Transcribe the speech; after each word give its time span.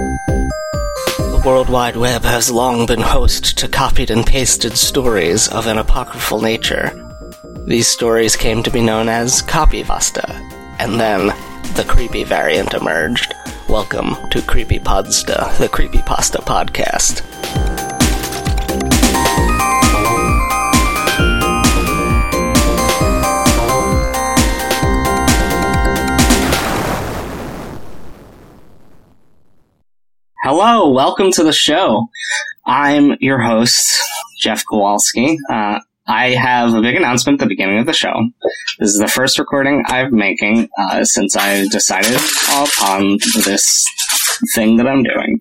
The 0.00 1.42
World 1.44 1.68
Wide 1.68 1.96
Web 1.96 2.22
has 2.22 2.50
long 2.50 2.86
been 2.86 3.02
host 3.02 3.58
to 3.58 3.68
copied 3.68 4.10
and 4.10 4.26
pasted 4.26 4.78
stories 4.78 5.46
of 5.48 5.66
an 5.66 5.76
apocryphal 5.76 6.40
nature. 6.40 6.90
These 7.66 7.86
stories 7.86 8.34
came 8.34 8.62
to 8.62 8.70
be 8.70 8.80
known 8.80 9.10
as 9.10 9.42
copypasta, 9.42 10.24
and 10.78 10.98
then 10.98 11.26
the 11.74 11.84
creepy 11.86 12.24
variant 12.24 12.72
emerged. 12.72 13.34
Welcome 13.68 14.16
to 14.30 14.40
Creepy 14.40 14.78
Creepypodsta, 14.78 15.58
the 15.58 15.68
Creepypasta 15.68 16.42
podcast. 16.46 17.29
Hello, 30.52 30.90
welcome 30.90 31.30
to 31.30 31.44
the 31.44 31.52
show. 31.52 32.08
I'm 32.66 33.16
your 33.20 33.38
host, 33.38 33.96
Jeff 34.40 34.64
Kowalski. 34.68 35.38
Uh, 35.48 35.78
I 36.08 36.30
have 36.30 36.74
a 36.74 36.80
big 36.82 36.96
announcement 36.96 37.40
at 37.40 37.44
the 37.44 37.48
beginning 37.48 37.78
of 37.78 37.86
the 37.86 37.92
show. 37.92 38.12
This 38.80 38.88
is 38.88 38.98
the 38.98 39.06
first 39.06 39.38
recording 39.38 39.84
I'm 39.86 40.12
making 40.12 40.68
uh, 40.76 41.04
since 41.04 41.36
I 41.36 41.68
decided 41.68 42.16
upon 42.48 43.18
this 43.44 43.86
thing 44.56 44.76
that 44.78 44.88
I'm 44.88 45.04
doing. 45.04 45.40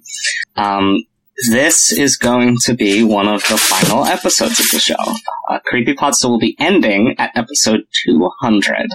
Um, 0.57 1.03
this 1.49 1.91
is 1.91 2.15
going 2.15 2.57
to 2.65 2.75
be 2.75 3.03
one 3.03 3.27
of 3.27 3.41
the 3.49 3.57
final 3.57 4.05
episodes 4.05 4.59
of 4.59 4.69
the 4.69 4.79
show. 4.79 5.03
Uh, 5.49 5.57
Creepypodsta 5.73 6.29
will 6.29 6.37
be 6.37 6.55
ending 6.59 7.15
at 7.17 7.35
episode 7.35 7.81
200. 8.05 8.87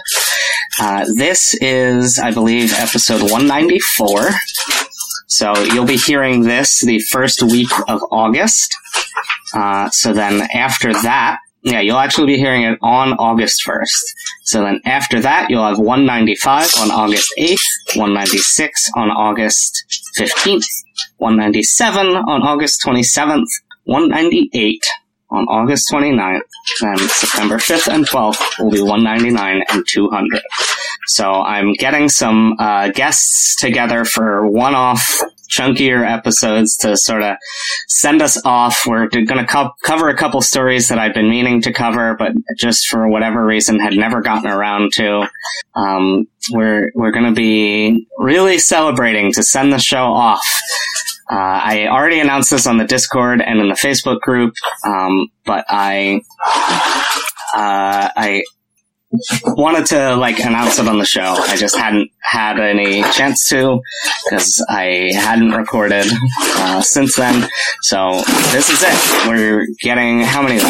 Uh, 0.80 1.06
this 1.16 1.54
is, 1.60 2.20
I 2.20 2.30
believe, 2.30 2.72
episode 2.74 3.22
194. 3.22 4.30
So 5.26 5.56
you'll 5.64 5.86
be 5.86 5.96
hearing 5.96 6.42
this 6.42 6.84
the 6.84 7.00
first 7.00 7.42
week 7.42 7.70
of 7.88 8.00
August. 8.10 8.74
Uh, 9.54 9.88
so 9.90 10.12
then 10.12 10.46
after 10.54 10.92
that, 10.92 11.38
yeah, 11.62 11.80
you'll 11.80 11.98
actually 11.98 12.26
be 12.26 12.36
hearing 12.36 12.62
it 12.62 12.78
on 12.82 13.14
August 13.14 13.62
1st. 13.66 14.02
So 14.44 14.62
then 14.62 14.80
after 14.84 15.20
that, 15.20 15.48
you'll 15.48 15.66
have 15.66 15.78
195 15.78 16.70
on 16.80 16.90
August 16.90 17.32
8th, 17.38 17.96
196 17.96 18.90
on 18.96 19.10
August 19.10 19.84
15th, 20.18 20.66
197 21.16 22.06
on 22.06 22.42
August 22.42 22.82
27th, 22.84 23.46
198 23.84 24.84
on 25.34 25.44
August 25.48 25.90
29th, 25.92 26.40
and 26.82 27.00
September 27.00 27.56
5th 27.56 27.92
and 27.92 28.06
12th 28.06 28.58
will 28.58 28.70
be 28.70 28.80
199 28.80 29.62
and 29.68 29.84
200. 29.86 30.42
So 31.06 31.32
I'm 31.32 31.74
getting 31.74 32.08
some 32.08 32.56
uh, 32.58 32.88
guests 32.88 33.56
together 33.56 34.04
for 34.04 34.46
one-off 34.46 35.20
chunkier 35.50 36.08
episodes 36.08 36.76
to 36.78 36.96
sort 36.96 37.22
of 37.22 37.36
send 37.88 38.22
us 38.22 38.40
off. 38.44 38.84
We're 38.86 39.08
going 39.08 39.26
to 39.26 39.46
co- 39.46 39.72
cover 39.82 40.08
a 40.08 40.16
couple 40.16 40.40
stories 40.40 40.88
that 40.88 40.98
I've 40.98 41.14
been 41.14 41.28
meaning 41.28 41.60
to 41.62 41.72
cover, 41.72 42.16
but 42.18 42.32
just 42.56 42.86
for 42.86 43.08
whatever 43.08 43.44
reason 43.44 43.78
had 43.78 43.94
never 43.94 44.20
gotten 44.20 44.50
around 44.50 44.92
to. 44.94 45.28
Um, 45.74 46.26
we're 46.50 46.90
we're 46.94 47.10
going 47.10 47.26
to 47.26 47.32
be 47.32 48.06
really 48.18 48.58
celebrating 48.58 49.32
to 49.32 49.42
send 49.42 49.72
the 49.72 49.78
show 49.78 50.04
off. 50.04 50.46
Uh, 51.34 51.60
I 51.64 51.88
already 51.88 52.20
announced 52.20 52.50
this 52.50 52.64
on 52.64 52.78
the 52.78 52.84
Discord 52.84 53.40
and 53.40 53.58
in 53.58 53.68
the 53.68 53.74
Facebook 53.74 54.20
group, 54.20 54.54
um, 54.86 55.26
but 55.44 55.64
I 55.68 56.20
uh, 57.52 58.08
I 58.16 58.44
wanted 59.44 59.86
to 59.86 60.14
like 60.14 60.38
announce 60.38 60.78
it 60.78 60.86
on 60.86 60.98
the 60.98 61.04
show. 61.04 61.22
I 61.22 61.56
just 61.56 61.76
hadn't 61.76 62.08
had 62.22 62.60
any 62.60 63.02
chance 63.10 63.48
to 63.48 63.80
because 64.24 64.64
I 64.68 65.10
hadn't 65.12 65.50
recorded 65.50 66.06
uh, 66.56 66.80
since 66.82 67.16
then. 67.16 67.48
So 67.82 68.22
this 68.52 68.70
is 68.70 68.84
it. 68.84 69.28
We're 69.28 69.66
getting 69.80 70.20
how 70.20 70.40
many? 70.40 70.60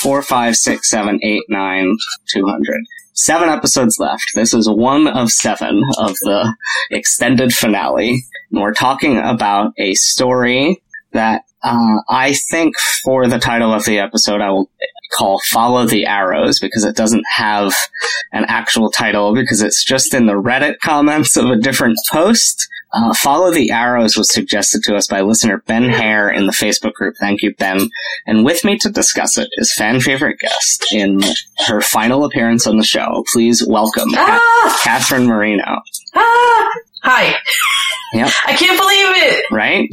Four, 0.00 0.22
five, 0.22 0.56
six, 0.56 0.90
seven, 0.90 1.20
eight, 1.22 1.44
nine, 1.48 1.96
two 2.26 2.44
hundred. 2.46 2.80
Seven 3.14 3.48
episodes 3.48 3.98
left. 4.00 4.24
This 4.34 4.52
is 4.52 4.68
one 4.68 5.06
of 5.06 5.30
seven 5.30 5.82
of 5.98 6.16
the 6.22 6.52
extended 6.90 7.52
finale. 7.52 8.24
And 8.50 8.60
we're 8.60 8.72
talking 8.72 9.18
about 9.18 9.72
a 9.78 9.94
story 9.94 10.82
that 11.12 11.42
uh, 11.62 11.98
I 12.08 12.34
think 12.50 12.76
for 12.76 13.28
the 13.28 13.38
title 13.38 13.72
of 13.72 13.84
the 13.84 14.00
episode, 14.00 14.40
I 14.40 14.50
will 14.50 14.68
call 15.14 15.40
Follow 15.50 15.86
the 15.86 16.06
Arrows 16.06 16.58
because 16.60 16.84
it 16.84 16.96
doesn't 16.96 17.24
have 17.36 17.72
an 18.32 18.44
actual 18.48 18.90
title 18.90 19.34
because 19.34 19.62
it's 19.62 19.84
just 19.84 20.12
in 20.14 20.26
the 20.26 20.32
Reddit 20.34 20.78
comments 20.80 21.36
of 21.36 21.46
a 21.46 21.56
different 21.56 21.98
post. 22.10 22.68
Uh, 22.92 23.12
Follow 23.14 23.50
the 23.50 23.70
Arrows 23.72 24.16
was 24.16 24.32
suggested 24.32 24.82
to 24.84 24.94
us 24.94 25.06
by 25.08 25.20
listener 25.20 25.62
Ben 25.66 25.88
Hare 25.88 26.28
in 26.30 26.46
the 26.46 26.52
Facebook 26.52 26.92
group. 26.92 27.14
Thank 27.18 27.42
you, 27.42 27.52
Ben. 27.56 27.88
And 28.26 28.44
with 28.44 28.64
me 28.64 28.78
to 28.78 28.90
discuss 28.90 29.36
it 29.36 29.48
is 29.56 29.74
fan 29.76 30.00
favorite 30.00 30.38
guest 30.38 30.86
in 30.92 31.20
her 31.66 31.80
final 31.80 32.24
appearance 32.24 32.66
on 32.68 32.76
the 32.76 32.84
show. 32.84 33.24
Please 33.32 33.64
welcome 33.66 34.10
Ah! 34.14 34.80
Catherine 34.84 35.26
Marino. 35.26 35.80
Ah! 36.14 36.68
Hi. 37.02 37.34
Yep. 38.12 38.30
I 38.46 38.52
can't 38.54 38.78
believe 38.78 39.32
it. 39.34 39.44
Right? 39.50 39.88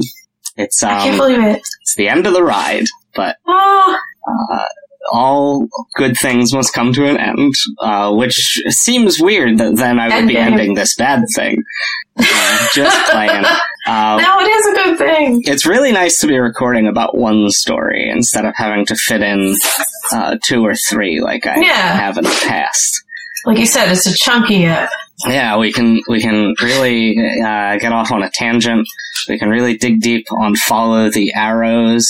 It's 0.56 0.82
um, 0.82 0.90
I 0.90 0.98
can't 1.02 1.12
um, 1.12 1.18
believe 1.18 1.56
it. 1.56 1.62
it's 1.80 1.94
the 1.96 2.08
end 2.08 2.26
of 2.28 2.34
the 2.34 2.44
ride, 2.44 2.86
but 3.16 3.36
Ah! 3.48 3.98
uh, 4.28 4.64
all 5.10 5.66
good 5.96 6.16
things 6.16 6.52
must 6.54 6.72
come 6.72 6.92
to 6.92 7.06
an 7.06 7.16
end, 7.18 7.54
uh, 7.80 8.12
which 8.14 8.60
seems 8.68 9.20
weird 9.20 9.58
that 9.58 9.76
then 9.76 9.98
I 9.98 10.08
would 10.20 10.28
be 10.28 10.36
Ending. 10.36 10.54
ending 10.60 10.74
this 10.74 10.94
bad 10.94 11.24
thing. 11.34 11.62
Uh, 12.16 12.68
just 12.74 13.10
playing. 13.10 13.44
Uh, 13.86 14.18
no, 14.22 14.36
it 14.40 14.48
is 14.48 14.66
a 14.66 14.74
good 14.84 14.98
thing. 14.98 15.42
it's 15.44 15.66
really 15.66 15.90
nice 15.92 16.18
to 16.20 16.26
be 16.26 16.38
recording 16.38 16.86
about 16.86 17.16
one 17.16 17.50
story 17.50 18.08
instead 18.08 18.44
of 18.44 18.54
having 18.56 18.86
to 18.86 18.94
fit 18.94 19.22
in 19.22 19.56
uh, 20.12 20.36
two 20.44 20.64
or 20.64 20.74
three 20.74 21.20
like 21.20 21.46
I 21.46 21.60
Yeah. 21.60 21.96
have 21.96 22.16
in 22.18 22.24
the 22.24 22.44
past. 22.46 23.02
Like 23.44 23.58
you 23.58 23.66
said, 23.66 23.90
it's 23.90 24.06
a 24.06 24.14
chunky 24.14 24.66
uh, 24.66 24.86
Yeah, 25.26 25.56
we 25.58 25.72
can 25.72 26.00
we 26.06 26.20
can 26.20 26.54
really 26.62 27.16
uh, 27.40 27.76
get 27.78 27.92
off 27.92 28.12
on 28.12 28.22
a 28.22 28.30
tangent. 28.30 28.86
We 29.28 29.36
can 29.38 29.48
really 29.48 29.76
dig 29.76 30.00
deep 30.00 30.26
on 30.30 30.54
follow 30.54 31.10
the 31.10 31.34
arrows, 31.34 32.08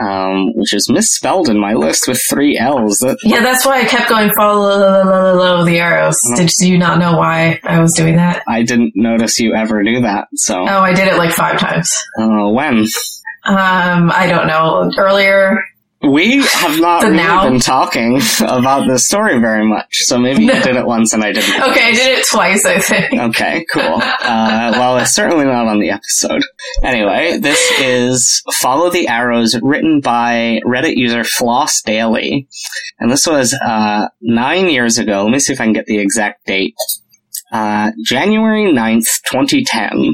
um, 0.00 0.52
which 0.54 0.72
is 0.72 0.88
misspelled 0.90 1.48
in 1.48 1.58
my 1.58 1.74
list 1.74 2.08
with 2.08 2.20
three 2.28 2.56
L's. 2.58 2.98
That 2.98 3.18
Yeah, 3.22 3.40
that's 3.42 3.64
why 3.66 3.80
I 3.80 3.84
kept 3.84 4.08
going 4.08 4.32
follow 4.36 5.64
the 5.64 5.78
arrows. 5.78 6.18
Did 6.36 6.50
you 6.60 6.78
not 6.78 6.98
know 6.98 7.16
why 7.16 7.60
I 7.64 7.80
was 7.80 7.92
doing 7.94 8.16
that? 8.16 8.42
I 8.48 8.62
didn't 8.62 8.92
notice 8.96 9.38
you 9.38 9.54
ever 9.54 9.82
do 9.82 10.00
that. 10.02 10.28
So 10.34 10.60
Oh, 10.62 10.80
I 10.80 10.92
did 10.92 11.08
it 11.08 11.16
like 11.16 11.32
five 11.32 11.58
times. 11.58 11.92
uh, 12.18 12.48
when 12.48 12.86
Um, 13.44 14.10
I 14.12 14.26
don't 14.28 14.46
know. 14.46 14.90
Earlier, 14.98 15.62
we 16.02 16.42
have 16.42 16.80
not 16.80 17.02
really 17.02 17.16
now? 17.16 17.48
been 17.48 17.60
talking 17.60 18.20
about 18.40 18.88
this 18.88 19.06
story 19.06 19.38
very 19.38 19.66
much, 19.66 19.98
so 20.04 20.18
maybe 20.18 20.44
you 20.44 20.52
did 20.52 20.76
it 20.76 20.86
once 20.86 21.12
and 21.12 21.22
I 21.22 21.32
didn't. 21.32 21.62
okay, 21.70 21.88
I 21.88 21.92
did 21.92 22.18
it 22.18 22.26
twice, 22.26 22.64
I 22.64 22.78
think. 22.78 23.12
Okay, 23.12 23.64
cool. 23.72 24.00
Uh, 24.30 24.72
well, 24.76 24.98
it's 24.98 25.12
certainly 25.12 25.44
not 25.44 25.66
on 25.66 25.80
the 25.80 25.90
episode. 25.90 26.42
Anyway, 26.84 27.38
this 27.38 27.58
is 27.80 28.42
Follow 28.60 28.88
the 28.88 29.08
Arrows, 29.08 29.58
written 29.60 30.00
by 30.00 30.60
Reddit 30.64 30.96
user 30.96 31.24
Floss 31.24 31.82
Daily. 31.82 32.46
And 33.00 33.10
this 33.10 33.26
was, 33.26 33.52
uh, 33.54 34.08
nine 34.20 34.68
years 34.68 34.98
ago. 34.98 35.24
Let 35.24 35.32
me 35.32 35.38
see 35.40 35.52
if 35.52 35.60
I 35.60 35.64
can 35.64 35.72
get 35.72 35.86
the 35.86 35.98
exact 35.98 36.46
date. 36.46 36.74
Uh, 37.50 37.90
January 38.04 38.72
9th, 38.72 39.22
2010. 39.30 40.12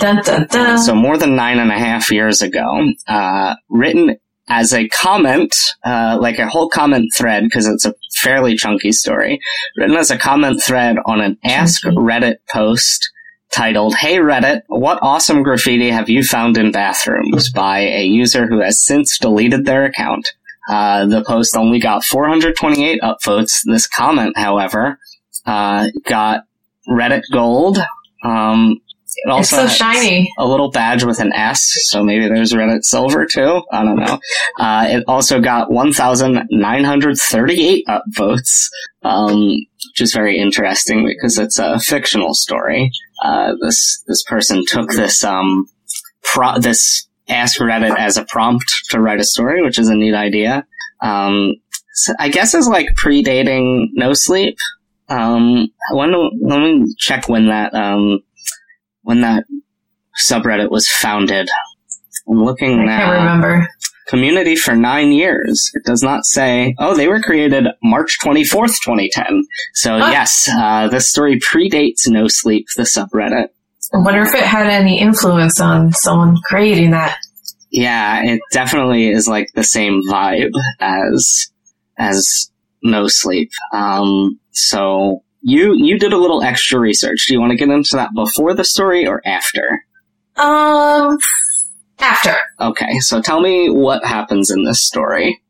Dun 0.00 0.22
dun 0.22 0.46
dun. 0.50 0.78
So 0.78 0.94
more 0.94 1.16
than 1.16 1.36
nine 1.36 1.58
and 1.58 1.70
a 1.70 1.78
half 1.78 2.10
years 2.10 2.42
ago. 2.42 2.90
Uh, 3.06 3.54
written 3.70 4.16
as 4.48 4.72
a 4.72 4.88
comment, 4.88 5.54
uh, 5.84 6.18
like 6.20 6.38
a 6.38 6.48
whole 6.48 6.68
comment 6.68 7.12
thread, 7.16 7.44
because 7.44 7.66
it's 7.66 7.84
a 7.84 7.94
fairly 8.14 8.56
chunky 8.56 8.92
story, 8.92 9.40
written 9.76 9.96
as 9.96 10.10
a 10.10 10.18
comment 10.18 10.62
thread 10.62 10.96
on 11.06 11.20
an 11.20 11.38
Ask 11.44 11.82
Reddit 11.84 12.36
post 12.52 13.10
titled, 13.50 13.94
Hey 13.94 14.16
Reddit, 14.16 14.62
what 14.68 14.98
awesome 15.02 15.42
graffiti 15.42 15.90
have 15.90 16.08
you 16.08 16.22
found 16.22 16.58
in 16.58 16.72
bathrooms 16.72 17.50
by 17.54 17.80
a 17.80 18.04
user 18.04 18.46
who 18.46 18.60
has 18.60 18.82
since 18.82 19.18
deleted 19.18 19.64
their 19.64 19.84
account. 19.84 20.28
Uh, 20.68 21.06
the 21.06 21.24
post 21.24 21.56
only 21.56 21.78
got 21.78 22.04
428 22.04 23.00
upvotes. 23.00 23.60
This 23.64 23.86
comment, 23.86 24.36
however, 24.36 24.98
uh, 25.44 25.88
got 26.04 26.44
Reddit 26.88 27.22
gold. 27.32 27.78
Um, 28.24 28.80
it 29.16 29.28
it's 29.28 29.52
also 29.52 29.66
so 29.66 29.72
shiny. 29.72 30.30
a 30.38 30.46
little 30.46 30.70
badge 30.70 31.02
with 31.04 31.18
an 31.20 31.32
S, 31.32 31.62
so 31.88 32.02
maybe 32.04 32.28
there's 32.28 32.52
Reddit 32.52 32.84
Silver 32.84 33.24
too. 33.26 33.62
I 33.72 33.84
don't 33.84 33.96
know. 33.96 34.20
Uh, 34.58 34.86
it 34.88 35.04
also 35.08 35.40
got 35.40 35.70
1,938 35.70 37.86
upvotes, 37.86 38.68
um, 39.02 39.38
which 39.38 40.00
is 40.00 40.12
very 40.12 40.38
interesting 40.38 41.06
because 41.06 41.38
it's 41.38 41.58
a 41.58 41.78
fictional 41.80 42.34
story. 42.34 42.90
Uh, 43.22 43.54
this 43.60 44.02
this 44.06 44.22
person 44.24 44.64
took 44.66 44.90
this 44.90 45.24
um, 45.24 45.66
pro- 46.22 46.58
this 46.58 47.08
ask 47.28 47.58
Reddit 47.58 47.96
as 47.98 48.16
a 48.16 48.24
prompt 48.24 48.70
to 48.90 49.00
write 49.00 49.20
a 49.20 49.24
story, 49.24 49.62
which 49.62 49.78
is 49.78 49.88
a 49.88 49.94
neat 49.94 50.14
idea. 50.14 50.66
Um, 51.00 51.54
so 51.94 52.12
I 52.18 52.28
guess 52.28 52.54
is 52.54 52.68
like 52.68 52.88
predating 52.94 53.88
No 53.94 54.12
Sleep. 54.12 54.56
Um, 55.08 55.68
when 55.92 56.12
let 56.42 56.60
me 56.60 56.94
check 56.98 57.28
when 57.28 57.48
that 57.48 57.74
um, 57.74 58.20
when 59.06 59.20
that 59.20 59.44
subreddit 60.18 60.70
was 60.70 60.88
founded? 60.88 61.48
I'm 62.28 62.44
looking 62.44 62.80
I 62.80 62.84
now. 62.84 62.98
can't 62.98 63.18
remember. 63.18 63.68
Community 64.08 64.56
for 64.56 64.74
nine 64.74 65.12
years. 65.12 65.70
It 65.74 65.84
does 65.84 66.02
not 66.02 66.24
say. 66.24 66.74
Oh, 66.78 66.94
they 66.96 67.08
were 67.08 67.20
created 67.20 67.66
March 67.82 68.18
24th, 68.24 68.74
2010. 68.84 69.44
So 69.74 69.98
Huh. 69.98 70.08
yes, 70.10 70.48
uh, 70.52 70.88
this 70.88 71.08
story 71.10 71.38
predates 71.40 72.06
No 72.08 72.26
Sleep, 72.28 72.66
the 72.76 72.82
subreddit. 72.82 73.48
I 73.94 73.98
wonder 73.98 74.22
if 74.22 74.34
it 74.34 74.42
had 74.44 74.66
any 74.66 74.98
influence 75.00 75.60
on 75.60 75.92
someone 75.92 76.36
creating 76.48 76.90
that. 76.90 77.16
Yeah, 77.70 78.24
it 78.24 78.40
definitely 78.52 79.08
is 79.10 79.28
like 79.28 79.48
the 79.54 79.62
same 79.64 80.02
vibe 80.08 80.50
as 80.80 81.48
as 81.98 82.50
No 82.82 83.06
Sleep. 83.08 83.50
Um, 83.72 84.38
so 84.50 85.22
you 85.46 85.74
you 85.74 85.96
did 85.96 86.12
a 86.12 86.18
little 86.18 86.42
extra 86.42 86.78
research. 86.78 87.26
Do 87.26 87.34
you 87.34 87.40
want 87.40 87.52
to 87.52 87.56
get 87.56 87.68
into 87.68 87.90
that 87.92 88.12
before 88.14 88.52
the 88.52 88.64
story 88.64 89.06
or 89.06 89.22
after? 89.24 89.84
Um, 90.36 91.18
after. 92.00 92.34
Okay, 92.60 92.98
so 92.98 93.22
tell 93.22 93.40
me 93.40 93.70
what 93.70 94.04
happens 94.04 94.50
in 94.50 94.64
this 94.64 94.84
story. 94.84 95.40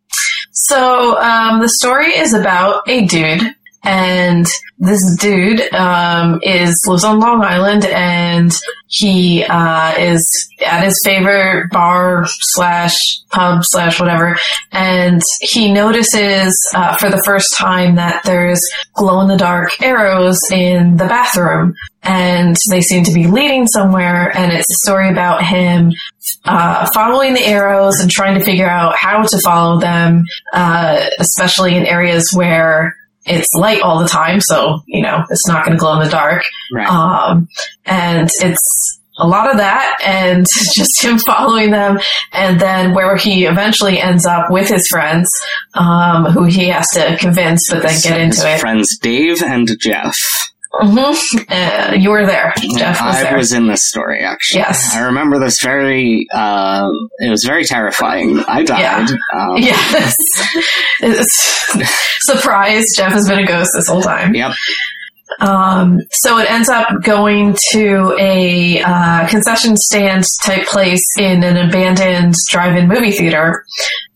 So, 0.52 1.19
um, 1.19 1.60
the 1.60 1.69
story 1.69 2.08
is 2.08 2.34
about 2.34 2.82
a 2.87 3.06
dude, 3.06 3.54
and 3.87 4.47
this 4.79 5.17
dude, 5.17 5.73
um, 5.73 6.41
is, 6.43 6.85
lives 6.87 7.05
on 7.05 7.21
Long 7.21 7.43
Island, 7.43 7.87
and 7.87 8.53
he, 8.88 9.44
uh, 9.44 9.94
is 9.97 10.49
at 10.67 10.85
his 10.85 11.00
favorite 11.05 11.71
bar 11.71 12.25
slash 12.27 13.21
pub 13.31 13.65
slash 13.65 14.00
whatever, 14.00 14.37
and 14.73 15.23
he 15.41 15.73
notices, 15.73 16.61
uh, 16.75 16.97
for 16.97 17.11
the 17.11 17.23
first 17.25 17.55
time 17.56 17.94
that 17.94 18.23
there's 18.25 18.61
glow 18.94 19.21
in 19.21 19.29
the 19.29 19.37
dark 19.37 19.81
arrows 19.81 20.41
in 20.50 20.97
the 20.97 21.06
bathroom, 21.06 21.73
and 22.03 22.56
they 22.69 22.81
seem 22.81 23.05
to 23.05 23.12
be 23.12 23.29
leading 23.29 23.67
somewhere, 23.69 24.37
and 24.37 24.53
it's 24.53 24.71
a 24.71 24.85
story 24.85 25.09
about 25.09 25.44
him 25.44 25.93
uh, 26.44 26.88
following 26.93 27.35
the 27.35 27.44
arrows 27.47 28.00
and 28.00 28.11
trying 28.11 28.38
to 28.38 28.44
figure 28.44 28.69
out 28.69 28.97
how 28.97 29.23
to 29.23 29.38
follow 29.38 29.79
them, 29.79 30.25
uh, 30.53 31.06
especially 31.19 31.77
in 31.77 31.87
areas 31.87 32.33
where 32.35 32.94
it's 33.26 33.52
light 33.55 33.82
all 33.82 34.00
the 34.00 34.08
time, 34.08 34.40
so 34.40 34.81
you 34.87 35.02
know 35.02 35.25
it's 35.31 35.46
not 35.49 35.64
going 35.64 35.76
to 35.76 35.81
glow 35.81 35.94
in 35.94 36.05
the 36.05 36.11
dark. 36.11 36.44
Right. 36.73 36.88
Um, 36.88 37.49
and 37.84 38.28
it's 38.40 39.00
a 39.19 39.26
lot 39.26 39.50
of 39.50 39.56
that, 39.58 39.99
and 40.05 40.46
just 40.75 41.02
him 41.02 41.19
following 41.19 41.70
them, 41.70 41.99
and 42.32 42.61
then 42.61 42.94
where 42.94 43.17
he 43.17 43.46
eventually 43.46 44.00
ends 44.00 44.26
up 44.26 44.50
with 44.50 44.69
his 44.69 44.87
friends, 44.88 45.31
um, 45.75 46.26
who 46.26 46.44
he 46.44 46.69
has 46.69 46.87
to 46.94 47.17
convince, 47.19 47.70
but 47.70 47.82
then 47.82 47.94
So 47.94 48.11
get 48.11 48.20
his 48.20 48.38
into 48.38 48.55
it. 48.55 48.61
Friends 48.61 48.99
Dave 48.99 49.43
and 49.43 49.69
Jeff. 49.81 50.19
Hmm 50.81 51.43
Uh, 51.49 51.94
you 51.96 52.11
were 52.11 52.26
there. 52.26 52.52
Jeff 52.76 53.00
was 53.00 53.17
I 53.17 53.23
there. 53.25 53.37
was 53.37 53.52
in 53.52 53.67
this 53.69 53.84
story 53.88 54.20
actually. 54.20 54.61
Yes. 54.61 54.94
I 54.94 55.00
remember 55.00 55.38
this 55.38 55.61
very. 55.62 56.26
Uh, 56.32 56.88
it 57.19 57.31
was 57.31 57.44
very 57.44 57.64
terrifying. 57.64 58.40
I 58.49 58.62
died. 58.62 59.08
Um, 59.34 59.56
Yes. 59.62 60.17
Surprise, 62.20 62.84
Jeff 62.96 63.12
has 63.12 63.28
been 63.28 63.38
a 63.40 63.46
ghost 63.46 63.70
this 63.75 63.88
whole 63.88 64.02
time. 64.02 64.34
Yep. 64.34 64.52
Um, 65.40 65.99
so 66.12 66.38
it 66.38 66.50
ends 66.50 66.69
up 66.69 66.88
going 67.02 67.56
to 67.73 68.17
a 68.19 68.81
uh, 68.82 69.26
concession 69.28 69.76
stand 69.76 70.25
type 70.43 70.67
place 70.67 71.05
in 71.19 71.43
an 71.44 71.69
abandoned 71.69 72.34
drive-in 72.49 72.88
movie 72.88 73.11
theater, 73.11 73.64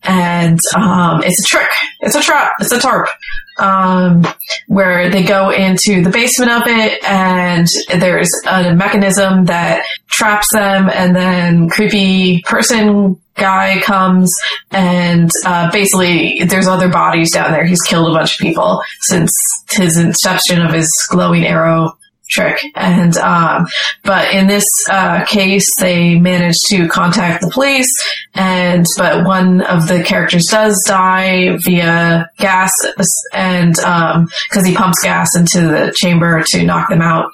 and 0.03 0.59
um, 0.75 1.21
it's 1.23 1.43
a 1.43 1.47
trick. 1.47 1.69
It's 2.01 2.15
a 2.15 2.21
trap. 2.21 2.53
It's 2.59 2.71
a 2.71 2.79
tarp. 2.79 3.09
Um, 3.57 4.25
where 4.67 5.09
they 5.09 5.23
go 5.23 5.51
into 5.51 6.01
the 6.03 6.09
basement 6.09 6.51
of 6.51 6.63
it, 6.65 7.03
and 7.03 7.67
there's 7.99 8.31
a 8.47 8.73
mechanism 8.73 9.45
that 9.45 9.85
traps 10.07 10.51
them, 10.51 10.89
and 10.89 11.15
then 11.15 11.69
creepy 11.69 12.41
person 12.43 13.21
guy 13.35 13.79
comes 13.81 14.31
and 14.71 15.31
uh, 15.45 15.71
basically 15.71 16.43
there's 16.43 16.67
other 16.67 16.89
bodies 16.89 17.31
down 17.31 17.51
there. 17.51 17.65
He's 17.65 17.81
killed 17.81 18.09
a 18.09 18.13
bunch 18.13 18.33
of 18.33 18.39
people 18.39 18.81
since 19.01 19.31
his 19.69 19.97
inception 19.97 20.61
of 20.61 20.73
his 20.73 20.91
glowing 21.09 21.45
arrow 21.45 21.97
trick. 22.31 22.59
And 22.75 23.15
um, 23.17 23.67
but 24.03 24.33
in 24.33 24.47
this 24.47 24.65
uh, 24.89 25.25
case, 25.25 25.67
they 25.79 26.17
managed 26.17 26.65
to 26.69 26.87
contact 26.87 27.41
the 27.41 27.49
police, 27.49 27.91
and 28.33 28.85
but 28.97 29.25
one 29.25 29.61
of 29.61 29.87
the 29.87 30.03
characters 30.03 30.45
does 30.45 30.81
die 30.87 31.57
via 31.57 32.29
gas, 32.37 32.71
and 33.33 33.75
because 33.75 34.65
he 34.65 34.73
pumps 34.73 35.03
gas 35.03 35.35
into 35.35 35.61
the 35.61 35.93
chamber 35.95 36.43
to 36.47 36.63
knock 36.63 36.89
them 36.89 37.01
out, 37.01 37.31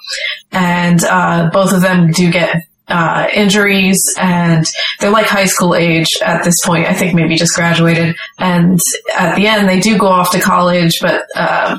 and 0.52 1.02
uh, 1.04 1.48
both 1.52 1.72
of 1.72 1.80
them 1.80 2.10
do 2.10 2.30
get 2.30 2.64
uh, 2.88 3.28
injuries 3.34 4.02
and 4.18 4.66
they're 4.98 5.10
like 5.10 5.26
high 5.26 5.44
school 5.44 5.74
age 5.74 6.08
at 6.22 6.44
this 6.44 6.54
point. 6.64 6.86
I 6.86 6.94
think 6.94 7.14
maybe 7.14 7.36
just 7.36 7.54
graduated. 7.54 8.16
And 8.38 8.80
at 9.14 9.36
the 9.36 9.46
end, 9.46 9.68
they 9.68 9.80
do 9.80 9.98
go 9.98 10.06
off 10.06 10.30
to 10.32 10.40
college, 10.40 10.98
but 11.00 11.26
uh, 11.36 11.78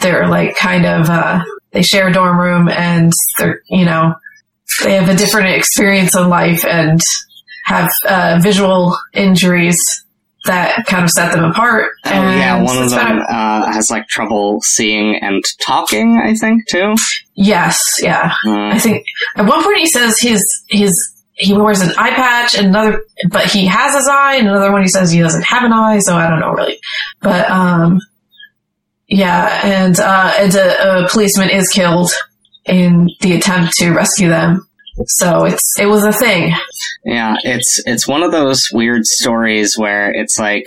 they're 0.00 0.28
like 0.28 0.56
kind 0.56 0.86
of 0.86 1.08
uh, 1.08 1.42
they 1.72 1.82
share 1.82 2.08
a 2.08 2.12
dorm 2.12 2.38
room 2.38 2.68
and 2.68 3.12
they're 3.38 3.62
you 3.68 3.84
know 3.84 4.14
they 4.84 4.94
have 4.94 5.08
a 5.08 5.16
different 5.16 5.48
experience 5.56 6.14
in 6.16 6.28
life 6.28 6.64
and 6.64 7.00
have 7.66 7.90
uh, 8.08 8.38
visual 8.42 8.96
injuries 9.14 9.78
that 10.46 10.86
kind 10.86 11.04
of 11.04 11.10
set 11.10 11.32
them 11.32 11.44
apart. 11.44 11.92
Oh 12.06 12.10
yeah, 12.10 12.56
And 12.56 12.64
one 12.64 12.78
of 12.82 12.88
them 12.90 12.98
kind 12.98 13.20
uh, 13.20 13.70
has 13.72 13.90
like 13.90 14.06
trouble 14.08 14.60
seeing 14.62 15.16
and 15.16 15.44
talking. 15.60 16.16
I 16.16 16.34
think 16.34 16.66
too. 16.68 16.94
yes, 17.34 17.78
yeah. 18.00 18.32
Uh, 18.46 18.68
I 18.68 18.78
think 18.78 19.04
at 19.36 19.44
one 19.46 19.62
point 19.62 19.78
he 19.78 19.86
says 19.86 20.18
his 20.18 20.42
his 20.68 20.94
he 21.34 21.54
wears 21.54 21.80
an 21.80 21.90
eye 21.96 22.10
patch, 22.14 22.54
another, 22.54 23.02
but 23.30 23.46
he 23.46 23.66
has 23.66 23.94
his 23.94 24.06
eye, 24.08 24.36
and 24.36 24.48
another 24.48 24.72
one 24.72 24.82
he 24.82 24.88
says 24.88 25.10
he 25.10 25.20
doesn't 25.20 25.44
have 25.44 25.64
an 25.64 25.72
eye, 25.72 25.98
so 25.98 26.14
I 26.14 26.28
don't 26.28 26.40
know 26.40 26.52
really. 26.52 26.78
But 27.20 27.50
um, 27.50 27.98
yeah, 29.10 29.60
and 29.64 29.98
uh, 29.98 30.32
and 30.38 30.54
a, 30.54 31.04
a 31.04 31.08
policeman 31.08 31.50
is 31.50 31.68
killed 31.68 32.10
in 32.64 33.10
the 33.20 33.34
attempt 33.36 33.74
to 33.78 33.90
rescue 33.92 34.28
them. 34.28 34.66
So 35.06 35.44
it's 35.44 35.78
it 35.78 35.86
was 35.86 36.04
a 36.04 36.12
thing. 36.12 36.54
yeah, 37.04 37.34
it's 37.44 37.82
it's 37.86 38.06
one 38.08 38.22
of 38.22 38.32
those 38.32 38.68
weird 38.72 39.04
stories 39.06 39.76
where 39.76 40.12
it's 40.14 40.38
like. 40.38 40.64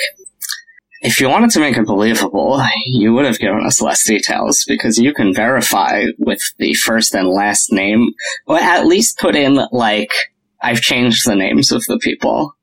If 1.05 1.19
you 1.19 1.27
wanted 1.27 1.49
to 1.49 1.59
make 1.59 1.75
it 1.75 1.85
believable, 1.85 2.65
you 2.85 3.13
would 3.13 3.25
have 3.25 3.37
given 3.37 3.65
us 3.65 3.81
less 3.81 4.05
details 4.05 4.63
because 4.65 4.97
you 4.97 5.13
can 5.13 5.33
verify 5.33 6.05
with 6.17 6.39
the 6.59 6.73
first 6.75 7.13
and 7.13 7.27
last 7.27 7.73
name, 7.73 8.13
or 8.47 8.57
at 8.57 8.85
least 8.85 9.17
put 9.19 9.35
in 9.35 9.59
like 9.73 10.13
I've 10.61 10.79
changed 10.79 11.27
the 11.27 11.35
names 11.35 11.73
of 11.73 11.83
the 11.89 11.99
people. 11.99 12.55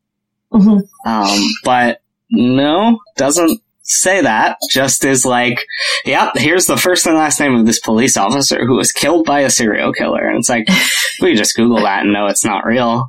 hmm 0.51 0.79
Um, 1.05 1.49
but 1.65 2.01
no, 2.31 2.99
doesn't 3.19 3.61
say 3.91 4.21
that. 4.23 4.57
Just 4.71 5.05
is 5.05 5.25
like, 5.27 5.65
yep, 6.05 6.33
here's 6.37 6.67
the 6.67 6.77
first 6.77 7.07
and 7.07 7.17
last 7.17 7.41
name 7.41 7.55
of 7.55 7.67
this 7.67 7.81
police 7.81 8.17
officer 8.17 8.65
who 8.65 8.77
was 8.77 8.93
killed 8.93 9.27
by 9.27 9.41
a 9.41 9.51
serial 9.51 9.93
killer. 9.93 10.27
And 10.29 10.39
it's 10.39 10.49
like, 10.49 10.69
we 11.21 11.35
just 11.35 11.57
Google 11.57 11.81
that 11.83 12.03
and 12.05 12.13
know 12.13 12.27
it's 12.27 12.45
not 12.45 12.65
real. 12.65 13.09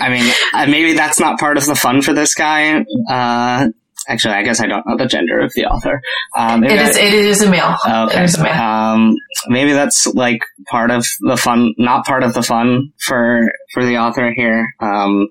I 0.00 0.10
mean, 0.10 0.32
uh, 0.54 0.66
maybe 0.66 0.92
that's 0.92 1.18
not 1.18 1.40
part 1.40 1.56
of 1.56 1.66
the 1.66 1.74
fun 1.74 2.02
for 2.02 2.12
this 2.12 2.34
guy. 2.34 2.84
Uh, 3.10 3.68
actually, 4.08 4.34
I 4.34 4.44
guess 4.44 4.60
I 4.60 4.66
don't 4.66 4.86
know 4.86 4.96
the 4.96 5.06
gender 5.06 5.40
of 5.40 5.52
the 5.54 5.64
author. 5.66 6.00
Um, 6.36 6.62
It 6.62 6.72
is 6.72 6.96
I- 6.96 7.00
it 7.00 7.14
is 7.14 7.42
a 7.42 7.50
male. 7.50 7.76
Okay. 7.84 8.20
It 8.20 8.24
is 8.24 8.36
a 8.38 8.42
male. 8.44 8.52
Um, 8.52 9.16
maybe 9.48 9.72
that's 9.72 10.06
like 10.06 10.40
part 10.70 10.92
of 10.92 11.04
the 11.20 11.36
fun, 11.36 11.74
not 11.78 12.06
part 12.06 12.22
of 12.22 12.32
the 12.34 12.42
fun 12.42 12.92
for 13.06 13.50
for 13.74 13.84
the 13.84 13.96
author 13.98 14.32
here. 14.36 14.68
Um, 14.80 15.28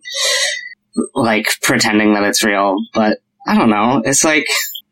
like 1.13 1.48
pretending 1.62 2.13
that 2.15 2.24
it's 2.24 2.44
real, 2.44 2.75
but 2.94 3.20
I 3.48 3.58
don't 3.58 3.70
know. 3.70 4.01
It's 4.03 4.24
like 4.25 4.46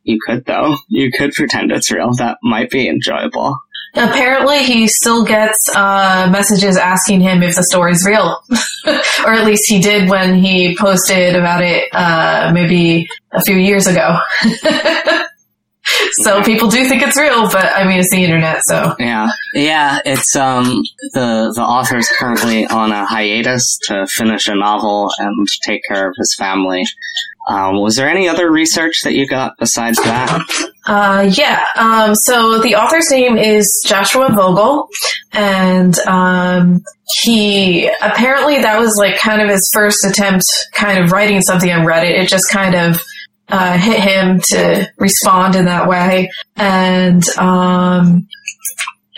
you 0.06 0.18
could 0.26 0.46
though. 0.46 0.78
You 0.88 1.12
could 1.12 1.34
pretend 1.34 1.72
it's 1.72 1.92
real. 1.92 2.14
That 2.14 2.38
might 2.42 2.70
be 2.70 2.88
enjoyable. 2.88 3.60
Apparently, 3.96 4.64
he 4.64 4.88
still 4.88 5.24
gets 5.24 5.70
uh, 5.74 6.28
messages 6.30 6.76
asking 6.76 7.22
him 7.22 7.42
if 7.42 7.56
the 7.56 7.64
story's 7.64 8.06
real, 8.06 8.42
or 9.26 9.34
at 9.34 9.46
least 9.46 9.70
he 9.70 9.80
did 9.80 10.10
when 10.10 10.36
he 10.36 10.76
posted 10.78 11.36
about 11.36 11.64
it 11.64 11.88
uh, 11.94 12.52
maybe 12.54 13.08
a 13.32 13.42
few 13.42 13.56
years 13.56 13.88
ago. 13.88 14.18
so 16.24 16.38
Okay. 16.38 16.54
people 16.54 16.68
do 16.70 16.84
think 16.88 17.02
it's 17.04 17.18
real, 17.18 17.44
but 17.50 17.66
I 17.66 17.84
mean, 17.88 18.00
it's 18.00 18.10
the 18.12 18.24
internet, 18.24 18.62
so 18.66 18.96
Yeah, 19.00 19.30
yeah. 19.54 20.00
It's 20.06 20.36
um 20.36 20.84
the 21.14 21.52
the 21.56 21.62
author's 21.64 22.08
currently 22.10 22.66
on 22.68 22.92
a 22.92 23.06
hiatus 23.06 23.78
to 23.88 24.06
finish 24.08 24.48
a 24.48 24.56
novel 24.56 25.12
and 25.20 25.48
take 25.64 25.82
care 25.88 26.08
of 26.10 26.16
his 26.18 26.36
family. 26.36 26.84
Um, 27.48 27.80
was 27.80 27.96
there 27.96 28.10
any 28.10 28.28
other 28.28 28.50
research 28.52 29.02
that 29.04 29.14
you 29.14 29.28
got 29.28 29.54
besides 29.60 29.98
that? 30.04 30.42
Uh, 30.88 31.30
yeah. 31.36 31.64
Um, 31.76 32.16
so 32.16 32.58
the 32.60 32.74
author's 32.76 33.10
name 33.12 33.38
is 33.38 33.84
Joshua 33.88 34.30
Vogel, 34.32 34.88
and 35.32 35.96
um, 36.08 36.84
he 37.24 37.88
apparently 38.02 38.62
that 38.62 38.80
was 38.80 38.96
like 38.98 39.18
kind 39.20 39.42
of 39.44 39.50
his 39.50 39.70
first 39.74 40.04
attempt, 40.06 40.44
kind 40.74 40.98
of 41.04 41.12
writing 41.12 41.40
something 41.42 41.72
on 41.72 41.86
Reddit. 41.86 42.20
It 42.20 42.28
just 42.30 42.50
kind 42.52 42.74
of 42.74 43.00
uh, 43.50 43.78
hit 43.78 44.00
him 44.00 44.40
to 44.50 44.92
respond 44.98 45.56
in 45.56 45.66
that 45.66 45.88
way, 45.88 46.32
and 46.56 47.24
um, 47.38 48.28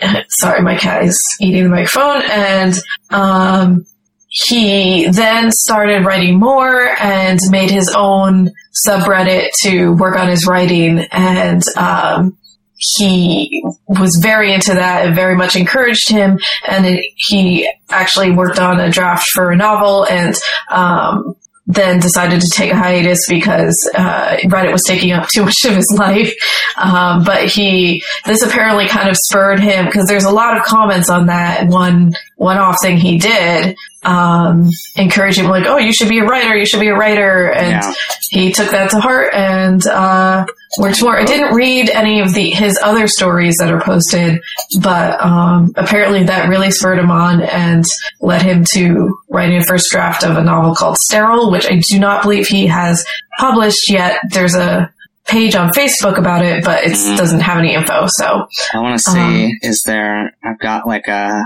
sorry, 0.28 0.62
my 0.62 0.76
cat 0.76 1.04
is 1.04 1.20
eating 1.40 1.64
the 1.64 1.70
microphone, 1.70 2.22
and 2.30 2.74
um, 3.10 3.86
he 4.28 5.08
then 5.08 5.50
started 5.50 6.04
writing 6.04 6.38
more 6.38 6.90
and 7.00 7.40
made 7.50 7.70
his 7.70 7.92
own 7.96 8.50
subreddit 8.86 9.48
to 9.62 9.94
work 9.94 10.16
on 10.16 10.28
his 10.28 10.46
writing. 10.46 11.00
And 11.10 11.62
um, 11.76 12.36
he 12.76 13.64
was 13.88 14.16
very 14.16 14.52
into 14.52 14.74
that 14.74 15.06
and 15.06 15.16
very 15.16 15.34
much 15.34 15.56
encouraged 15.56 16.10
him. 16.10 16.38
And 16.68 16.86
it, 16.86 17.04
he 17.16 17.68
actually 17.88 18.30
worked 18.30 18.58
on 18.58 18.78
a 18.78 18.90
draft 18.90 19.28
for 19.28 19.50
a 19.50 19.56
novel 19.56 20.06
and 20.06 20.36
um, 20.70 21.34
then 21.68 22.00
decided 22.00 22.40
to 22.40 22.48
take 22.48 22.72
a 22.72 22.76
hiatus 22.76 23.28
because 23.28 23.90
uh, 23.94 24.38
Reddit 24.44 24.72
was 24.72 24.82
taking 24.84 25.12
up 25.12 25.28
too 25.28 25.44
much 25.44 25.64
of 25.66 25.76
his 25.76 25.94
life. 25.96 26.34
Um, 26.76 27.22
but 27.22 27.44
he, 27.44 28.02
this 28.24 28.42
apparently 28.42 28.88
kind 28.88 29.08
of 29.08 29.16
spurred 29.16 29.60
him 29.60 29.84
because 29.84 30.06
there's 30.06 30.24
a 30.24 30.30
lot 30.30 30.56
of 30.56 30.64
comments 30.64 31.10
on 31.10 31.26
that 31.26 31.68
one 31.68 32.14
one-off 32.38 32.76
thing 32.80 32.96
he 32.96 33.18
did, 33.18 33.76
um, 34.04 34.68
encouraging 34.96 35.44
him 35.44 35.50
like, 35.50 35.66
"Oh, 35.66 35.76
you 35.76 35.92
should 35.92 36.08
be 36.08 36.20
a 36.20 36.24
writer. 36.24 36.56
You 36.56 36.64
should 36.66 36.80
be 36.80 36.88
a 36.88 36.94
writer." 36.96 37.50
And 37.52 37.82
Yeah. 37.82 37.92
he 38.30 38.52
took 38.52 38.70
that 38.70 38.90
to 38.90 39.00
heart 39.00 39.34
and 39.34 39.84
uh, 39.86 40.46
worked 40.78 41.02
more. 41.02 41.18
I 41.18 41.24
didn't 41.24 41.54
read 41.54 41.90
any 41.90 42.20
of 42.20 42.32
the 42.34 42.50
his 42.50 42.78
other 42.82 43.08
stories 43.08 43.56
that 43.56 43.72
are 43.72 43.80
posted, 43.80 44.40
but 44.80 45.20
um, 45.20 45.72
apparently 45.76 46.22
that 46.24 46.48
really 46.48 46.70
spurred 46.70 46.98
him 47.00 47.10
on 47.10 47.42
and 47.42 47.84
led 48.20 48.42
him 48.42 48.64
to 48.74 49.18
writing 49.28 49.58
a 49.60 49.64
first 49.64 49.90
draft 49.90 50.22
of 50.24 50.36
a 50.36 50.42
novel 50.44 50.74
called 50.74 50.96
Sterile, 50.98 51.50
which 51.50 51.66
I 51.70 51.80
do 51.90 51.98
not 51.98 52.22
believe 52.22 52.46
he 52.46 52.68
has 52.68 53.04
published 53.40 53.90
yet. 53.90 54.20
There's 54.30 54.54
a 54.54 54.92
page 55.26 55.54
on 55.56 55.70
Facebook 55.72 56.16
about 56.16 56.42
it, 56.44 56.64
but 56.64 56.84
it 56.84 56.92
Mhm. 56.92 57.16
doesn't 57.18 57.40
have 57.40 57.58
any 57.58 57.74
info. 57.74 58.06
So 58.06 58.46
I 58.72 58.78
want 58.78 58.98
to 58.98 59.10
see, 59.10 59.58
is 59.60 59.82
there, 59.82 60.32
I've 60.42 60.58
got 60.58 60.86
like 60.86 61.06
a 61.08 61.44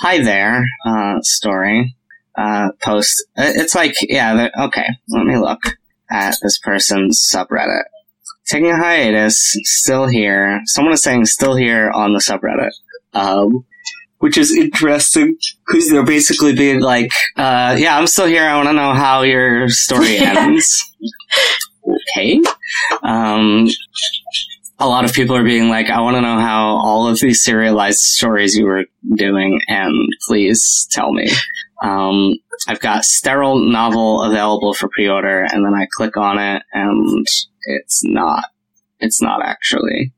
hi 0.00 0.22
there 0.22 0.64
uh, 0.86 1.20
story 1.22 1.96
uh, 2.36 2.70
post. 2.82 3.24
Uh, 3.36 3.52
It's 3.54 3.74
like, 3.74 3.94
yeah, 4.02 4.48
okay, 4.58 4.86
let 5.08 5.24
me 5.24 5.36
look 5.38 5.60
at 6.10 6.36
this 6.42 6.58
person's 6.58 7.26
subreddit. 7.34 7.84
Taking 8.46 8.70
a 8.70 8.76
hiatus, 8.76 9.56
still 9.64 10.06
here. 10.06 10.60
Someone 10.66 10.94
is 10.94 11.02
saying 11.02 11.24
still 11.26 11.56
here 11.56 11.90
on 11.90 12.12
the 12.12 12.20
subreddit. 12.20 12.70
Um, 13.14 13.64
which 14.18 14.38
is 14.38 14.54
interesting 14.56 15.36
because 15.66 15.90
they're 15.90 16.04
basically 16.04 16.54
being 16.54 16.80
like, 16.80 17.12
uh, 17.36 17.76
yeah, 17.78 17.98
I'm 17.98 18.06
still 18.06 18.26
here. 18.26 18.44
I 18.44 18.56
want 18.56 18.68
to 18.68 18.72
know 18.72 18.94
how 18.94 19.22
your 19.22 19.68
story 19.68 20.16
ends. 20.18 20.82
okay. 22.16 22.40
Um, 23.02 23.66
a 24.78 24.86
lot 24.86 25.04
of 25.04 25.12
people 25.12 25.36
are 25.36 25.44
being 25.44 25.68
like, 25.68 25.88
I 25.88 26.00
want 26.00 26.16
to 26.16 26.20
know 26.20 26.38
how 26.38 26.76
all 26.76 27.08
of 27.08 27.18
these 27.20 27.42
serialized 27.42 27.98
stories 28.00 28.56
you 28.56 28.66
were 28.66 28.84
doing, 29.14 29.60
and 29.68 29.94
please 30.28 30.86
tell 30.90 31.12
me. 31.12 31.28
Um, 31.82 32.34
I've 32.68 32.80
got 32.80 33.04
sterile 33.04 33.58
novel 33.58 34.22
available 34.22 34.74
for 34.74 34.88
pre-order, 34.88 35.40
and 35.50 35.64
then 35.64 35.74
I 35.74 35.86
click 35.96 36.16
on 36.16 36.38
it, 36.38 36.62
and 36.72 37.26
it's 37.64 38.02
not. 38.04 38.44
It's 39.00 39.20
not 39.22 39.42
actually. 39.44 40.12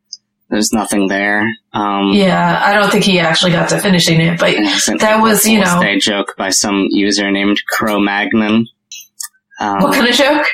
There's 0.51 0.73
nothing 0.73 1.09
there. 1.09 1.43
Um, 1.73 2.11
yeah, 2.15 2.63
I 2.65 2.73
don't 2.75 2.91
think 2.91 3.05
he 3.05 3.19
actually 3.21 3.53
got 3.53 3.69
to 3.69 3.79
finishing 3.81 4.21
it, 4.21 4.39
but 4.41 4.55
That 4.99 5.21
was, 5.21 5.47
you 5.47 5.61
know- 5.61 5.81
Day 5.81 5.99
joke 5.99 6.35
by 6.39 6.51
some 6.51 6.87
user 6.91 7.31
named 7.31 7.61
Cro-Magnon. 7.69 8.67
Um, 9.61 9.83
what 9.83 9.95
kind 9.95 10.09
of 10.09 10.15
joke? 10.15 10.47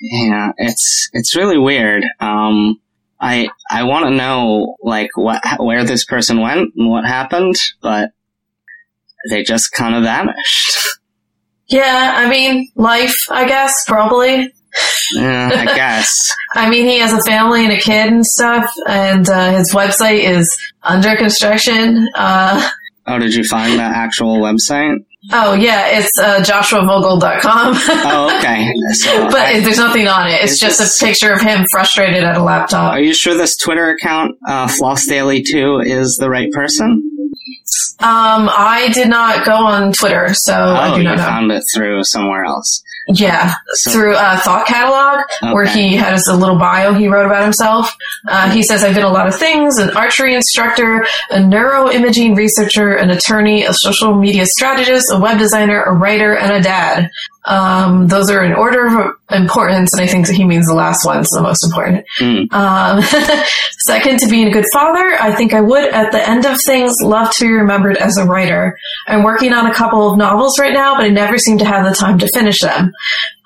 yeah, 0.00 0.52
it's 0.58 1.08
it's 1.14 1.34
really 1.34 1.58
weird. 1.58 2.04
Um, 2.20 2.78
I 3.20 3.48
I 3.70 3.84
want 3.84 4.06
to 4.06 4.10
know 4.10 4.76
like 4.82 5.10
what 5.16 5.42
where 5.58 5.84
this 5.84 6.04
person 6.04 6.40
went 6.40 6.72
and 6.76 6.90
what 6.90 7.04
happened, 7.06 7.56
but 7.80 8.10
they 9.30 9.42
just 9.42 9.72
kind 9.72 9.94
of 9.94 10.02
vanished. 10.04 10.76
Yeah, 11.68 12.12
I 12.16 12.28
mean, 12.28 12.70
life, 12.76 13.16
I 13.30 13.46
guess, 13.46 13.84
probably. 13.86 14.52
yeah, 15.14 15.50
I 15.52 15.64
guess. 15.76 16.32
I 16.54 16.68
mean, 16.70 16.86
he 16.86 16.98
has 17.00 17.12
a 17.12 17.22
family 17.22 17.64
and 17.64 17.72
a 17.72 17.78
kid 17.80 18.12
and 18.12 18.24
stuff, 18.24 18.70
and 18.86 19.28
uh, 19.28 19.50
his 19.58 19.72
website 19.72 20.20
is 20.22 20.56
under 20.82 21.16
construction. 21.16 22.06
Uh, 22.14 22.68
Oh, 23.08 23.20
did 23.20 23.34
you 23.34 23.44
find 23.44 23.78
the 23.78 23.84
actual 23.84 24.38
website? 24.40 25.04
Oh, 25.32 25.54
yeah, 25.54 25.98
it's 25.98 26.10
uh, 26.18 26.40
joshuavogel.com. 26.40 27.74
Oh, 28.06 28.38
okay. 28.38 28.70
So, 28.92 29.24
but 29.28 29.40
I- 29.40 29.60
there's 29.60 29.78
nothing 29.78 30.06
on 30.08 30.28
it. 30.28 30.40
It's 30.42 30.58
just 30.58 30.78
this- 30.78 31.00
a 31.02 31.06
picture 31.06 31.32
of 31.32 31.40
him 31.40 31.64
frustrated 31.70 32.22
at 32.24 32.36
a 32.36 32.42
laptop. 32.42 32.92
are 32.92 33.00
you 33.00 33.12
sure 33.14 33.34
this 33.34 33.56
Twitter 33.56 33.90
account, 33.90 34.36
uh, 34.48 34.68
Floss 34.68 35.06
Daily 35.06 35.42
Two, 35.42 35.80
is 35.80 36.16
the 36.16 36.30
right 36.30 36.50
person? 36.52 37.02
Um, 38.00 38.48
I 38.52 38.90
did 38.92 39.08
not 39.08 39.44
go 39.44 39.54
on 39.56 39.92
Twitter, 39.92 40.34
so 40.34 40.52
I 40.52 40.90
oh, 40.90 40.94
do 40.94 40.98
you 41.02 41.08
not 41.08 41.16
know. 41.16 41.24
found 41.24 41.50
it 41.50 41.64
through 41.74 42.04
somewhere 42.04 42.44
else. 42.44 42.82
Yeah, 43.08 43.54
So, 43.68 43.90
through 43.92 44.14
uh, 44.14 44.38
Thought 44.40 44.66
Catalog, 44.66 45.24
where 45.54 45.64
he 45.64 45.94
has 45.96 46.26
a 46.26 46.34
little 46.34 46.58
bio 46.58 46.92
he 46.92 47.06
wrote 47.06 47.26
about 47.26 47.44
himself. 47.44 47.94
Uh, 48.26 48.50
he 48.50 48.62
says, 48.62 48.82
I've 48.82 48.94
been 48.94 49.04
a 49.04 49.10
lot 49.12 49.28
of 49.28 49.36
things 49.36 49.78
an 49.78 49.90
archery 49.96 50.34
instructor, 50.34 51.06
a 51.30 51.38
neuroimaging 51.38 52.36
researcher, 52.36 52.94
an 52.94 53.10
attorney, 53.10 53.64
a 53.64 53.72
social 53.72 54.14
media 54.14 54.44
strategist, 54.46 55.06
a 55.12 55.18
web 55.20 55.38
designer, 55.38 55.84
a 55.84 55.92
writer, 55.92 56.36
and 56.36 56.52
a 56.52 56.60
dad. 56.60 57.10
Um, 57.46 58.08
those 58.08 58.28
are 58.28 58.44
in 58.44 58.52
order 58.52 58.86
of 58.86 59.14
importance, 59.30 59.92
and 59.92 60.02
I 60.02 60.06
think 60.06 60.26
that 60.26 60.34
he 60.34 60.44
means 60.44 60.66
the 60.66 60.74
last 60.74 61.06
one's 61.06 61.28
the 61.30 61.40
most 61.40 61.64
important. 61.64 62.04
Mm. 62.18 62.52
Um, 62.52 63.02
second, 63.86 64.18
to 64.20 64.28
being 64.28 64.48
a 64.48 64.50
good 64.50 64.66
father, 64.72 65.16
I 65.20 65.32
think 65.32 65.52
I 65.54 65.60
would, 65.60 65.92
at 65.92 66.10
the 66.10 66.28
end 66.28 66.44
of 66.44 66.60
things, 66.66 66.94
love 67.00 67.32
to 67.34 67.44
be 67.44 67.52
remembered 67.52 67.98
as 67.98 68.16
a 68.16 68.24
writer. 68.24 68.76
I'm 69.06 69.22
working 69.22 69.52
on 69.52 69.66
a 69.66 69.74
couple 69.74 70.10
of 70.10 70.18
novels 70.18 70.58
right 70.58 70.72
now, 70.72 70.96
but 70.96 71.04
I 71.04 71.08
never 71.08 71.38
seem 71.38 71.58
to 71.58 71.64
have 71.64 71.88
the 71.88 71.94
time 71.94 72.18
to 72.18 72.28
finish 72.28 72.60
them. 72.60 72.92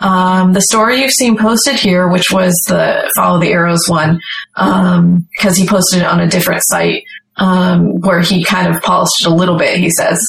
Um, 0.00 0.54
the 0.54 0.62
story 0.62 1.02
you've 1.02 1.12
seen 1.12 1.37
posted 1.37 1.75
here, 1.75 2.09
which 2.09 2.30
was 2.30 2.54
the 2.69 3.11
Follow 3.14 3.38
the 3.38 3.52
Arrows 3.52 3.87
one, 3.87 4.19
um, 4.57 5.26
because 5.37 5.59
he 5.59 5.66
posted 5.66 6.00
it 6.00 6.07
on 6.07 6.21
a 6.21 6.26
different 6.26 6.62
site, 6.64 7.04
um, 7.37 8.00
where 8.00 8.21
he 8.21 8.42
kind 8.45 8.75
of 8.75 8.83
polished 8.83 9.21
it 9.21 9.30
a 9.30 9.35
little 9.35 9.59
bit, 9.59 9.78
he 9.78 9.90
says. 9.90 10.26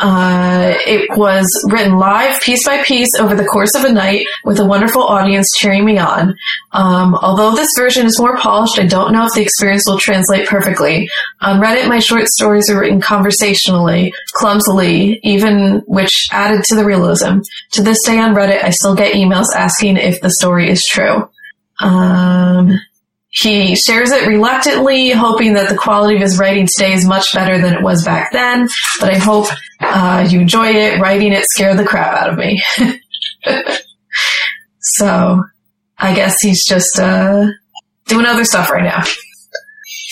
Uh, 0.00 0.74
it 0.86 1.16
was 1.18 1.46
written 1.70 1.98
live, 1.98 2.40
piece 2.40 2.64
by 2.66 2.82
piece, 2.82 3.14
over 3.18 3.34
the 3.34 3.44
course 3.44 3.74
of 3.74 3.84
a 3.84 3.92
night, 3.92 4.26
with 4.44 4.58
a 4.58 4.64
wonderful 4.64 5.02
audience 5.02 5.48
cheering 5.56 5.84
me 5.84 5.98
on. 5.98 6.34
Um, 6.72 7.14
although 7.14 7.54
this 7.54 7.70
version 7.76 8.06
is 8.06 8.18
more 8.18 8.36
polished, 8.38 8.78
I 8.78 8.86
don't 8.86 9.12
know 9.12 9.26
if 9.26 9.34
the 9.34 9.42
experience 9.42 9.84
will 9.86 9.98
translate 9.98 10.48
perfectly. 10.48 11.08
On 11.42 11.60
Reddit, 11.60 11.88
my 11.88 11.98
short 11.98 12.26
stories 12.28 12.70
are 12.70 12.80
written 12.80 13.00
conversationally, 13.00 14.14
clumsily, 14.32 15.20
even 15.22 15.82
which 15.86 16.28
added 16.32 16.64
to 16.64 16.74
the 16.74 16.84
realism. 16.84 17.40
To 17.72 17.82
this 17.82 18.02
day 18.04 18.18
on 18.18 18.34
Reddit, 18.34 18.64
I 18.64 18.70
still 18.70 18.94
get 18.94 19.14
emails 19.14 19.54
asking 19.54 19.98
if 19.98 20.20
the 20.20 20.30
story 20.30 20.70
is 20.70 20.86
true. 20.86 21.28
Um, 21.80 22.78
he 23.32 23.74
shares 23.76 24.10
it 24.10 24.28
reluctantly, 24.28 25.10
hoping 25.10 25.54
that 25.54 25.70
the 25.70 25.76
quality 25.76 26.16
of 26.16 26.20
his 26.20 26.38
writing 26.38 26.66
today 26.66 26.92
is 26.92 27.06
much 27.06 27.32
better 27.32 27.58
than 27.58 27.72
it 27.72 27.82
was 27.82 28.04
back 28.04 28.30
then. 28.30 28.68
But 29.00 29.10
I 29.10 29.16
hope 29.16 29.46
uh, 29.80 30.28
you 30.28 30.40
enjoy 30.40 30.66
it. 30.66 31.00
Writing 31.00 31.32
it 31.32 31.46
scared 31.46 31.78
the 31.78 31.84
crap 31.84 32.14
out 32.14 32.28
of 32.28 32.36
me. 32.36 32.62
so 34.80 35.42
I 35.96 36.14
guess 36.14 36.42
he's 36.42 36.66
just 36.66 36.98
uh, 36.98 37.46
doing 38.06 38.26
other 38.26 38.44
stuff 38.44 38.70
right 38.70 38.84
now. 38.84 39.02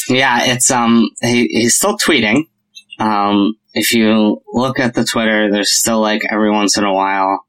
Yeah, 0.08 0.44
it's 0.44 0.70
um 0.70 1.10
he, 1.20 1.46
he's 1.48 1.76
still 1.76 1.98
tweeting. 1.98 2.44
Um 2.98 3.54
if 3.74 3.92
you 3.92 4.42
look 4.52 4.78
at 4.78 4.94
the 4.94 5.04
Twitter, 5.04 5.50
there's 5.50 5.72
still 5.72 6.00
like 6.00 6.22
every 6.30 6.50
once 6.50 6.76
in 6.76 6.84
a 6.84 6.92
while 6.92 7.44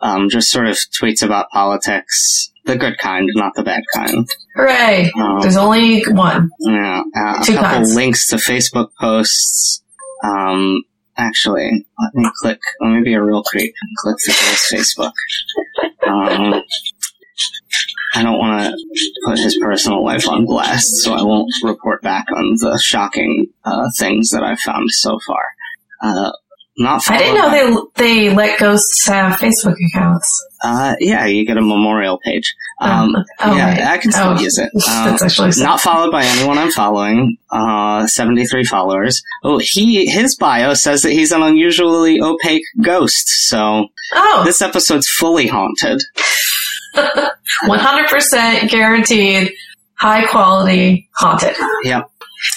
um 0.00 0.28
just 0.28 0.50
sort 0.50 0.66
of 0.66 0.76
tweets 1.00 1.22
about 1.22 1.50
politics, 1.50 2.50
the 2.66 2.76
good 2.76 2.98
kind, 2.98 3.28
not 3.34 3.54
the 3.54 3.62
bad 3.62 3.82
kind. 3.94 4.26
Hooray! 4.54 5.10
Um, 5.18 5.40
There's 5.40 5.56
only 5.56 6.02
one. 6.08 6.50
yeah, 6.60 7.02
uh, 7.16 7.34
a 7.40 7.44
couple 7.46 7.62
kinds. 7.62 7.94
links 7.94 8.28
to 8.28 8.36
Facebook 8.36 8.88
posts. 9.00 9.82
Um 10.24 10.82
actually, 11.18 11.86
let 12.02 12.14
me 12.14 12.28
click 12.42 12.58
let 12.80 12.90
me 12.90 13.02
be 13.02 13.14
a 13.14 13.22
real 13.22 13.42
creep 13.42 13.72
and 13.82 13.96
click 13.98 14.16
through 14.24 14.34
his 14.34 14.86
Facebook. 14.86 15.12
Um 16.06 16.62
I 18.14 18.22
don't 18.22 18.38
want 18.38 18.62
to 18.74 18.76
put 19.26 19.38
his 19.38 19.58
personal 19.60 20.02
life 20.02 20.26
on 20.26 20.46
blast, 20.46 20.88
so 21.02 21.12
I 21.12 21.22
won't 21.22 21.52
report 21.62 22.00
back 22.00 22.24
on 22.34 22.54
the 22.60 22.78
shocking 22.82 23.46
uh, 23.64 23.90
things 23.98 24.30
that 24.30 24.42
I've 24.42 24.60
found 24.60 24.90
so 24.90 25.18
far. 25.26 25.44
Uh, 26.02 26.32
not 26.78 27.10
I 27.10 27.16
didn't 27.16 27.36
know 27.36 27.90
they 27.96 28.26
they 28.28 28.34
let 28.34 28.58
ghosts 28.58 29.06
have 29.06 29.38
Facebook 29.38 29.76
accounts. 29.94 30.28
Uh, 30.62 30.94
yeah, 31.00 31.24
you 31.24 31.46
get 31.46 31.56
a 31.56 31.62
memorial 31.62 32.18
page. 32.22 32.54
Um, 32.82 33.14
Um, 33.16 33.24
oh, 33.40 33.56
yeah, 33.56 33.70
right. 33.70 33.86
I 33.94 33.98
can 33.98 34.12
still 34.12 34.28
Oh, 34.36 34.38
use 34.38 34.58
it. 34.58 34.70
Um, 34.74 35.06
That's 35.06 35.22
actually 35.22 35.52
not 35.64 35.80
followed 35.80 36.12
by 36.12 36.22
anyone 36.24 36.58
I'm 36.58 36.70
following. 36.70 37.38
Uh, 37.50 38.06
73 38.06 38.64
followers. 38.64 39.22
Oh, 39.42 39.56
he 39.58 40.04
his 40.06 40.36
bio 40.36 40.74
says 40.74 41.00
that 41.02 41.12
he's 41.12 41.32
an 41.32 41.42
unusually 41.42 42.20
opaque 42.20 42.64
ghost. 42.82 43.26
So 43.48 43.86
oh, 44.14 44.42
this 44.44 44.60
episode's 44.60 45.08
fully 45.08 45.46
haunted. 45.46 46.02
100% 47.64 48.68
guaranteed, 48.70 49.52
high 49.94 50.26
quality, 50.26 51.08
haunted. 51.16 51.56
Yep. 51.84 52.10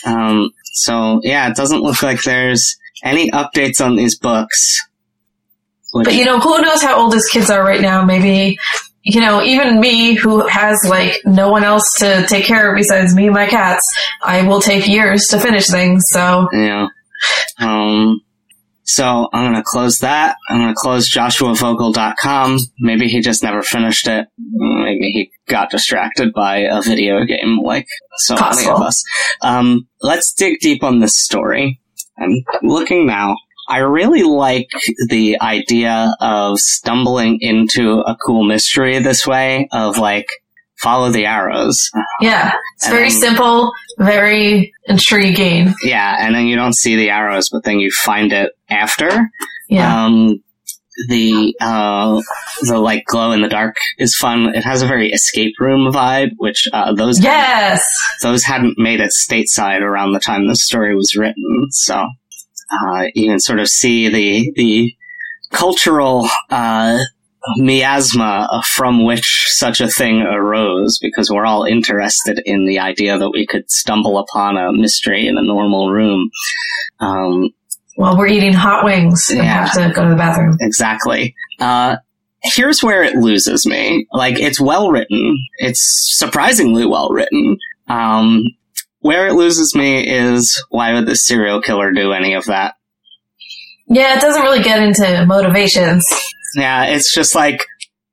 Um, 0.06 0.52
so 0.74 1.20
yeah, 1.24 1.50
it 1.50 1.56
doesn't 1.56 1.82
look 1.82 2.04
like 2.04 2.24
there's 2.24 2.76
any 3.04 3.30
updates 3.32 3.84
on 3.84 3.96
these 3.96 4.18
books. 4.18 4.86
But 5.94 6.14
you 6.14 6.26
know, 6.26 6.40
who 6.40 6.62
knows 6.62 6.82
how 6.82 7.02
old 7.02 7.14
his 7.14 7.28
kids 7.28 7.50
are 7.50 7.64
right 7.64 7.82
now? 7.82 8.04
Maybe, 8.06 8.58
you 9.02 9.22
know, 9.22 9.42
even 9.42 9.80
me 9.80 10.14
who 10.14 10.46
has 10.48 10.78
like 10.88 11.20
no 11.26 11.50
one 11.50 11.64
else 11.64 11.98
to 12.00 12.26
take 12.28 12.46
care 12.46 12.72
of 12.72 12.78
besides 12.78 13.16
me 13.16 13.26
and 13.26 13.34
my 13.34 13.48
cats, 13.48 13.84
I 14.24 14.44
will 14.44 14.62
take 14.62 14.88
years 14.88 15.26
to 15.32 15.40
finish 15.40 15.68
things. 15.68 16.04
So 16.10 16.48
Yeah. 16.54 16.88
Um, 17.58 18.22
so 18.84 19.30
I'm 19.34 19.52
gonna 19.52 19.64
close 19.64 20.00
that. 20.00 20.36
I'm 20.50 20.62
gonna 20.62 20.74
close 20.76 21.12
joshuavogel.com. 21.12 22.58
Maybe 22.80 23.08
he 23.08 23.22
just 23.22 23.44
never 23.44 23.62
finished 23.62 24.08
it. 24.08 24.28
Maybe 24.38 25.12
he 25.12 25.32
got 25.48 25.70
distracted 25.70 26.34
by 26.34 26.62
a 26.62 26.82
video 26.82 27.24
game 27.24 27.60
like 27.64 27.86
so 28.18 28.36
many 28.36 28.68
of 28.68 28.82
us. 28.82 29.04
Um, 29.42 29.88
let's 30.02 30.34
dig 30.34 30.60
deep 30.60 30.84
on 30.84 31.00
this 31.00 31.20
story. 31.20 31.80
I'm 32.20 32.44
looking 32.64 33.06
now. 33.06 33.36
I 33.68 33.78
really 33.80 34.24
like 34.24 34.70
the 35.10 35.38
idea 35.42 36.16
of 36.20 36.60
stumbling 36.60 37.38
into 37.42 38.00
a 38.00 38.16
cool 38.26 38.44
mystery 38.44 38.98
this 39.00 39.28
way 39.28 39.68
of 39.72 39.98
like 40.00 40.28
follow 40.78 41.12
the 41.12 41.26
arrows. 41.28 41.92
yeah, 42.22 42.54
it's 42.76 42.86
And 42.86 42.94
very 42.96 43.10
then- 43.10 43.20
simple, 43.20 43.72
very 44.00 44.74
intriguing. 44.88 45.74
Yeah, 45.84 46.16
and 46.20 46.34
then 46.34 46.46
you 46.48 46.56
don't 46.56 46.74
see 46.76 46.96
the 46.96 47.10
arrows, 47.12 47.50
but 47.50 47.64
then 47.64 47.80
you 47.80 47.92
find 47.92 48.34
it 48.34 48.54
after. 48.70 49.30
Yeah. 49.70 50.06
Um, 50.06 50.42
the 51.08 51.56
uh, 51.62 52.22
the 52.62 52.78
like 52.78 53.06
glow 53.06 53.32
in 53.32 53.42
the 53.42 53.48
dark 53.48 53.76
is 53.98 54.16
fun. 54.16 54.54
It 54.56 54.64
has 54.64 54.82
a 54.82 54.88
very 54.88 55.12
escape 55.12 55.54
room 55.60 55.92
vibe, 55.92 56.32
which 56.38 56.68
uh, 56.74 56.94
those 56.94 57.20
yes. 57.20 57.84
those 58.22 58.44
hadn't 58.44 58.78
made 58.78 59.00
it 59.00 59.12
stateside 59.12 59.82
around 59.82 60.14
the 60.14 60.20
time 60.20 60.48
this 60.48 60.66
story 60.66 60.96
was 60.96 61.16
written. 61.16 61.68
So 61.72 62.08
uh, 62.72 63.06
you 63.16 63.30
can 63.30 63.40
sort 63.40 63.60
of 63.60 63.70
see 63.70 64.10
the 64.10 64.52
the 64.56 64.94
cultural 65.52 66.28
uh, 66.50 67.00
miasma 67.58 68.62
from 68.76 69.06
which 69.06 69.46
such 69.48 69.82
a 69.82 69.88
thing 69.88 70.22
arose, 70.22 71.00
because 71.00 71.32
we're 71.32 71.46
all 71.46 71.64
interested 71.64 72.42
in 72.46 72.66
the 72.66 72.80
idea 72.80 73.18
that 73.18 73.32
we 73.32 73.48
could 73.48 73.70
stumble 73.72 74.18
upon 74.18 74.58
a 74.58 74.72
mystery 74.74 75.28
in 75.28 75.38
a 75.38 75.44
normal 75.44 75.90
room. 75.90 76.30
Um, 77.00 77.50
While 78.00 78.18
we're 78.18 78.28
eating 78.28 78.54
hot 78.54 78.86
wings 78.86 79.28
and 79.30 79.40
Yeah. 79.40 79.68
have 79.68 79.74
to 79.74 79.92
go 79.94 80.06
to 80.06 80.10
the 80.12 80.16
bathroom. 80.16 80.56
exactly. 80.62 81.36
Uh, 81.60 81.98
here's 82.42 82.82
where 82.82 83.04
it 83.04 83.16
loses 83.16 83.66
me. 83.66 84.08
Like, 84.14 84.40
it's 84.40 84.58
well 84.58 84.90
written. 84.90 85.36
It's 85.58 86.16
surprisingly 86.18 86.86
well 86.86 87.10
written. 87.10 87.58
Um, 87.90 88.46
where 89.02 89.28
it 89.28 89.34
loses 89.34 89.76
me 89.76 90.08
is 90.08 90.64
why 90.70 90.94
would 90.94 91.08
the 91.08 91.16
serial 91.18 91.62
killer 91.62 91.92
do 91.92 92.14
any 92.14 92.36
of 92.36 92.46
that? 92.46 92.76
Yeah, 93.90 94.16
it 94.16 94.22
doesn't 94.22 94.44
really 94.44 94.64
get 94.64 94.82
into 94.82 95.26
motivations. 95.26 96.06
Yeah, 96.56 96.86
it's 96.86 97.14
just 97.14 97.36
like, 97.36 97.66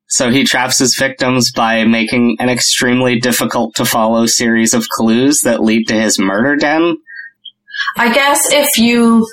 so 0.09 0.29
he 0.31 0.43
traps 0.43 0.79
his 0.79 0.97
victims 0.97 1.53
by 1.53 1.85
making 1.85 2.35
an 2.41 2.49
extremely 2.49 3.19
difficult 3.21 3.75
to 3.75 3.85
follow 3.85 4.25
series 4.25 4.73
of 4.73 4.85
clues 4.89 5.41
that 5.41 5.63
lead 5.63 5.87
to 5.87 5.93
his 5.93 6.19
murder 6.19 6.57
den. 6.57 6.97
I 7.97 8.13
guess 8.13 8.51
if 8.51 8.77
you 8.77 9.25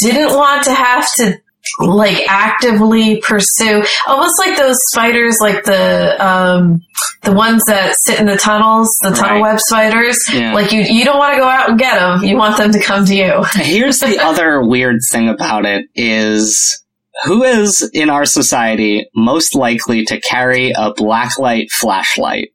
didn't 0.00 0.34
want 0.36 0.64
to 0.64 0.72
have 0.74 1.08
to 1.16 1.38
like 1.80 2.22
actively 2.28 3.20
pursue 3.20 3.82
almost 4.06 4.38
like 4.38 4.56
those 4.56 4.76
spiders 4.92 5.38
like 5.40 5.64
the 5.64 6.16
um 6.24 6.80
the 7.24 7.32
ones 7.32 7.64
that 7.66 7.94
sit 7.98 8.20
in 8.20 8.26
the 8.26 8.36
tunnels 8.36 8.88
the 9.02 9.10
tunnel 9.10 9.42
Right. 9.42 9.50
web 9.52 9.60
spiders 9.60 10.16
Yeah. 10.32 10.54
like 10.54 10.70
you 10.72 10.82
you 10.82 11.04
don't 11.04 11.18
want 11.18 11.34
to 11.34 11.40
go 11.40 11.46
out 11.48 11.68
and 11.70 11.78
get 11.78 11.96
them 11.96 12.22
you 12.22 12.36
want 12.36 12.56
them 12.56 12.70
to 12.72 12.80
come 12.80 13.04
to 13.06 13.14
you 13.14 13.44
Here's 13.54 13.98
the 13.98 14.16
other 14.22 14.62
weird 14.64 15.00
thing 15.10 15.28
about 15.28 15.66
it 15.66 15.86
is 15.96 16.84
who 17.24 17.42
is 17.42 17.90
in 17.92 18.10
our 18.10 18.26
society 18.26 19.08
most 19.14 19.54
likely 19.56 20.04
to 20.04 20.20
carry 20.20 20.70
a 20.70 20.92
blacklight 20.92 21.70
flashlight? 21.72 22.50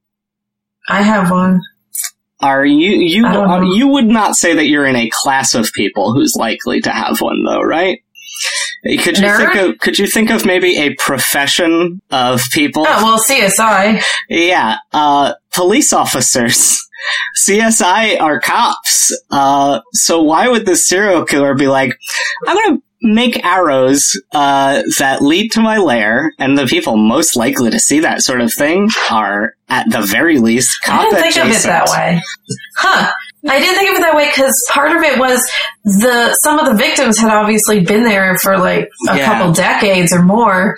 i 0.87 1.01
have 1.01 1.29
one 1.29 1.59
Are 2.41 2.65
you 2.65 2.91
you 2.91 3.25
I 3.25 3.33
don't 3.33 3.49
uh, 3.49 3.59
know. 3.59 3.73
you 3.73 3.87
would 3.87 4.07
not 4.07 4.35
say 4.35 4.53
that 4.55 4.67
you're 4.67 4.85
in 4.85 4.95
a 4.95 5.09
class 5.11 5.53
of 5.53 5.71
people 5.73 6.13
who's 6.13 6.35
likely 6.35 6.81
to 6.81 6.91
have 6.91 7.21
one 7.21 7.43
though, 7.43 7.61
right? 7.61 7.99
Could 8.83 9.19
you 9.19 9.25
Nerd? 9.25 9.37
think 9.53 9.55
of 9.55 9.77
could 9.79 9.99
you 9.99 10.07
think 10.07 10.31
of 10.31 10.45
maybe 10.45 10.77
a 10.77 10.95
profession 10.95 12.01
of 12.09 12.41
people? 12.51 12.83
oh 12.87 13.03
well 13.03 13.19
csi 13.19 14.01
Yeah, 14.29 14.77
uh, 14.91 15.33
police 15.53 15.93
officers. 15.93 16.87
CSI 17.47 18.21
are 18.21 18.39
cops. 18.39 19.11
Uh, 19.31 19.81
so 19.93 20.21
why 20.21 20.47
would 20.47 20.65
this 20.67 20.87
serial 20.87 21.25
killer 21.25 21.55
be 21.55 21.67
like, 21.67 21.97
I'm 22.47 22.55
gonna 22.55 22.77
make 23.01 23.43
arrows, 23.43 24.11
uh, 24.33 24.83
that 24.99 25.21
lead 25.21 25.49
to 25.53 25.61
my 25.61 25.77
lair, 25.77 26.31
and 26.39 26.57
the 26.57 26.67
people 26.67 26.97
most 26.97 27.35
likely 27.35 27.71
to 27.71 27.79
see 27.79 27.99
that 28.01 28.21
sort 28.21 28.41
of 28.41 28.53
thing 28.53 28.89
are, 29.09 29.53
at 29.69 29.89
the 29.89 30.01
very 30.01 30.37
least, 30.37 30.69
i 30.87 31.03
didn't 31.09 31.21
think 31.21 31.37
of 31.37 31.47
it 31.51 31.63
that 31.63 31.87
way 31.89 32.21
huh 32.77 33.11
I 33.49 33.59
didn't 33.59 33.73
think 33.75 33.89
of 33.89 33.95
it 33.95 34.01
that 34.01 34.15
way 34.15 34.27
because 34.29 34.53
part 34.71 34.95
of 34.95 35.01
it 35.01 35.17
was 35.17 35.41
the 35.83 36.31
some 36.43 36.59
of 36.59 36.67
the 36.67 36.75
victims 36.75 37.17
had 37.17 37.31
obviously 37.31 37.79
been 37.79 38.03
there 38.03 38.37
for 38.37 38.59
like 38.59 38.87
a 39.09 39.17
Yeah. 39.17 39.25
couple 39.25 39.51
decades 39.51 40.13
or 40.13 40.21
more, 40.21 40.77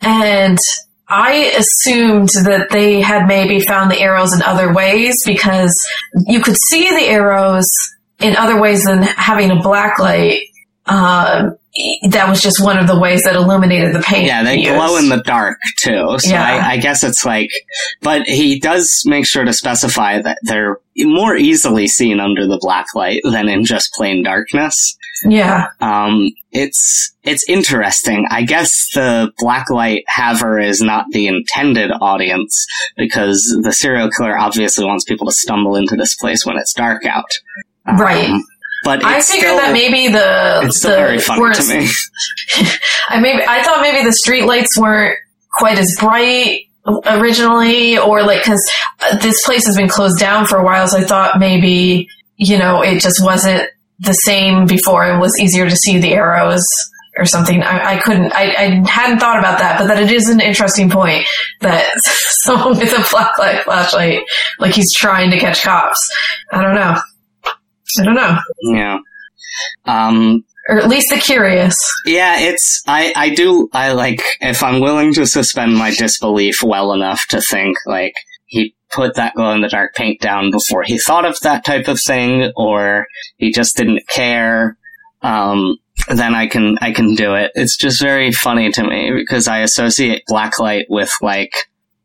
and 0.00 0.56
I 1.06 1.52
assumed 1.58 2.30
that 2.44 2.68
they 2.70 3.02
had 3.02 3.26
maybe 3.26 3.60
found 3.60 3.90
the 3.90 4.00
arrows 4.00 4.32
in 4.34 4.40
other 4.42 4.72
ways 4.72 5.16
because 5.26 5.74
you 6.26 6.40
could 6.40 6.56
see 6.56 6.88
the 6.88 7.04
arrows 7.06 7.66
in 8.20 8.36
other 8.36 8.58
ways 8.58 8.84
than 8.84 9.02
having 9.02 9.50
a 9.50 9.60
black 9.60 9.98
light. 9.98 10.40
Um, 10.86 11.57
that 12.10 12.26
was 12.28 12.40
just 12.40 12.62
one 12.62 12.78
of 12.78 12.86
the 12.86 12.98
ways 12.98 13.22
that 13.24 13.36
illuminated 13.36 13.94
the 13.94 14.00
paint. 14.00 14.26
Yeah, 14.26 14.42
they 14.42 14.56
used. 14.58 14.70
glow 14.70 14.96
in 14.96 15.08
the 15.08 15.22
dark 15.22 15.58
too. 15.82 16.18
So 16.18 16.30
Yeah. 16.30 16.42
I, 16.42 16.72
I 16.72 16.76
guess 16.78 17.04
it's 17.04 17.24
like, 17.24 17.50
but 18.02 18.26
he 18.26 18.58
does 18.58 19.02
make 19.06 19.26
sure 19.26 19.44
to 19.44 19.52
specify 19.52 20.20
that 20.22 20.38
they're 20.42 20.78
more 20.96 21.36
easily 21.36 21.86
seen 21.86 22.18
under 22.20 22.46
the 22.46 22.58
black 22.60 22.86
light 22.94 23.20
than 23.24 23.48
in 23.48 23.64
just 23.64 23.92
plain 23.92 24.22
darkness. 24.24 24.96
Yeah, 25.24 25.66
Um, 25.80 26.30
it's 26.52 27.12
it's 27.24 27.44
interesting. 27.48 28.24
I 28.30 28.42
guess 28.44 28.88
the 28.94 29.32
black 29.38 29.68
light 29.68 30.04
haver 30.06 30.60
is 30.60 30.80
not 30.80 31.06
the 31.10 31.26
intended 31.26 31.90
audience 32.00 32.64
because 32.96 33.58
the 33.62 33.72
serial 33.72 34.10
killer 34.10 34.38
obviously 34.38 34.84
wants 34.84 35.04
people 35.04 35.26
to 35.26 35.32
stumble 35.32 35.74
into 35.74 35.96
this 35.96 36.14
place 36.14 36.46
when 36.46 36.56
it's 36.56 36.72
dark 36.72 37.04
out. 37.04 37.30
Um, 37.86 37.96
Right. 37.98 38.30
But 38.88 39.04
I 39.04 39.20
figured 39.20 39.48
still, 39.48 39.56
that 39.58 39.74
maybe 39.74 40.08
the 40.08 40.62
it's 40.64 40.78
still 40.78 40.92
the 40.92 40.96
very 40.96 41.18
funny 41.18 41.54
to 41.54 41.62
me. 41.62 41.88
I 43.10 43.20
maybe 43.20 43.42
I 43.46 43.62
thought 43.62 43.82
maybe 43.82 44.02
the 44.02 44.14
street 44.14 44.46
lights 44.46 44.78
weren't 44.78 45.18
quite 45.52 45.76
as 45.76 45.94
bright 46.00 46.62
originally, 46.86 47.98
or 47.98 48.22
like 48.22 48.40
because 48.40 48.66
uh, 49.02 49.18
this 49.18 49.44
place 49.44 49.66
has 49.66 49.76
been 49.76 49.90
closed 49.90 50.18
down 50.18 50.46
for 50.46 50.56
a 50.56 50.64
while, 50.64 50.88
so 50.88 50.96
I 50.96 51.04
thought 51.04 51.38
maybe 51.38 52.08
you 52.36 52.56
know 52.56 52.80
it 52.80 53.02
just 53.02 53.22
wasn't 53.22 53.68
the 53.98 54.14
same 54.14 54.64
before. 54.64 55.06
It 55.06 55.18
was 55.18 55.38
easier 55.38 55.68
to 55.68 55.76
see 55.76 55.98
the 55.98 56.14
arrows 56.14 56.64
or 57.18 57.26
something. 57.26 57.62
I, 57.62 57.96
I 57.96 58.00
couldn't. 58.00 58.32
I, 58.32 58.54
I 58.56 58.88
hadn't 58.88 59.18
thought 59.18 59.38
about 59.38 59.58
that, 59.58 59.78
but 59.78 59.88
that 59.88 60.02
it 60.02 60.10
is 60.10 60.30
an 60.30 60.40
interesting 60.40 60.88
point 60.88 61.26
that 61.60 61.92
someone 62.02 62.78
with 62.78 62.94
a 62.94 63.02
flashlight, 63.02 64.22
like 64.58 64.72
he's 64.72 64.94
trying 64.94 65.30
to 65.32 65.38
catch 65.38 65.62
cops. 65.62 66.08
I 66.50 66.62
don't 66.62 66.74
know. 66.74 66.98
I 67.98 68.04
don't 68.04 68.14
know. 68.14 68.38
Yeah. 68.62 68.98
Um, 69.86 70.44
Or 70.68 70.78
at 70.78 70.88
least 70.88 71.08
the 71.10 71.16
curious. 71.18 71.76
Yeah, 72.04 72.38
it's 72.40 72.82
I 72.86 73.12
I 73.16 73.34
do 73.34 73.68
I 73.72 73.92
like 73.92 74.22
if 74.40 74.62
I'm 74.62 74.80
willing 74.80 75.14
to 75.14 75.26
suspend 75.26 75.76
my 75.76 75.90
disbelief 75.90 76.62
well 76.62 76.92
enough 76.92 77.26
to 77.28 77.40
think 77.40 77.76
like 77.86 78.12
he 78.46 78.74
put 78.90 79.14
that 79.16 79.34
glow 79.34 79.52
in 79.52 79.60
the 79.62 79.68
dark 79.68 79.94
paint 79.94 80.20
down 80.20 80.50
before 80.50 80.82
he 80.82 80.98
thought 80.98 81.24
of 81.24 81.38
that 81.40 81.64
type 81.64 81.88
of 81.88 82.00
thing 82.00 82.52
or 82.56 83.06
he 83.36 83.52
just 83.52 83.76
didn't 83.76 84.06
care 84.08 84.76
um 85.22 85.76
then 86.08 86.34
I 86.34 86.46
can 86.46 86.76
I 86.80 86.92
can 86.92 87.14
do 87.14 87.34
it. 87.34 87.50
It's 87.54 87.76
just 87.76 88.00
very 88.00 88.30
funny 88.32 88.70
to 88.72 88.84
me 88.84 89.12
because 89.14 89.48
I 89.48 89.60
associate 89.60 90.22
blacklight 90.30 90.84
with 90.88 91.12
like 91.22 91.52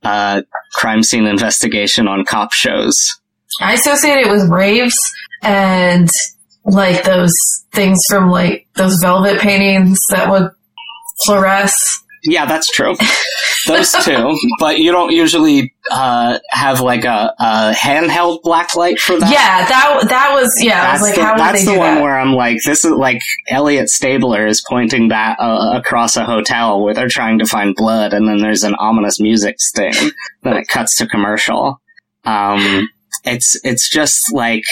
uh 0.03 0.41
crime 0.73 1.03
scene 1.03 1.25
investigation 1.27 2.07
on 2.07 2.25
cop 2.25 2.53
shows. 2.53 3.19
I 3.61 3.73
associate 3.73 4.17
it 4.25 4.31
with 4.31 4.49
raves 4.49 4.95
and 5.43 6.09
like 6.65 7.03
those 7.03 7.33
things 7.73 7.99
from 8.09 8.29
like 8.29 8.67
those 8.75 8.99
velvet 9.01 9.39
paintings 9.39 9.99
that 10.09 10.29
would 10.29 10.49
fluoresce. 11.27 11.73
Yeah, 12.25 12.45
that's 12.45 12.69
true. 12.71 12.95
Those 13.67 13.91
two, 14.03 14.37
but 14.59 14.79
you 14.79 14.91
don't 14.91 15.11
usually 15.11 15.73
uh, 15.91 16.39
have 16.49 16.79
like 16.81 17.05
a, 17.05 17.33
a 17.39 17.71
handheld 17.73 18.41
blacklight 18.43 18.97
for 18.97 19.17
that. 19.19 19.29
Yeah, 19.29 19.65
that 19.67 20.09
that 20.09 20.33
was 20.33 20.53
yeah. 20.61 20.81
I 20.81 20.91
was 20.93 21.01
That's 21.01 21.01
like, 21.01 21.15
the, 21.15 21.25
how 21.25 21.37
that's 21.37 21.65
they 21.65 21.73
the 21.73 21.79
one 21.79 21.95
that? 21.95 22.01
where 22.01 22.17
I'm 22.17 22.33
like, 22.33 22.61
this 22.65 22.83
is 22.83 22.91
like 22.91 23.21
Elliot 23.49 23.89
Stabler 23.89 24.45
is 24.45 24.63
pointing 24.69 25.09
that 25.09 25.37
uh, 25.39 25.73
across 25.77 26.17
a 26.17 26.25
hotel 26.25 26.81
where 26.81 26.93
they're 26.93 27.07
trying 27.09 27.39
to 27.39 27.45
find 27.45 27.73
blood, 27.75 28.13
and 28.13 28.27
then 28.27 28.41
there's 28.41 28.63
an 28.63 28.75
ominous 28.79 29.19
music 29.19 29.55
sting. 29.59 29.93
then 30.43 30.57
it 30.57 30.67
cuts 30.69 30.95
to 30.97 31.07
commercial. 31.07 31.81
Um, 32.25 32.87
it's 33.25 33.57
it's 33.63 33.89
just 33.89 34.33
like 34.33 34.63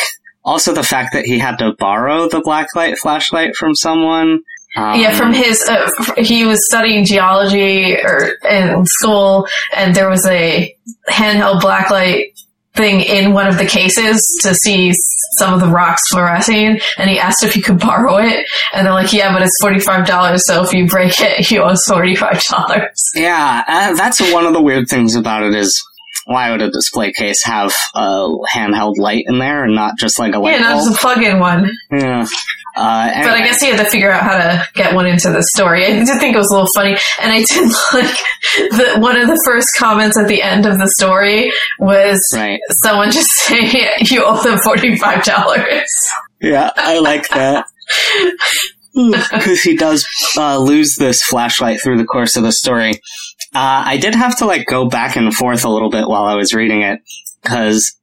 also 0.44 0.74
the 0.74 0.84
fact 0.84 1.14
that 1.14 1.26
he 1.26 1.40
had 1.40 1.58
to 1.60 1.74
borrow 1.74 2.28
the 2.30 2.42
blacklight 2.42 2.98
flashlight 2.98 3.56
from 3.56 3.76
someone 3.76 4.40
Um, 4.78 5.00
yeah, 5.00 5.12
from 5.18 5.34
his, 5.34 5.62
uh, 5.68 5.90
he 6.18 6.46
was 6.46 6.66
studying 6.68 7.04
geology 7.04 7.96
or 7.98 8.38
in 8.50 8.86
school, 8.86 9.46
and 9.76 9.94
there 9.94 10.10
was 10.10 10.26
a 10.26 10.74
handheld 11.10 11.60
blacklight 11.62 12.28
thing 12.74 13.02
in 13.02 13.34
one 13.34 13.48
of 13.48 13.58
the 13.58 13.66
cases 13.66 14.40
to 14.44 14.56
see 14.56 14.94
some 15.38 15.54
of 15.54 15.60
the 15.60 15.68
rocks 15.68 16.02
fluorescing, 16.10 16.80
and 16.98 17.10
he 17.10 17.20
asked 17.20 17.44
if 17.44 17.54
he 17.54 17.62
could 17.62 17.80
borrow 17.82 18.16
it, 18.18 18.46
and 18.74 18.86
they're 18.88 18.94
like, 18.94 19.12
"Yeah, 19.12 19.34
but 19.34 19.42
it's 19.42 19.58
forty 19.60 19.80
five 19.82 20.08
dollars, 20.08 20.48
so 20.48 20.64
if 20.64 20.72
you 20.72 20.88
break 20.88 21.20
it, 21.20 21.52
you 21.52 21.62
owe 21.62 21.66
us 21.76 21.86
forty 21.86 22.16
five 22.16 22.42
dollars." 22.46 23.12
Yeah, 23.14 23.64
uh, 23.68 23.94
that's 23.96 24.22
one 24.32 24.46
of 24.46 24.54
the 24.54 24.62
weird 24.62 24.88
things 24.88 25.16
about 25.16 25.44
it 25.44 25.54
is 25.54 25.84
why 26.32 26.52
would 26.52 26.62
a 26.62 26.72
display 26.72 27.12
case 27.12 27.44
have 27.44 27.74
a 27.96 28.28
handheld 28.52 28.98
light 28.98 29.26
in 29.28 29.40
there 29.40 29.64
and 29.64 29.76
not 29.76 29.98
just 29.98 30.18
like 30.20 30.34
a 30.34 30.40
light 30.40 30.54
Yeah, 30.54 30.60
not 30.60 30.84
just 30.84 30.96
a 30.96 30.98
plug 31.00 31.22
in 31.24 31.40
one. 31.40 31.70
Yeah. 31.92 32.26
Uh, 32.74 33.10
But 33.24 33.32
I 33.34 33.40
guess 33.44 33.60
he 33.62 33.68
had 33.68 33.84
to 33.84 33.90
figure 33.92 34.10
out 34.10 34.24
how 34.24 34.38
to 34.38 34.66
get 34.76 34.96
one 34.96 35.06
into 35.06 35.30
the 35.30 35.44
story. 35.44 35.86
I 35.86 35.90
did 36.06 36.08
think 36.20 36.34
it 36.34 36.38
was 36.38 36.50
a 36.50 36.54
little 36.54 36.70
funny, 36.74 36.96
and 37.22 37.30
I 37.32 37.44
did 37.44 37.68
like 37.94 38.18
the 38.72 38.98
one 39.00 39.18
of 39.18 39.28
the 39.28 39.42
first 39.46 39.68
comments 39.78 40.18
at 40.18 40.28
the 40.30 40.42
end 40.42 40.66
of 40.66 40.78
the 40.80 40.88
story 40.98 41.52
was 41.80 42.26
Right. 42.34 42.62
someone 42.82 43.12
just 43.12 43.30
saying 43.34 43.74
you 44.06 44.24
owe 44.26 44.42
them 44.42 44.58
forty 44.60 44.96
five 44.96 45.24
dollars. 45.26 45.92
Yeah, 46.40 46.72
I 46.78 47.00
like 47.00 47.28
that. 47.30 47.66
Because 48.94 49.62
he 49.62 49.78
does 49.78 50.06
uh, 50.38 50.58
lose 50.58 50.98
this 50.98 51.24
flashlight 51.24 51.82
through 51.82 51.98
the 51.98 52.04
course 52.06 52.36
of 52.36 52.44
the 52.44 52.52
story. 52.52 53.00
Uh, 53.54 53.84
I 53.86 53.98
did 53.98 54.16
have 54.16 54.38
to 54.38 54.46
like 54.46 54.66
go 54.66 54.88
back 54.88 55.16
and 55.16 55.34
forth 55.34 55.66
a 55.66 55.70
little 55.70 55.90
bit 55.90 56.08
while 56.08 56.24
I 56.24 56.36
was 56.36 56.54
reading 56.54 56.84
it 56.84 57.02
because 57.42 57.98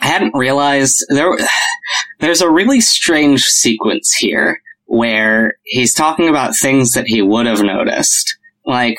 I 0.00 0.06
hadn't 0.06 0.34
realized 0.34 1.04
there. 1.08 1.36
There's 2.20 2.40
a 2.40 2.50
really 2.50 2.80
strange 2.80 3.44
sequence 3.44 4.14
here 4.14 4.62
where 4.86 5.58
he's 5.64 5.92
talking 5.92 6.28
about 6.28 6.56
things 6.56 6.92
that 6.92 7.06
he 7.06 7.20
would 7.20 7.46
have 7.46 7.62
noticed. 7.62 8.36
Like, 8.64 8.98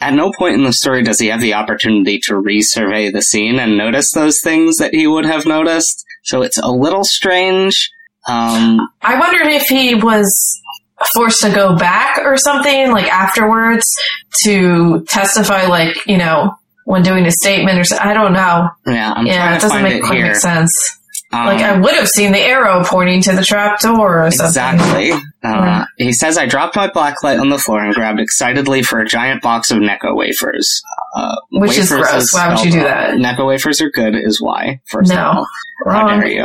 at 0.00 0.14
no 0.14 0.32
point 0.36 0.56
in 0.56 0.64
the 0.64 0.72
story 0.72 1.04
does 1.04 1.20
he 1.20 1.28
have 1.28 1.40
the 1.40 1.54
opportunity 1.54 2.18
to 2.18 2.32
resurvey 2.32 3.12
the 3.12 3.22
scene 3.22 3.60
and 3.60 3.78
notice 3.78 4.10
those 4.10 4.40
things 4.40 4.78
that 4.78 4.92
he 4.92 5.06
would 5.06 5.24
have 5.24 5.46
noticed. 5.46 6.04
So 6.24 6.42
it's 6.42 6.58
a 6.58 6.70
little 6.70 7.04
strange. 7.04 7.90
Um, 8.26 8.80
I 9.02 9.18
wondered 9.18 9.46
if 9.46 9.68
he 9.68 9.94
was 9.94 10.60
forced 11.14 11.42
to 11.42 11.50
go 11.50 11.76
back 11.76 12.20
or 12.24 12.36
something 12.36 12.90
like 12.92 13.06
afterwards 13.06 13.86
to 14.44 15.04
testify, 15.08 15.66
like 15.66 16.06
you 16.06 16.18
know 16.18 16.54
when 16.84 17.02
doing 17.02 17.26
a 17.26 17.32
statement 17.32 17.78
or 17.78 17.84
something. 17.84 18.06
I 18.06 18.14
don't 18.14 18.32
know. 18.32 18.68
yeah, 18.86 19.12
I'm 19.12 19.26
yeah, 19.26 19.56
it 19.56 19.60
doesn't 19.60 19.82
make 19.82 19.96
it 19.96 20.02
quite 20.02 20.16
here. 20.16 20.26
make 20.28 20.36
sense. 20.36 20.98
Um, 21.32 21.46
like 21.46 21.60
I 21.62 21.78
would 21.78 21.94
have 21.94 22.08
seen 22.08 22.32
the 22.32 22.40
arrow 22.40 22.84
pointing 22.84 23.22
to 23.22 23.34
the 23.34 23.42
trap 23.44 23.80
door 23.80 24.26
or 24.26 24.30
something. 24.30 24.48
Exactly. 24.48 25.31
Uh. 25.44 25.84
He 25.96 26.12
says, 26.12 26.38
I 26.38 26.46
dropped 26.46 26.76
my 26.76 26.88
blacklight 26.88 27.40
on 27.40 27.48
the 27.48 27.58
floor 27.58 27.82
and 27.82 27.94
grabbed 27.94 28.20
excitedly 28.20 28.82
for 28.82 29.00
a 29.00 29.06
giant 29.06 29.42
box 29.42 29.70
of 29.70 29.78
Necco 29.78 30.14
wafers. 30.16 30.82
Uh, 31.14 31.36
Which 31.50 31.76
is 31.78 31.90
wafers 31.90 32.10
gross. 32.10 32.34
Why 32.34 32.48
would 32.54 32.64
you 32.64 32.70
do 32.72 32.80
that? 32.80 33.14
Necco 33.14 33.46
wafers 33.46 33.80
are 33.80 33.90
good, 33.90 34.14
is 34.14 34.40
why. 34.40 34.80
First 34.86 35.12
of 35.12 35.18
all. 35.18 35.46
How 35.84 36.06
dare 36.08 36.26
you? 36.28 36.44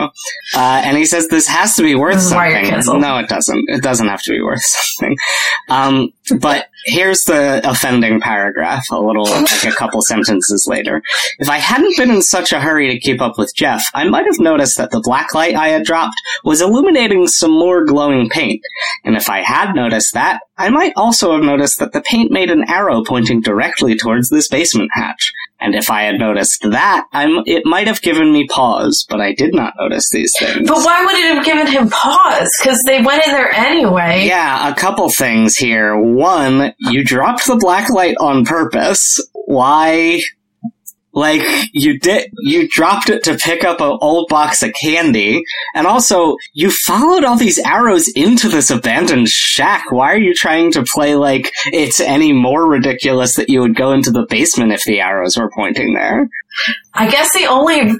Uh, 0.55 0.81
and 0.83 0.97
he 0.97 1.05
says, 1.05 1.27
this 1.27 1.47
has 1.47 1.75
to 1.75 1.83
be 1.83 1.93
worth 1.93 2.15
This 2.15 2.23
is 2.23 2.29
something. 2.85 3.01
No, 3.01 3.17
it 3.19 3.29
doesn't. 3.29 3.65
It 3.69 3.83
doesn't 3.83 4.07
have 4.07 4.23
to 4.23 4.31
be 4.31 4.41
worth 4.41 4.61
something. 4.63 5.15
Um, 5.69 6.09
but 6.39 6.67
here's 6.85 7.23
the 7.25 7.61
offending 7.69 8.19
paragraph, 8.19 8.85
a 8.91 8.99
little, 8.99 9.25
like 9.25 9.63
a 9.65 9.71
couple 9.71 10.01
sentences 10.07 10.65
later. 10.67 11.03
If 11.39 11.49
I 11.49 11.57
hadn't 11.57 11.95
been 11.97 12.09
in 12.09 12.21
such 12.23 12.51
a 12.51 12.59
hurry 12.59 12.89
to 12.91 12.99
keep 12.99 13.21
up 13.21 13.37
with 13.37 13.53
Jeff, 13.55 13.85
I 13.93 14.07
might 14.09 14.25
have 14.25 14.39
noticed 14.39 14.77
that 14.77 14.89
the 14.89 15.01
black 15.01 15.35
light 15.35 15.55
I 15.55 15.67
had 15.67 15.83
dropped 15.83 16.19
was 16.43 16.61
illuminating 16.61 17.27
some 17.27 17.51
more 17.51 17.85
glowing 17.85 18.29
paint. 18.29 18.61
And 19.03 19.15
if 19.15 19.29
I 19.29 19.41
had 19.41 19.73
noticed 19.73 20.13
that, 20.13 20.41
I 20.57 20.69
might 20.69 20.93
also 20.95 21.33
have 21.33 21.43
noticed 21.43 21.79
that 21.79 21.93
the 21.93 22.01
paint 22.01 22.31
made 22.31 22.49
an 22.49 22.63
arrow 22.67 23.03
pointing 23.03 23.41
directly 23.41 23.95
towards 23.95 24.29
this 24.29 24.47
basement 24.47 24.89
hatch. 24.93 25.31
And 25.59 25.73
if 25.73 25.89
I 25.89 26.03
had 26.03 26.19
noticed 26.19 26.61
that, 26.69 27.05
I'm, 27.13 27.43
it 27.45 27.65
might 27.65 27.87
have 27.87 28.01
given 28.01 28.31
me 28.31 28.47
pause, 28.47 29.05
but 29.09 29.21
I 29.21 29.33
did 29.33 29.55
not 29.55 29.73
notice 29.79 30.09
these 30.11 30.33
things. 30.37 30.67
But 30.67 30.77
why 30.77 31.03
would 31.03 31.15
it 31.15 31.35
have 31.35 31.45
given 31.45 31.67
him 31.67 31.89
pause? 31.89 32.51
Because 32.61 32.81
they 32.85 33.01
went 33.01 33.25
in 33.25 33.33
there 33.33 33.51
anyway. 33.53 34.25
Yeah, 34.27 34.71
a 34.71 34.75
couple 34.75 35.09
things 35.09 35.57
here. 35.57 35.97
One, 35.97 36.73
you 36.77 37.03
dropped 37.03 37.47
the 37.47 37.55
black 37.55 37.89
light 37.89 38.17
on 38.19 38.45
purpose. 38.45 39.19
Why? 39.33 40.21
Like, 41.17 41.41
you 41.73 41.97
did, 41.97 42.31
you 42.37 42.67
dropped 42.67 43.09
it 43.09 43.23
to 43.23 43.37
pick 43.37 43.63
up 43.63 43.81
an 43.81 43.97
old 44.01 44.29
box 44.29 44.61
of 44.61 44.71
candy, 44.79 45.43
and 45.73 45.87
also, 45.87 46.37
you 46.53 46.69
followed 46.69 47.23
all 47.23 47.35
these 47.35 47.57
arrows 47.57 48.07
into 48.09 48.47
this 48.49 48.69
abandoned 48.69 49.27
shack. 49.27 49.91
Why 49.91 50.13
are 50.13 50.19
you 50.19 50.35
trying 50.35 50.71
to 50.73 50.83
play 50.83 51.15
like 51.15 51.51
it's 51.73 51.99
any 51.99 52.33
more 52.33 52.67
ridiculous 52.67 53.35
that 53.37 53.49
you 53.49 53.61
would 53.61 53.75
go 53.75 53.93
into 53.93 54.11
the 54.11 54.27
basement 54.29 54.73
if 54.73 54.83
the 54.83 54.99
arrows 54.99 55.35
were 55.37 55.49
pointing 55.49 55.95
there? 55.95 56.29
I 56.93 57.09
guess 57.09 57.33
the 57.33 57.47
only 57.47 57.93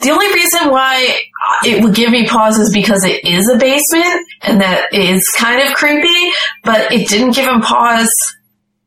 the 0.00 0.10
only 0.10 0.32
reason 0.34 0.70
why 0.70 1.20
it 1.64 1.82
would 1.82 1.96
give 1.96 2.12
me 2.12 2.28
pause 2.28 2.60
is 2.60 2.72
because 2.72 3.04
it 3.04 3.24
is 3.24 3.48
a 3.48 3.58
basement 3.58 4.28
and 4.42 4.60
that 4.60 4.94
is 4.94 5.28
kind 5.36 5.68
of 5.68 5.74
creepy, 5.74 6.30
but 6.62 6.92
it 6.92 7.08
didn't 7.08 7.34
give 7.34 7.46
him 7.46 7.60
pause 7.60 8.14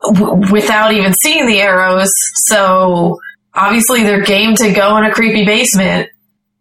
w- 0.02 0.52
without 0.52 0.94
even 0.94 1.14
seeing 1.14 1.46
the 1.48 1.60
arrows. 1.60 2.12
So 2.48 3.20
obviously 3.54 4.04
they're 4.04 4.24
game 4.24 4.56
to 4.56 4.72
go 4.72 4.98
in 4.98 5.06
a 5.06 5.12
creepy 5.12 5.46
basement 5.46 6.10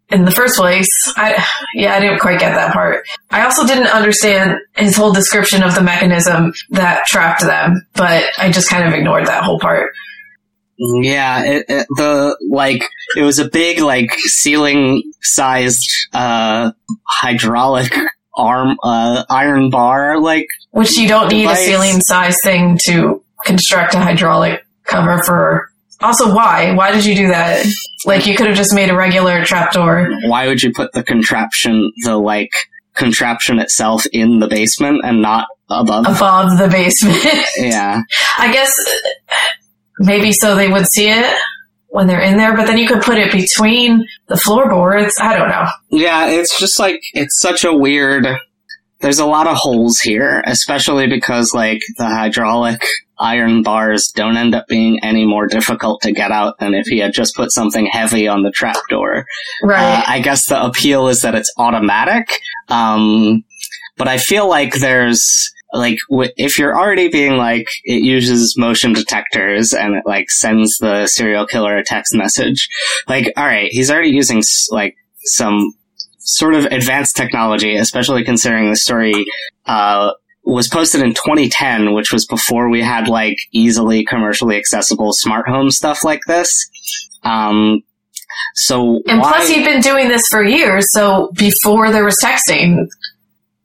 in 0.09 0.25
the 0.25 0.31
first 0.31 0.57
place. 0.57 0.89
I 1.15 1.45
yeah, 1.73 1.95
I 1.95 1.99
didn't 1.99 2.19
quite 2.19 2.39
get 2.39 2.55
that 2.55 2.73
part. 2.73 3.05
I 3.29 3.43
also 3.43 3.65
didn't 3.65 3.87
understand 3.87 4.59
his 4.75 4.95
whole 4.95 5.13
description 5.13 5.63
of 5.63 5.75
the 5.75 5.81
mechanism 5.81 6.53
that 6.71 7.05
trapped 7.05 7.41
them, 7.41 7.85
but 7.93 8.25
I 8.37 8.51
just 8.51 8.69
kind 8.69 8.87
of 8.87 8.93
ignored 8.93 9.27
that 9.27 9.43
whole 9.43 9.59
part. 9.59 9.91
Yeah, 10.77 11.43
it, 11.43 11.65
it, 11.67 11.87
the 11.97 12.37
like 12.49 12.83
it 13.15 13.23
was 13.23 13.39
a 13.39 13.49
big 13.49 13.79
like 13.79 14.13
ceiling 14.19 15.11
sized 15.21 15.89
uh 16.13 16.71
hydraulic 17.07 17.91
arm 18.35 18.77
uh 18.83 19.25
iron 19.27 19.71
bar 19.71 20.21
like 20.21 20.47
Which 20.69 20.95
you 20.97 21.07
don't 21.07 21.31
need 21.31 21.49
a 21.49 21.55
ceiling 21.55 21.99
sized 22.01 22.37
thing 22.43 22.77
to 22.85 23.23
construct 23.47 23.95
a 23.95 23.99
hydraulic 23.99 24.63
cover 24.83 25.23
for. 25.23 25.69
Also, 26.01 26.33
why? 26.33 26.73
Why 26.75 26.91
did 26.91 27.05
you 27.05 27.15
do 27.15 27.27
that? 27.29 27.65
Like, 28.05 28.27
you 28.27 28.35
could 28.35 28.45
have 28.47 28.55
just 28.55 28.73
made 28.75 28.89
a 28.91 28.95
regular 28.95 29.43
trapdoor. 29.43 30.09
why 30.27 30.47
would 30.47 30.61
you 30.61 30.71
put 30.71 30.91
the 30.93 31.03
contraption 31.03 31.91
the 32.03 32.17
like 32.17 32.51
contraption 32.93 33.57
itself 33.59 34.05
in 34.13 34.39
the 34.39 34.47
basement 34.47 35.01
and 35.03 35.21
not 35.23 35.47
above? 35.69 36.05
above 36.07 36.57
the 36.59 36.67
basement. 36.67 37.17
Yeah. 37.57 38.01
I 38.37 38.53
guess 38.53 38.71
maybe 39.99 40.31
so 40.31 40.55
they 40.55 40.69
would 40.69 40.85
see 40.87 41.09
it 41.09 41.35
when 41.89 42.05
they're 42.05 42.21
in 42.21 42.37
there, 42.37 42.55
but 42.55 42.67
then 42.67 42.77
you 42.77 42.87
could 42.87 43.01
put 43.01 43.17
it 43.17 43.31
between 43.31 44.05
the 44.27 44.37
floorboards. 44.37 45.15
I 45.19 45.35
don't 45.35 45.49
know. 45.49 45.65
Yeah, 45.89 46.27
it's 46.27 46.59
just 46.59 46.77
like 46.79 47.01
it's 47.13 47.39
such 47.39 47.63
a 47.63 47.73
weird 47.73 48.27
there's 49.01 49.19
a 49.19 49.25
lot 49.25 49.47
of 49.47 49.55
holes 49.57 49.99
here, 49.99 50.43
especially 50.45 51.07
because 51.07 51.53
like 51.53 51.79
the 51.97 52.05
hydraulic 52.05 52.81
iron 53.19 53.63
bars 53.63 54.09
don't 54.15 54.37
end 54.37 54.53
up 54.53 54.67
being 54.67 54.99
any 55.03 55.25
more 55.25 55.47
difficult 55.47 56.01
to 56.01 56.11
get 56.11 56.31
out 56.31 56.59
than 56.59 56.73
if 56.73 56.85
he 56.87 56.99
had 56.99 57.13
just 57.13 57.35
put 57.35 57.51
something 57.51 57.87
heavy 57.87 58.27
on 58.27 58.43
the 58.43 58.51
trapdoor. 58.51 59.19
Uh, 59.63 59.67
Right. 59.67 60.03
I 60.07 60.19
guess 60.19 60.45
the 60.47 60.63
appeal 60.63 61.07
is 61.07 61.21
that 61.21 61.33
it's 61.35 61.51
automatic. 61.57 62.31
Um, 62.69 63.43
but 63.97 64.07
I 64.07 64.17
feel 64.19 64.47
like 64.47 64.75
there's 64.75 65.51
like 65.73 65.97
w- 66.09 66.31
if 66.37 66.57
you're 66.59 66.77
already 66.77 67.09
being 67.09 67.37
like 67.37 67.67
it 67.83 68.01
uses 68.03 68.55
motion 68.57 68.93
detectors 68.93 69.73
and 69.73 69.95
it 69.95 70.03
like 70.05 70.29
sends 70.29 70.77
the 70.77 71.07
serial 71.07 71.45
killer 71.47 71.75
a 71.77 71.83
text 71.83 72.13
message. 72.15 72.69
Like, 73.07 73.33
all 73.35 73.45
right, 73.45 73.69
he's 73.71 73.89
already 73.91 74.09
using 74.09 74.41
like 74.71 74.95
some 75.23 75.73
sort 76.27 76.53
of 76.53 76.65
advanced 76.65 77.15
technology, 77.15 77.75
especially 77.75 78.23
considering 78.23 78.69
the 78.69 78.75
story 78.75 79.25
uh, 79.65 80.11
was 80.43 80.67
posted 80.67 81.01
in 81.01 81.13
2010, 81.13 81.93
which 81.93 82.11
was 82.11 82.25
before 82.25 82.69
we 82.69 82.81
had 82.81 83.07
like 83.07 83.37
easily 83.51 84.03
commercially 84.05 84.57
accessible 84.57 85.11
smart 85.13 85.47
home 85.47 85.71
stuff 85.71 86.03
like 86.03 86.19
this. 86.27 86.69
Um, 87.23 87.81
so 88.55 89.01
and 89.07 89.19
why- 89.19 89.31
plus, 89.31 89.47
he'd 89.47 89.65
been 89.65 89.81
doing 89.81 90.09
this 90.09 90.23
for 90.29 90.43
years, 90.43 90.85
so 90.91 91.31
before 91.35 91.91
there 91.91 92.03
was 92.03 92.17
texting. 92.23 92.87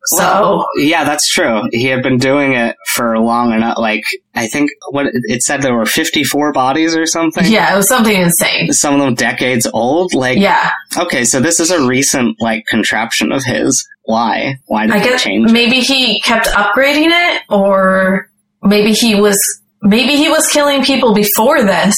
So, 0.07 0.19
Well, 0.25 0.67
yeah, 0.79 1.05
that's 1.05 1.29
true. 1.29 1.62
He 1.71 1.85
had 1.87 2.03
been 2.03 2.19
doing 2.19 2.55
it 2.55 2.77
for 2.95 3.19
long 3.19 3.53
enough. 3.53 3.79
Like, 3.79 4.03
I 4.35 4.49
think 4.49 4.71
what 4.91 5.07
it 5.12 5.43
said 5.43 5.62
there 5.62 5.75
were 5.75 5.87
54 5.87 6.53
bodies 6.53 6.97
or 6.97 7.07
something. 7.07 7.45
yeah, 7.47 7.73
it 7.73 7.77
was 7.77 7.88
something 7.88 8.21
insane. 8.21 8.73
Some 8.73 8.95
of 8.95 9.01
them 9.01 9.15
decades 9.15 9.67
old. 9.73 10.12
Like, 10.15 10.38
Yeah. 10.38 10.71
okay, 10.99 11.25
so 11.25 11.38
this 11.41 11.61
is 11.61 11.71
a 11.71 11.87
recent, 11.87 12.37
like, 12.41 12.67
contraption 12.67 13.31
of 13.31 13.45
his. 13.45 13.87
Why? 14.05 14.59
Why 14.67 14.87
did 14.87 14.97
I 14.97 14.99
guess 15.05 15.23
change 15.23 15.49
it? 15.49 15.53
maybe 15.53 15.79
he 15.81 16.21
kept 16.23 16.47
upgrading 16.49 17.11
it, 17.12 17.43
or 17.49 18.29
maybe 18.62 18.93
he 18.93 19.15
was 19.15 19.38
maybe 19.83 20.17
he 20.17 20.29
was 20.29 20.49
killing 20.49 20.83
people 20.83 21.15
before 21.15 21.62
this 21.62 21.95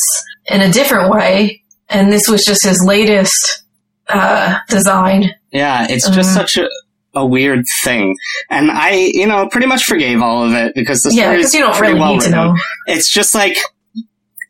in 0.47 0.61
a 0.61 0.71
different 0.71 1.11
way, 1.11 1.63
and 1.89 2.13
this 2.13 2.29
was 2.29 2.45
just 2.45 2.63
his 2.67 2.85
latest 2.85 3.63
uh, 4.09 4.59
design. 4.69 5.31
Yeah, 5.51 5.87
it's 5.89 6.09
just 6.11 6.31
Mhm. 6.31 6.35
such 6.35 6.59
a 6.59 6.69
a 7.15 7.25
weird 7.25 7.65
thing. 7.83 8.17
And 8.51 8.71
I, 8.71 8.91
you 9.13 9.27
know, 9.27 9.49
pretty 9.49 9.67
much 9.67 9.85
forgave 9.85 10.21
all 10.23 10.45
of 10.45 10.53
it 10.53 10.75
because 10.75 11.03
the 11.03 11.13
Yeah, 11.13 11.25
story 11.25 11.37
because 11.39 11.55
you 11.55 11.61
don't 11.61 11.81
really 11.81 11.99
well 12.01 12.13
need 12.15 12.21
to 12.23 12.27
written. 12.31 12.55
know. 12.55 12.57
It's 12.87 13.11
just 13.11 13.35
like 13.35 13.57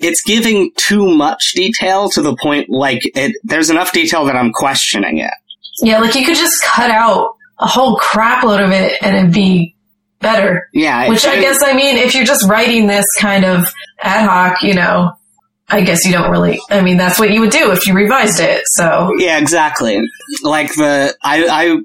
it's 0.01 0.23
giving 0.23 0.71
too 0.77 1.15
much 1.15 1.53
detail 1.53 2.09
to 2.11 2.21
the 2.23 2.37
point 2.43 2.69
like 2.69 3.01
it 3.05 3.37
there's 3.45 3.71
enough 3.71 3.93
detail 3.93 4.25
that 4.27 4.37
I'm 4.37 4.53
questioning 4.53 5.19
it. 5.19 5.31
Yeah, 5.83 5.99
like 6.01 6.15
you 6.15 6.25
could 6.25 6.37
just 6.37 6.63
cut 6.63 6.91
out 6.91 7.37
a 7.59 7.67
whole 7.67 7.97
crap 7.97 8.45
load 8.45 8.61
of 8.61 8.71
it 8.71 8.99
and 9.03 9.17
it'd 9.17 9.33
be 9.33 9.75
better. 10.21 10.69
Yeah, 10.73 11.09
Which 11.09 11.25
I 11.27 11.41
guess, 11.41 11.63
I 11.63 11.75
mean, 11.75 11.97
if 11.97 12.15
you're 12.15 12.25
just 12.25 12.49
writing 12.49 12.87
this 12.87 13.07
kind 13.19 13.45
of 13.45 13.67
ad 14.01 14.27
hoc, 14.29 14.63
you 14.63 14.75
know, 14.75 15.13
I 15.69 15.81
guess 15.83 16.05
you 16.07 16.13
don't 16.13 16.31
really, 16.31 16.61
I 16.71 16.81
mean, 16.83 16.97
that's 16.97 17.19
what 17.19 17.31
you 17.31 17.41
would 17.41 17.51
do 17.51 17.73
if 17.73 17.87
you 17.87 17.95
revised 17.95 18.41
it. 18.41 18.63
So, 18.67 19.13
Yeah, 19.19 19.39
exactly. 19.39 20.01
Like 20.43 20.75
the 20.75 21.15
I 21.23 21.47
I 21.49 21.79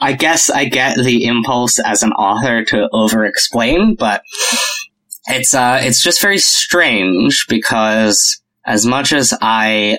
I 0.00 0.12
guess 0.12 0.48
I 0.50 0.66
get 0.66 0.96
the 0.96 1.24
impulse 1.24 1.78
as 1.78 2.02
an 2.02 2.12
author 2.12 2.64
to 2.66 2.88
over 2.92 3.24
explain, 3.24 3.94
but 3.94 4.22
it's 5.26 5.54
uh 5.54 5.80
it's 5.82 6.02
just 6.02 6.22
very 6.22 6.38
strange 6.38 7.46
because 7.48 8.40
as 8.64 8.86
much 8.86 9.12
as 9.12 9.34
I 9.40 9.98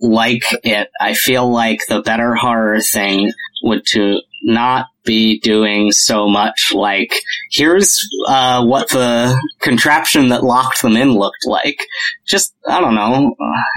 like 0.00 0.44
it, 0.64 0.90
I 1.00 1.14
feel 1.14 1.50
like 1.50 1.80
the 1.88 2.02
better 2.02 2.34
horror 2.34 2.80
thing 2.80 3.32
would 3.62 3.84
to 3.86 4.20
not 4.42 4.86
be 5.04 5.40
doing 5.40 5.90
so 5.92 6.28
much 6.28 6.72
like 6.74 7.14
here's 7.50 7.98
uh 8.26 8.64
what 8.64 8.88
the 8.90 9.38
contraption 9.60 10.28
that 10.28 10.44
locked 10.44 10.82
them 10.82 10.96
in 10.96 11.14
looked 11.14 11.46
like. 11.46 11.78
Just 12.26 12.54
i 12.68 12.80
don't 12.80 12.94
know 12.94 13.34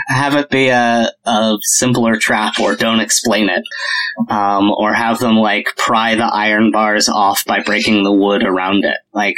have 0.07 0.36
it 0.36 0.49
be 0.49 0.67
a, 0.67 1.12
a 1.25 1.57
simpler 1.62 2.17
trap 2.17 2.59
or 2.59 2.75
don't 2.75 2.99
explain 2.99 3.49
it. 3.49 3.63
Um, 4.29 4.71
or 4.71 4.93
have 4.93 5.19
them 5.19 5.38
like 5.38 5.67
pry 5.77 6.15
the 6.15 6.25
iron 6.25 6.71
bars 6.71 7.09
off 7.09 7.43
by 7.45 7.62
breaking 7.62 8.03
the 8.03 8.12
wood 8.12 8.43
around 8.43 8.86
it. 8.86 8.97
Like 9.13 9.36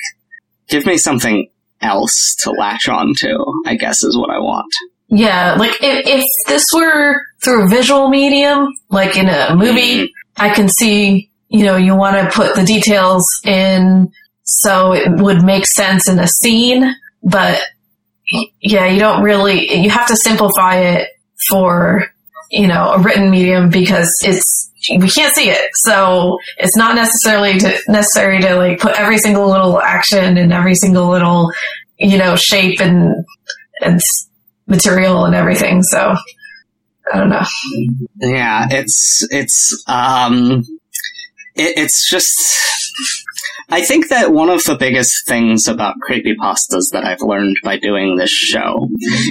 give 0.67 0.85
me 0.85 0.97
something 0.97 1.49
else 1.81 2.35
to 2.39 2.51
latch 2.51 2.87
on 2.87 3.13
to 3.13 3.61
i 3.67 3.75
guess 3.75 4.01
is 4.01 4.17
what 4.17 4.31
i 4.31 4.39
want. 4.39 4.73
Yeah, 5.07 5.55
like 5.55 5.71
if, 5.81 6.07
if 6.07 6.25
this 6.47 6.65
were 6.73 7.21
through 7.43 7.65
a 7.65 7.67
visual 7.67 8.09
medium, 8.09 8.69
like 8.89 9.15
in 9.15 9.29
a 9.29 9.55
movie, 9.55 10.11
I 10.35 10.49
can 10.49 10.67
see, 10.67 11.31
you 11.49 11.63
know, 11.63 11.77
you 11.77 11.95
want 11.95 12.15
to 12.15 12.35
put 12.35 12.55
the 12.55 12.63
details 12.63 13.25
in 13.45 14.11
so 14.43 14.93
it 14.93 15.09
would 15.09 15.43
make 15.43 15.65
sense 15.65 16.07
in 16.07 16.19
a 16.19 16.27
scene, 16.27 16.95
but 17.23 17.61
yeah, 18.61 18.87
you 18.87 18.99
don't 18.99 19.23
really, 19.23 19.75
you 19.81 19.89
have 19.89 20.07
to 20.07 20.15
simplify 20.15 20.77
it 20.77 21.09
for, 21.49 22.05
you 22.51 22.67
know, 22.67 22.91
a 22.93 22.99
written 22.99 23.31
medium 23.31 23.69
because 23.69 24.09
it's, 24.23 24.71
we 24.89 25.09
can't 25.09 25.35
see 25.35 25.49
it. 25.49 25.71
So 25.73 26.37
it's 26.57 26.77
not 26.77 26.95
necessarily 26.95 27.57
to, 27.59 27.79
necessary 27.87 28.39
to 28.41 28.55
like 28.55 28.79
put 28.79 28.99
every 28.99 29.17
single 29.17 29.49
little 29.49 29.81
action 29.81 30.37
and 30.37 30.53
every 30.53 30.75
single 30.75 31.09
little, 31.09 31.51
you 31.97 32.17
know, 32.17 32.35
shape 32.35 32.79
and, 32.79 33.25
and 33.81 33.99
material 34.67 35.25
and 35.25 35.35
everything. 35.35 35.81
So 35.81 36.15
I 37.11 37.17
don't 37.17 37.29
know. 37.29 37.43
yeah 38.19 38.67
it's 38.71 39.27
it's 39.29 39.83
um 39.87 40.63
it, 41.55 41.77
it's 41.77 42.09
just 42.09 42.39
I 43.69 43.81
think 43.81 44.09
that 44.09 44.31
one 44.31 44.49
of 44.49 44.63
the 44.63 44.75
biggest 44.75 45.27
things 45.27 45.67
about 45.67 45.95
creepypastas 46.07 46.91
that 46.91 47.03
I've 47.03 47.21
learned 47.21 47.57
by 47.63 47.77
doing 47.77 48.15
this 48.15 48.29
show 48.29 48.89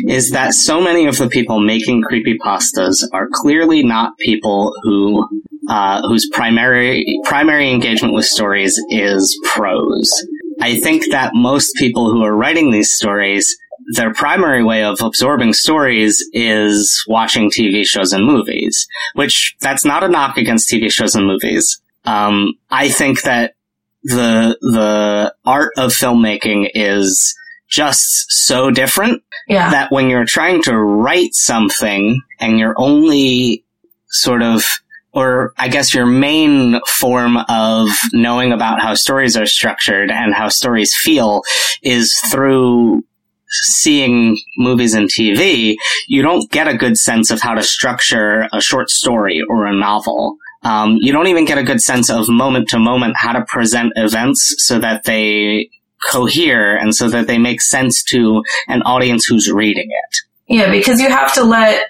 is 0.09 0.31
that 0.31 0.55
so 0.55 0.81
many 0.81 1.07
of 1.07 1.19
the 1.19 1.29
people 1.29 1.61
making 1.61 2.03
creepypastas 2.03 2.97
are 3.13 3.29
clearly 3.33 3.85
not 3.85 4.19
people 4.19 4.75
who 4.83 5.29
uh, 5.69 6.03
whose 6.03 6.29
primary 6.33 7.21
primary 7.25 7.71
engagement 7.71 8.15
with 8.15 8.25
stories 8.25 8.79
is 8.91 9.39
prose. 9.45 10.13
I 10.61 10.79
think 10.81 11.11
that 11.11 11.33
most 11.35 11.75
people 11.77 12.11
who 12.11 12.23
are 12.23 12.35
writing 12.35 12.71
these 12.71 12.93
stories 12.93 13.57
their 13.89 14.15
primary 14.15 14.65
way 14.65 14.83
of 14.83 15.01
absorbing 15.01 15.53
stories 15.53 16.27
is 16.33 17.05
watching 17.07 17.51
TV 17.51 17.87
shows 17.87 18.13
and 18.13 18.25
movies, 18.25 18.87
which 19.15 19.57
that's 19.61 19.85
not 19.85 20.03
a 20.03 20.09
knock 20.09 20.37
against 20.37 20.71
TV 20.71 20.91
shows 20.91 21.15
and 21.15 21.27
movies. 21.27 21.83
Um, 22.05 22.55
I 22.71 22.89
think 22.91 23.23
that 23.23 23.55
the, 24.03 24.59
the 24.61 25.35
art 25.45 25.73
of 25.77 25.93
filmmaking 25.93 26.71
is 26.75 27.35
just 27.69 28.27
so 28.31 28.71
different 28.71 29.23
Yeah. 29.49 29.71
that 29.71 29.91
when 29.91 30.11
you're 30.11 30.27
trying 30.27 30.63
to 30.65 30.77
write 30.77 31.35
something 31.35 32.21
and 32.39 32.59
you're 32.59 32.75
only 32.77 33.65
sort 34.09 34.43
of 34.43 34.65
or 35.13 35.53
I 35.59 35.69
guess 35.69 35.95
your 35.95 36.07
main 36.07 36.81
form 36.87 37.37
of 37.49 37.89
knowing 38.13 38.53
about 38.53 38.81
how 38.81 38.95
stories 38.95 39.37
are 39.37 39.47
structured 39.47 40.11
and 40.11 40.35
how 40.35 40.49
stories 40.49 40.93
feel 40.95 41.43
is 41.83 42.19
through 42.33 43.05
seeing 43.49 44.37
movies 44.59 44.93
and 44.95 45.09
TV, 45.09 45.77
you 46.09 46.21
don't 46.23 46.51
get 46.51 46.67
a 46.67 46.77
good 46.77 46.97
sense 46.99 47.31
of 47.31 47.41
how 47.41 47.55
to 47.55 47.63
structure 47.63 48.49
a 48.53 48.61
short 48.61 48.91
story 48.91 49.41
or 49.49 49.67
a 49.67 49.73
novel. 49.73 50.37
Um, 50.65 50.97
you 51.01 51.13
don't 51.13 51.27
even 51.27 51.45
get 51.45 51.59
a 51.59 51.63
good 51.63 51.81
sense 51.81 52.11
of 52.11 52.29
moment 52.29 52.69
to 52.71 52.79
moment 52.79 53.17
how 53.17 53.33
to 53.33 53.45
present 53.47 53.93
events 53.97 54.55
so 54.59 54.79
that 54.79 55.05
they 55.05 55.69
cohere 56.11 56.77
and 56.77 56.95
so 56.95 57.09
that 57.09 57.27
they 57.27 57.39
make 57.39 57.61
sense 57.61 58.03
to 58.05 58.43
an 58.69 58.83
audience 58.83 59.27
who's 59.27 59.51
reading 59.51 59.89
it. 59.89 60.17
Yeah, 60.47 60.71
because 60.71 61.01
you 61.01 61.09
have 61.09 61.33
to 61.35 61.45
let 61.45 61.87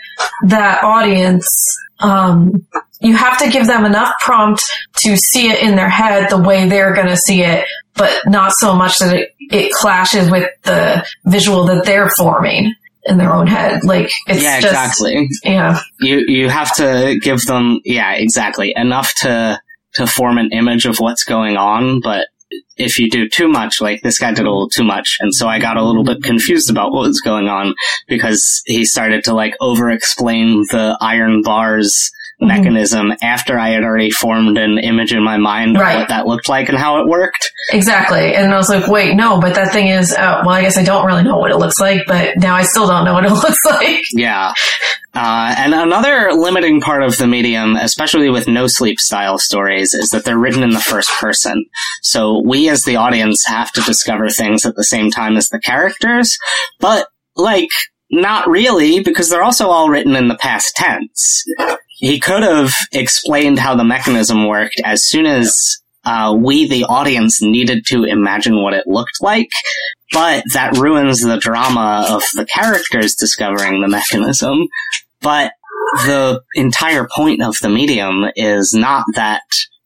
that 0.47 0.85
audience, 0.85 1.49
um, 2.01 2.67
you 3.01 3.17
have 3.17 3.39
to 3.39 3.51
give 3.51 3.67
them 3.67 3.85
enough 3.85 4.15
prompt 4.21 4.63
to 4.99 5.17
see 5.17 5.49
it 5.49 5.63
in 5.63 5.77
their 5.77 5.89
head 5.89 6.31
the 6.31 6.39
way 6.39 6.69
they're 6.69 6.95
going 6.95 7.09
to 7.09 7.17
see 7.17 7.43
it, 7.43 7.67
but 7.95 8.13
not 8.27 8.53
so 8.53 8.75
much 8.75 8.99
that 8.99 9.15
it, 9.17 9.35
it 9.39 9.73
clashes 9.73 10.31
with 10.31 10.49
the 10.63 11.05
visual 11.25 11.65
that 11.65 11.85
they're 11.85 12.11
forming 12.17 12.75
in 13.07 13.19
their 13.19 13.33
own 13.33 13.47
head. 13.47 13.85
Like, 13.85 14.11
it's 14.27 14.43
yeah, 14.43 14.61
just, 14.61 14.73
exactly. 14.73 15.29
yeah, 15.45 15.81
You 16.01 16.25
you 16.27 16.49
have 16.49 16.75
to 16.77 17.19
give 17.21 17.43
them 17.43 17.81
yeah, 17.85 18.13
exactly. 18.13 18.73
Enough 18.77 19.15
to 19.17 19.61
to 19.95 20.07
form 20.07 20.39
an 20.39 20.51
image 20.53 20.87
of 20.87 20.99
what's 20.99 21.25
going 21.25 21.57
on, 21.57 22.01
but 22.01 22.27
if 22.77 22.99
you 22.99 23.09
do 23.11 23.29
too 23.29 23.49
much, 23.49 23.81
like 23.81 24.03
this 24.03 24.19
guy 24.19 24.31
did 24.31 24.41
a 24.41 24.51
little 24.51 24.69
too 24.69 24.85
much, 24.85 25.19
and 25.21 25.35
so 25.35 25.49
I 25.49 25.59
got 25.59 25.77
a 25.77 25.85
little 25.85 26.05
bit 26.05 26.23
confused 26.23 26.71
about 26.71 26.93
what 26.93 27.07
was 27.07 27.21
going 27.21 27.49
on 27.49 27.75
because 28.09 28.63
he 28.67 28.85
started 28.85 29.25
to 29.25 29.35
like 29.35 29.55
over 29.61 29.91
explain 29.91 30.65
the 30.71 30.97
iron 31.01 31.43
bars 31.43 32.11
Mhm. 32.43 32.49
mechanism 32.49 33.13
after 33.23 33.59
I 33.59 33.71
had 33.71 33.85
already 33.85 34.11
formed 34.11 34.59
an 34.59 34.79
image 34.79 35.13
in 35.13 35.23
my 35.23 35.37
mind 35.39 35.77
of 35.77 35.83
Right. 35.83 35.99
what 35.99 36.09
that 36.09 36.27
looked 36.27 36.49
like 36.49 36.69
and 36.69 36.77
how 36.79 37.01
it 37.01 37.07
worked. 37.07 37.51
exactly. 37.73 38.35
And 38.35 38.53
I 38.53 38.57
was 38.57 38.69
like, 38.69 38.87
wait, 38.89 39.15
no, 39.17 39.41
but 39.41 39.55
that 39.55 39.73
thing 39.73 39.89
is, 39.89 40.13
uh, 40.13 40.43
well, 40.45 40.55
I 40.55 40.63
guess 40.63 40.77
I 40.77 40.83
don't 40.85 41.07
really 41.07 41.23
know 41.23 41.37
what 41.39 41.51
it 41.51 41.57
looks 41.57 41.81
like, 41.81 42.03
but 42.07 42.37
now 42.37 42.55
I 42.55 42.63
still 42.63 42.87
don't 42.87 43.05
know 43.05 43.15
what 43.15 43.25
it 43.25 43.31
looks 43.45 43.65
like. 43.65 44.03
Yeah. 44.13 44.53
Uh, 45.15 45.55
and 45.57 45.73
another 45.75 46.33
limiting 46.33 46.81
part 46.81 47.03
of 47.05 47.17
the 47.19 47.27
medium, 47.29 47.77
especially 47.77 48.29
with 48.29 48.49
no 48.49 48.67
sleep 48.67 48.99
style 49.01 49.39
stories, 49.39 49.95
is 49.95 50.11
that 50.11 50.25
they're 50.25 50.37
written 50.39 50.63
in 50.65 50.71
the 50.71 50.81
first 50.81 51.11
person. 51.13 51.65
So 52.03 52.43
we 52.45 52.69
as 52.69 52.83
the 52.85 52.97
audience 52.97 53.45
have 53.47 53.71
to 53.73 53.81
discover 53.83 54.29
things 54.29 54.67
at 54.67 54.75
the 54.75 54.85
same 54.85 55.11
time 55.11 55.37
as 55.37 55.49
the 55.49 55.61
characters, 55.61 56.37
but 56.81 57.07
like, 57.37 57.69
not 58.11 58.47
really, 58.49 59.01
because 59.03 59.31
they're 59.31 59.43
also 59.43 59.69
all 59.69 59.89
written 59.89 60.15
in 60.15 60.29
the 60.29 60.37
past 60.37 60.75
tense. 60.77 61.43
He 61.97 62.19
could 62.19 62.43
have 62.43 62.73
explained 62.93 63.59
how 63.59 63.77
the 63.77 63.85
mechanism 63.85 64.47
worked 64.47 64.81
as 64.85 65.05
soon 65.05 65.27
as 65.27 65.79
uh, 66.05 66.35
we, 66.37 66.69
the 66.69 66.85
audience, 66.85 67.41
needed 67.41 67.87
to 67.87 68.05
imagine 68.05 68.63
what 68.63 68.75
it 68.75 68.87
looked 68.87 69.21
like, 69.21 69.49
but 70.13 70.45
that 70.53 70.77
ruins 70.77 71.23
the 71.23 71.39
drama 71.39 72.07
of 72.09 72.23
the 72.35 72.47
characters 72.47 73.15
discovering 73.15 73.81
the 73.81 73.89
mechanism. 73.89 74.67
But 75.21 75.53
the 76.05 76.43
entire 76.55 77.09
point 77.15 77.43
of 77.43 77.57
the 77.63 77.69
medium 77.69 78.25
is 78.37 78.73
not 78.75 79.05
that 79.15 79.43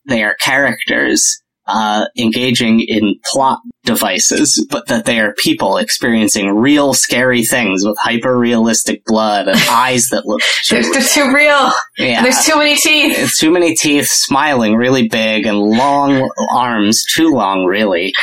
they 0.07 0.23
are 0.23 0.35
characters 0.35 1.41
uh, 1.69 2.05
engaging 2.17 2.81
in 2.81 3.15
plot 3.31 3.59
devices, 3.83 4.65
but 4.69 4.87
that 4.87 5.05
they 5.05 5.19
are 5.19 5.33
people 5.33 5.77
experiencing 5.77 6.55
real 6.55 6.93
scary 6.93 7.43
things 7.43 7.85
with 7.85 7.97
hyper 7.99 8.37
realistic 8.37 9.03
blood 9.05 9.47
and 9.47 9.59
eyes 9.69 10.09
that 10.09 10.25
look. 10.25 10.41
They're, 10.69 10.83
they're 10.83 11.01
too 11.01 11.33
real. 11.33 11.71
yeah. 11.97 12.23
There's 12.23 12.45
too 12.45 12.57
many 12.57 12.75
teeth. 12.75 13.17
It's 13.17 13.37
too 13.37 13.51
many 13.51 13.75
teeth, 13.75 14.07
smiling 14.07 14.75
really 14.75 15.07
big, 15.07 15.45
and 15.45 15.57
long 15.57 16.29
arms, 16.49 17.03
too 17.05 17.29
long, 17.31 17.65
really. 17.65 18.13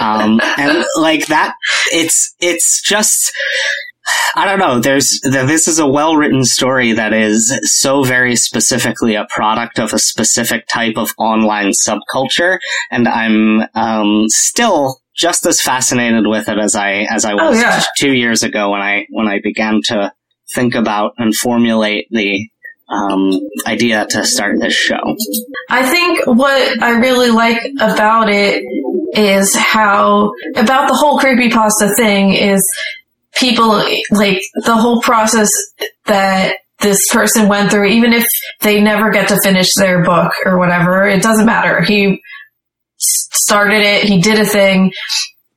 Um, 0.00 0.40
and 0.58 0.84
like 0.98 1.26
that, 1.26 1.54
it's 1.92 2.34
it's 2.40 2.82
just. 2.82 3.32
I 4.36 4.44
don't 4.44 4.58
know. 4.58 4.80
There's 4.80 5.20
this 5.22 5.66
is 5.66 5.78
a 5.78 5.86
well 5.86 6.16
written 6.16 6.44
story 6.44 6.92
that 6.92 7.12
is 7.12 7.58
so 7.64 8.02
very 8.04 8.36
specifically 8.36 9.14
a 9.14 9.26
product 9.30 9.78
of 9.78 9.92
a 9.92 9.98
specific 9.98 10.66
type 10.68 10.96
of 10.96 11.10
online 11.18 11.72
subculture, 11.72 12.58
and 12.90 13.08
I'm 13.08 13.62
um, 13.74 14.26
still 14.28 15.00
just 15.16 15.46
as 15.46 15.60
fascinated 15.60 16.26
with 16.26 16.48
it 16.48 16.58
as 16.58 16.74
I 16.74 17.06
as 17.10 17.24
I 17.24 17.32
Oh, 17.32 17.50
was 17.50 17.60
yeah. 17.60 17.82
two 17.98 18.12
years 18.12 18.42
ago 18.42 18.70
when 18.70 18.80
I 18.82 19.06
when 19.10 19.26
I 19.26 19.40
began 19.42 19.80
to 19.86 20.12
think 20.54 20.74
about 20.74 21.14
and 21.18 21.34
formulate 21.34 22.06
the 22.10 22.48
um, 22.88 23.32
idea 23.66 24.06
to 24.10 24.24
start 24.24 24.60
this 24.60 24.74
show? 24.74 25.16
I 25.70 25.88
think 25.88 26.26
what 26.26 26.82
I 26.82 26.90
really 26.90 27.30
like 27.30 27.60
about 27.80 28.28
it 28.30 28.62
is 29.12 29.54
how 29.54 30.32
about 30.56 30.88
the 30.88 30.94
whole 30.94 31.18
creepypasta 31.18 31.96
thing 31.96 32.32
is 32.34 32.62
people 33.38 33.68
like 34.10 34.42
the 34.64 34.76
whole 34.76 35.00
process 35.00 35.50
that 36.06 36.56
this 36.80 37.00
person 37.12 37.48
went 37.48 37.70
through, 37.70 37.86
even 37.86 38.12
if 38.12 38.26
they 38.60 38.80
never 38.80 39.10
get 39.10 39.28
to 39.28 39.40
finish 39.42 39.72
their 39.74 40.04
book 40.04 40.32
or 40.44 40.58
whatever, 40.58 41.06
it 41.06 41.22
doesn't 41.22 41.46
matter. 41.46 41.82
He 41.82 42.22
started 42.98 43.82
it, 43.82 44.04
he 44.04 44.20
did 44.20 44.38
a 44.38 44.44
thing, 44.46 44.92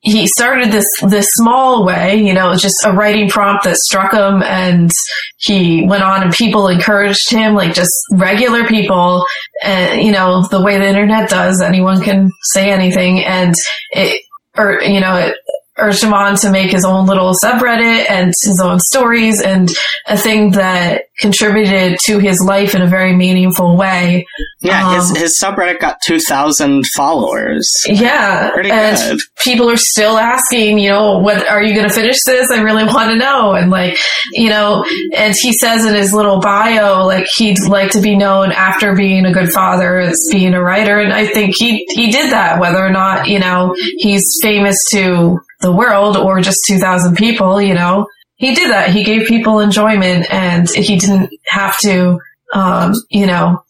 he 0.01 0.27
started 0.27 0.71
this 0.71 0.87
this 1.01 1.27
small 1.31 1.85
way, 1.85 2.15
you 2.15 2.33
know, 2.33 2.55
just 2.55 2.85
a 2.85 2.91
writing 2.91 3.29
prompt 3.29 3.65
that 3.65 3.75
struck 3.75 4.13
him 4.13 4.41
and 4.43 4.91
he 5.37 5.85
went 5.85 6.03
on 6.03 6.23
and 6.23 6.33
people 6.33 6.69
encouraged 6.69 7.29
him, 7.29 7.53
like 7.53 7.73
just 7.73 7.91
regular 8.13 8.65
people 8.65 9.25
and 9.61 10.01
you 10.01 10.11
know, 10.11 10.47
the 10.47 10.61
way 10.61 10.77
the 10.77 10.87
internet 10.87 11.29
does, 11.29 11.61
anyone 11.61 12.01
can 12.01 12.29
say 12.43 12.71
anything 12.71 13.23
and 13.25 13.53
it 13.91 14.23
or 14.57 14.81
you 14.81 15.01
know, 15.01 15.15
it 15.15 15.35
urged 15.79 16.03
him 16.03 16.13
on 16.13 16.35
to 16.37 16.51
make 16.51 16.71
his 16.71 16.85
own 16.85 17.05
little 17.05 17.33
subreddit 17.33 18.09
and 18.09 18.27
his 18.27 18.59
own 18.63 18.79
stories 18.79 19.41
and 19.41 19.69
a 20.07 20.17
thing 20.17 20.51
that 20.51 21.03
contributed 21.19 21.99
to 22.05 22.17
his 22.17 22.41
life 22.41 22.73
in 22.73 22.81
a 22.81 22.87
very 22.87 23.15
meaningful 23.15 23.75
way. 23.75 24.25
Yeah, 24.61 24.87
um, 24.87 24.95
his, 24.95 25.17
his 25.17 25.39
subreddit 25.41 25.79
got 25.79 26.01
2,000 26.01 26.85
followers. 26.87 27.71
Yeah. 27.85 28.51
Pretty 28.51 28.71
and 28.71 29.19
good. 29.19 29.21
people 29.37 29.69
are 29.69 29.77
still 29.77 30.17
asking, 30.17 30.79
you 30.79 30.89
know, 30.89 31.19
what, 31.19 31.45
are 31.47 31.61
you 31.61 31.75
going 31.75 31.87
to 31.87 31.93
finish 31.93 32.23
this? 32.25 32.49
I 32.51 32.61
really 32.61 32.85
want 32.85 33.11
to 33.11 33.17
know. 33.17 33.53
And 33.53 33.69
like, 33.69 33.97
you 34.31 34.49
know, 34.49 34.85
and 35.15 35.35
he 35.35 35.53
says 35.53 35.85
in 35.85 35.93
his 35.93 36.13
little 36.13 36.39
bio, 36.39 37.05
like 37.05 37.27
he'd 37.27 37.59
like 37.67 37.91
to 37.91 38.01
be 38.01 38.15
known 38.15 38.51
after 38.51 38.95
being 38.95 39.25
a 39.25 39.33
good 39.33 39.51
father 39.51 39.99
as 39.99 40.17
being 40.31 40.53
a 40.53 40.61
writer. 40.61 40.99
And 40.99 41.13
I 41.13 41.27
think 41.27 41.55
he, 41.55 41.85
he 41.89 42.11
did 42.11 42.31
that, 42.31 42.59
whether 42.59 42.83
or 42.83 42.91
not, 42.91 43.27
you 43.27 43.39
know, 43.39 43.75
he's 43.97 44.39
famous 44.41 44.77
to 44.91 45.41
the 45.61 45.71
world 45.71 46.17
or 46.17 46.41
just 46.41 46.59
2,000 46.67 47.15
people, 47.15 47.61
you 47.61 47.73
know, 47.73 48.07
he 48.35 48.55
did 48.55 48.71
that. 48.71 48.91
He 48.91 49.03
gave 49.03 49.27
people 49.27 49.59
enjoyment 49.59 50.31
and 50.31 50.69
he 50.69 50.97
didn't 50.97 51.29
have 51.47 51.77
to, 51.79 52.19
um, 52.53 52.93
you 53.09 53.25
know, 53.25 53.63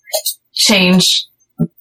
change 0.54 1.26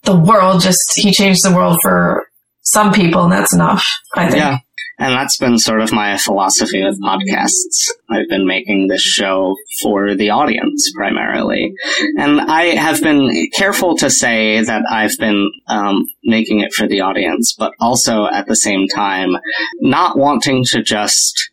the 0.05 0.17
world. 0.17 0.63
Just, 0.63 0.97
he 0.97 1.13
changed 1.13 1.45
the 1.45 1.55
world 1.55 1.79
for 1.83 2.27
some 2.63 2.93
people 2.93 3.25
and 3.25 3.33
that's 3.33 3.55
enough, 3.55 3.87
I 4.15 4.31
think. 4.31 4.37
Yeah. 4.37 4.59
And 4.99 5.13
that's 5.13 5.37
been 5.39 5.59
sort 5.59 5.81
of 5.81 5.93
my 5.93 6.19
philosophy 6.19 6.83
with 6.83 7.01
podcasts. 7.01 7.91
I've 8.11 8.29
been 8.29 8.47
making 8.47 8.89
this 8.89 9.03
show 9.03 9.55
for 9.81 10.17
the 10.17 10.31
audience 10.31 10.93
primarily. 10.95 11.73
And 12.17 12.41
I 12.41 12.75
have 12.75 13.01
been 13.01 13.49
careful 13.53 13.97
to 13.99 14.11
say 14.11 14.63
that 14.63 14.83
I've 14.91 15.17
been 15.19 15.53
um, 15.69 16.05
making 16.25 16.61
it 16.61 16.73
for 16.73 16.89
the 16.89 17.03
audience, 17.03 17.55
but 17.57 17.75
also 17.79 18.27
at 18.27 18.47
the 18.47 18.57
same 18.57 18.89
time, 18.89 19.37
not 19.81 20.19
wanting 20.19 20.65
to 20.71 20.83
just 20.83 21.51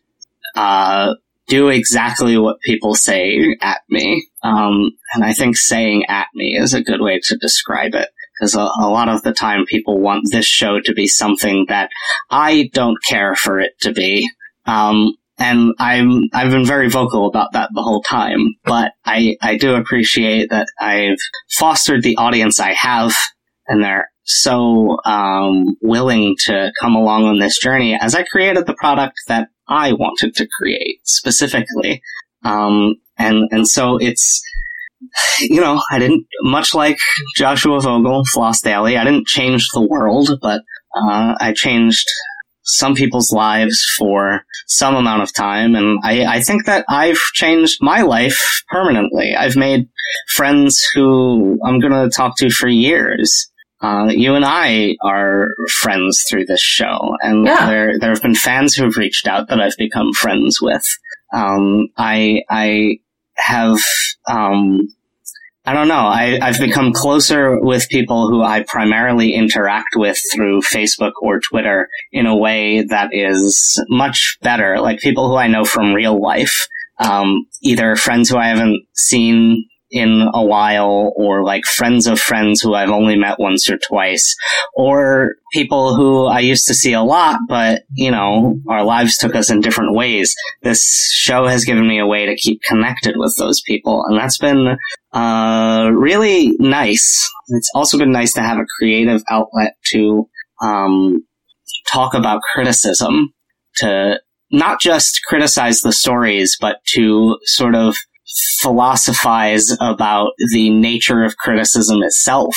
uh, 0.56 1.14
do 1.46 1.68
exactly 1.68 2.36
what 2.36 2.60
people 2.60 2.94
say 2.94 3.56
at 3.60 3.82
me. 3.88 4.26
Um, 4.42 4.90
and 5.14 5.24
I 5.24 5.32
think 5.32 5.56
saying 5.56 6.06
at 6.08 6.28
me 6.34 6.56
is 6.56 6.74
a 6.74 6.82
good 6.82 7.00
way 7.00 7.20
to 7.24 7.36
describe 7.36 7.94
it 7.94 8.08
because 8.38 8.54
a, 8.54 8.60
a, 8.60 8.88
lot 8.88 9.08
of 9.08 9.22
the 9.22 9.32
time 9.32 9.64
people 9.66 9.98
want 9.98 10.24
this 10.30 10.46
show 10.46 10.80
to 10.80 10.92
be 10.92 11.06
something 11.06 11.66
that 11.68 11.90
I 12.30 12.70
don't 12.72 12.98
care 13.02 13.34
for 13.34 13.60
it 13.60 13.72
to 13.80 13.92
be. 13.92 14.28
Um, 14.66 15.14
and 15.38 15.74
I'm 15.78 16.24
I've 16.32 16.50
been 16.50 16.66
very 16.66 16.88
vocal 16.88 17.26
about 17.26 17.52
that 17.52 17.70
the 17.74 17.82
whole 17.82 18.02
time, 18.02 18.54
but 18.64 18.92
I 19.04 19.36
I 19.42 19.56
do 19.56 19.74
appreciate 19.74 20.50
that 20.50 20.68
I've 20.80 21.18
fostered 21.50 22.02
the 22.02 22.16
audience 22.16 22.58
I 22.58 22.72
have, 22.72 23.14
and 23.68 23.84
they're 23.84 24.08
so 24.24 24.96
um, 25.04 25.76
willing 25.82 26.36
to 26.46 26.72
come 26.80 26.94
along 26.94 27.24
on 27.24 27.38
this 27.38 27.58
journey 27.58 27.96
as 28.00 28.14
I 28.14 28.22
created 28.24 28.66
the 28.66 28.74
product 28.74 29.14
that 29.28 29.48
I 29.68 29.92
wanted 29.92 30.34
to 30.36 30.48
create 30.58 31.00
specifically, 31.04 32.00
um, 32.42 32.94
and 33.18 33.48
and 33.50 33.68
so 33.68 33.98
it's 33.98 34.42
you 35.40 35.60
know, 35.60 35.82
I 35.90 35.98
didn't, 35.98 36.26
much 36.42 36.74
like 36.74 36.98
Joshua 37.36 37.80
Vogel, 37.80 38.24
Floss 38.24 38.60
Daly, 38.60 38.96
I 38.96 39.04
didn't 39.04 39.26
change 39.26 39.68
the 39.72 39.82
world, 39.82 40.38
but 40.40 40.62
uh, 40.94 41.34
I 41.40 41.52
changed 41.54 42.08
some 42.62 42.94
people's 42.94 43.32
lives 43.32 43.84
for 43.96 44.44
some 44.66 44.96
amount 44.96 45.22
of 45.22 45.32
time. 45.32 45.74
And 45.74 45.98
I, 46.02 46.24
I 46.24 46.40
think 46.40 46.66
that 46.66 46.84
I've 46.88 47.20
changed 47.32 47.78
my 47.80 48.02
life 48.02 48.62
permanently. 48.68 49.36
I've 49.36 49.56
made 49.56 49.88
friends 50.28 50.86
who 50.94 51.58
I'm 51.64 51.78
going 51.80 51.92
to 51.92 52.14
talk 52.14 52.36
to 52.38 52.50
for 52.50 52.68
years. 52.68 53.50
Uh, 53.80 54.08
you 54.08 54.34
and 54.34 54.44
I 54.44 54.96
are 55.04 55.48
friends 55.68 56.24
through 56.28 56.46
this 56.46 56.62
show, 56.62 57.14
and 57.20 57.44
yeah. 57.44 57.66
there 57.66 57.98
there 57.98 58.08
have 58.08 58.22
been 58.22 58.34
fans 58.34 58.74
who 58.74 58.84
have 58.84 58.96
reached 58.96 59.28
out 59.28 59.48
that 59.48 59.60
I've 59.60 59.76
become 59.76 60.14
friends 60.14 60.62
with. 60.62 60.82
Um, 61.34 61.88
I 61.98 62.40
I 62.48 63.00
have 63.36 63.78
um, 64.26 64.88
I 65.68 65.72
don't 65.72 65.88
know. 65.88 65.94
I, 65.94 66.38
I've 66.40 66.60
become 66.60 66.92
closer 66.92 67.58
with 67.60 67.88
people 67.88 68.28
who 68.28 68.40
I 68.40 68.62
primarily 68.62 69.34
interact 69.34 69.96
with 69.96 70.16
through 70.32 70.60
Facebook 70.62 71.12
or 71.20 71.40
Twitter 71.40 71.88
in 72.12 72.26
a 72.26 72.36
way 72.36 72.82
that 72.82 73.08
is 73.12 73.82
much 73.88 74.38
better. 74.42 74.78
Like 74.80 75.00
people 75.00 75.28
who 75.28 75.34
I 75.34 75.48
know 75.48 75.64
from 75.64 75.92
real 75.92 76.22
life, 76.22 76.68
um, 76.98 77.46
either 77.62 77.96
friends 77.96 78.30
who 78.30 78.36
I 78.36 78.46
haven't 78.46 78.86
seen 78.94 79.68
in 79.90 80.28
a 80.34 80.44
while 80.44 81.12
or 81.16 81.44
like 81.44 81.64
friends 81.64 82.06
of 82.06 82.18
friends 82.18 82.60
who 82.60 82.74
I've 82.74 82.90
only 82.90 83.16
met 83.16 83.38
once 83.38 83.70
or 83.70 83.78
twice 83.78 84.34
or 84.74 85.30
people 85.52 85.94
who 85.94 86.26
I 86.26 86.40
used 86.40 86.66
to 86.66 86.74
see 86.74 86.92
a 86.92 87.02
lot, 87.02 87.38
but 87.48 87.82
you 87.92 88.10
know, 88.10 88.60
our 88.68 88.84
lives 88.84 89.16
took 89.16 89.34
us 89.34 89.50
in 89.50 89.60
different 89.60 89.94
ways. 89.94 90.34
This 90.62 91.12
show 91.14 91.46
has 91.46 91.64
given 91.64 91.86
me 91.86 91.98
a 91.98 92.06
way 92.06 92.26
to 92.26 92.36
keep 92.36 92.60
connected 92.62 93.16
with 93.16 93.36
those 93.38 93.62
people 93.62 94.04
and 94.06 94.18
that's 94.18 94.38
been, 94.38 94.76
uh, 95.12 95.90
really 95.92 96.52
nice. 96.58 97.30
It's 97.48 97.70
also 97.74 97.98
been 97.98 98.12
nice 98.12 98.34
to 98.34 98.42
have 98.42 98.58
a 98.58 98.66
creative 98.78 99.22
outlet 99.28 99.74
to, 99.92 100.28
um, 100.60 101.24
talk 101.86 102.14
about 102.14 102.42
criticism 102.42 103.32
to 103.76 104.20
not 104.50 104.80
just 104.80 105.20
criticize 105.24 105.80
the 105.80 105.92
stories, 105.92 106.56
but 106.60 106.78
to 106.86 107.38
sort 107.42 107.74
of 107.74 107.96
philosophize 108.60 109.76
about 109.80 110.30
the 110.52 110.70
nature 110.70 111.24
of 111.24 111.36
criticism 111.36 112.02
itself. 112.02 112.56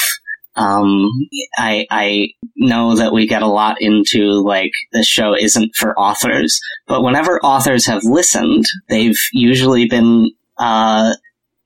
Um, 0.55 1.08
I, 1.58 1.86
I 1.89 2.29
know 2.58 2.95
that 2.95 3.13
we 3.13 3.27
get 3.27 3.43
a 3.43 3.47
lot 3.47 3.77
into 3.79 4.43
like 4.43 4.71
the 4.91 5.03
show 5.03 5.34
isn't 5.36 5.75
for 5.75 5.97
authors, 5.97 6.60
but 6.88 7.03
whenever 7.03 7.39
authors 7.39 7.86
have 7.86 8.03
listened, 8.03 8.65
they've 8.89 9.19
usually 9.32 9.88
been 9.88 10.32
uh, 10.58 11.13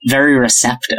very 0.08 0.38
receptive. 0.38 0.98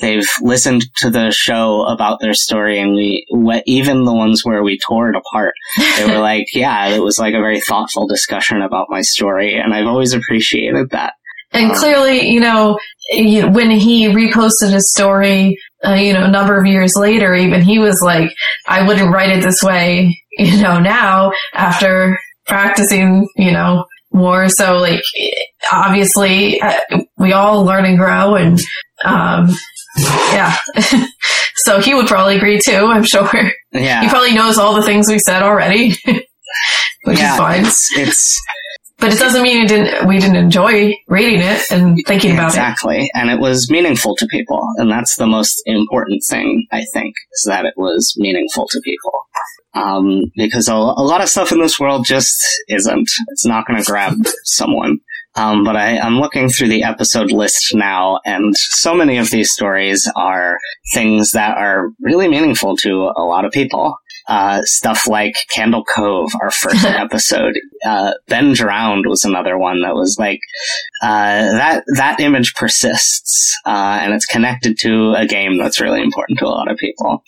They've 0.00 0.28
listened 0.42 0.84
to 0.98 1.10
the 1.10 1.30
show 1.30 1.82
about 1.86 2.20
their 2.20 2.34
story, 2.34 2.78
and 2.78 2.94
we 2.94 3.26
even 3.66 4.04
the 4.04 4.14
ones 4.14 4.44
where 4.44 4.62
we 4.62 4.78
tore 4.78 5.08
it 5.08 5.16
apart. 5.16 5.54
They 5.96 6.06
were 6.06 6.18
like, 6.20 6.46
"Yeah, 6.52 6.88
it 6.88 6.98
was 6.98 7.18
like 7.18 7.34
a 7.34 7.40
very 7.40 7.60
thoughtful 7.60 8.06
discussion 8.06 8.60
about 8.60 8.88
my 8.90 9.02
story," 9.02 9.54
and 9.54 9.72
I've 9.72 9.86
always 9.86 10.12
appreciated 10.12 10.90
that. 10.90 11.14
And 11.54 11.70
um, 11.70 11.76
clearly, 11.76 12.28
you 12.28 12.40
know, 12.40 12.78
when 13.12 13.70
he 13.70 14.08
reposted 14.08 14.72
his 14.72 14.92
story, 14.92 15.58
uh, 15.86 15.94
you 15.94 16.12
know, 16.12 16.24
a 16.24 16.30
number 16.30 16.58
of 16.58 16.66
years 16.66 16.94
later, 16.96 17.34
even 17.34 17.62
he 17.62 17.78
was 17.78 18.00
like, 18.02 18.30
I 18.66 18.86
wouldn't 18.86 19.12
write 19.12 19.30
it 19.30 19.42
this 19.42 19.62
way, 19.62 20.20
you 20.38 20.60
know, 20.60 20.80
now 20.80 21.32
after 21.54 22.18
practicing, 22.46 23.28
you 23.36 23.52
know, 23.52 23.86
more. 24.12 24.48
So 24.48 24.76
like, 24.76 25.02
obviously, 25.72 26.60
uh, 26.60 26.78
we 27.16 27.32
all 27.32 27.64
learn 27.64 27.84
and 27.84 27.98
grow 27.98 28.34
and, 28.34 28.60
um, 29.04 29.50
yeah. 29.96 30.56
so 31.56 31.80
he 31.80 31.94
would 31.94 32.06
probably 32.06 32.36
agree 32.36 32.60
too, 32.60 32.86
I'm 32.86 33.04
sure. 33.04 33.30
Yeah. 33.72 34.02
He 34.02 34.08
probably 34.08 34.34
knows 34.34 34.58
all 34.58 34.74
the 34.74 34.82
things 34.82 35.08
we 35.08 35.18
said 35.18 35.42
already, 35.42 35.90
which 37.04 37.18
yeah, 37.18 37.32
is 37.32 37.38
fine. 37.38 37.64
It's, 37.64 37.88
it's, 37.96 38.40
but 38.98 39.12
it 39.12 39.18
doesn't 39.18 39.42
mean 39.42 39.64
it 39.64 39.68
didn't, 39.68 40.08
we 40.08 40.18
didn't 40.18 40.36
enjoy 40.36 40.94
reading 41.08 41.40
it 41.40 41.70
and 41.70 41.98
thinking 42.06 42.32
about 42.32 42.46
it. 42.46 42.58
Exactly. 42.58 43.10
And 43.14 43.28
it 43.30 43.40
was 43.40 43.70
meaningful 43.70 44.14
to 44.16 44.26
people. 44.26 44.60
And 44.76 44.90
that's 44.90 45.16
the 45.16 45.26
most 45.26 45.62
important 45.66 46.22
thing, 46.28 46.66
I 46.72 46.84
think, 46.92 47.14
is 47.32 47.44
that 47.46 47.64
it 47.64 47.74
was 47.76 48.14
meaningful 48.16 48.68
to 48.68 48.80
people. 48.84 49.12
Um, 49.74 50.22
because 50.36 50.68
a, 50.68 50.74
a 50.74 51.02
lot 51.04 51.20
of 51.20 51.28
stuff 51.28 51.50
in 51.50 51.60
this 51.60 51.80
world 51.80 52.06
just 52.06 52.40
isn't. 52.68 53.10
It's 53.28 53.44
not 53.44 53.66
going 53.66 53.80
to 53.80 53.84
grab 53.84 54.14
someone. 54.44 55.00
Um, 55.36 55.64
but 55.64 55.74
I, 55.74 55.96
am 55.96 56.20
looking 56.20 56.48
through 56.48 56.68
the 56.68 56.84
episode 56.84 57.32
list 57.32 57.74
now, 57.74 58.20
and 58.24 58.56
so 58.56 58.94
many 58.94 59.18
of 59.18 59.30
these 59.30 59.50
stories 59.50 60.08
are 60.14 60.58
things 60.92 61.32
that 61.32 61.58
are 61.58 61.88
really 62.00 62.28
meaningful 62.28 62.76
to 62.78 63.10
a 63.16 63.22
lot 63.24 63.44
of 63.44 63.50
people. 63.50 63.96
Uh, 64.28 64.60
stuff 64.62 65.06
like 65.06 65.34
Candle 65.54 65.84
Cove, 65.84 66.30
our 66.40 66.50
first 66.50 66.84
episode. 66.84 67.54
Uh, 67.84 68.12
ben 68.28 68.52
Drowned 68.52 69.06
was 69.06 69.24
another 69.24 69.58
one 69.58 69.82
that 69.82 69.94
was 69.94 70.16
like 70.18 70.40
uh, 71.02 71.52
that. 71.52 71.84
That 71.96 72.20
image 72.20 72.54
persists, 72.54 73.56
uh, 73.66 73.98
and 74.00 74.14
it's 74.14 74.26
connected 74.26 74.78
to 74.80 75.14
a 75.16 75.26
game 75.26 75.58
that's 75.58 75.80
really 75.80 76.02
important 76.02 76.38
to 76.38 76.46
a 76.46 76.48
lot 76.48 76.70
of 76.70 76.76
people. 76.78 77.22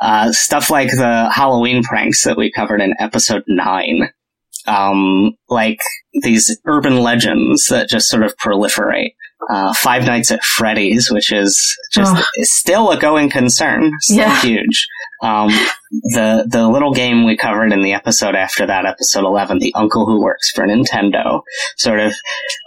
Uh, 0.00 0.32
stuff 0.32 0.70
like 0.70 0.90
the 0.90 1.30
Halloween 1.34 1.82
pranks 1.82 2.24
that 2.24 2.36
we 2.36 2.52
covered 2.52 2.80
in 2.80 2.94
episode 3.00 3.44
nine 3.48 4.10
um, 4.66 5.32
like 5.48 5.78
these 6.12 6.56
urban 6.66 7.00
legends 7.00 7.66
that 7.66 7.88
just 7.88 8.08
sort 8.08 8.22
of 8.22 8.36
proliferate. 8.36 9.14
Uh, 9.50 9.72
Five 9.74 10.04
Nights 10.04 10.30
at 10.30 10.44
Freddy's, 10.44 11.10
which 11.10 11.32
is 11.32 11.76
just 11.92 12.14
oh. 12.16 12.24
still 12.42 12.90
a 12.92 12.98
going 12.98 13.28
concern, 13.28 13.90
still 14.00 14.18
yeah. 14.18 14.40
huge. 14.40 14.86
Um, 15.22 15.50
the 15.90 16.44
the 16.48 16.68
little 16.68 16.92
game 16.92 17.24
we 17.24 17.36
covered 17.36 17.72
in 17.72 17.82
the 17.82 17.92
episode 17.92 18.34
after 18.34 18.66
that, 18.66 18.86
episode 18.86 19.24
eleven, 19.24 19.58
the 19.58 19.74
uncle 19.74 20.04
who 20.04 20.20
works 20.20 20.50
for 20.50 20.66
Nintendo, 20.66 21.42
sort 21.76 22.00
of 22.00 22.12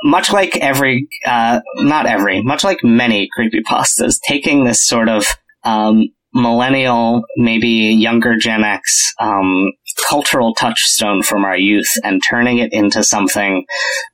much 0.04 0.32
like 0.32 0.56
every, 0.58 1.08
uh, 1.26 1.60
not 1.76 2.06
every, 2.06 2.42
much 2.42 2.64
like 2.64 2.80
many 2.84 3.28
creepypastas, 3.38 4.20
taking 4.26 4.64
this 4.64 4.86
sort 4.86 5.10
of 5.10 5.26
um, 5.64 6.06
millennial, 6.34 7.24
maybe 7.36 7.68
younger 7.68 8.38
Gen 8.38 8.64
X 8.64 9.14
um, 9.20 9.72
cultural 10.08 10.54
touchstone 10.54 11.24
from 11.24 11.44
our 11.44 11.58
youth 11.58 11.92
and 12.04 12.22
turning 12.24 12.60
it 12.60 12.72
into 12.72 13.04
something, 13.04 13.66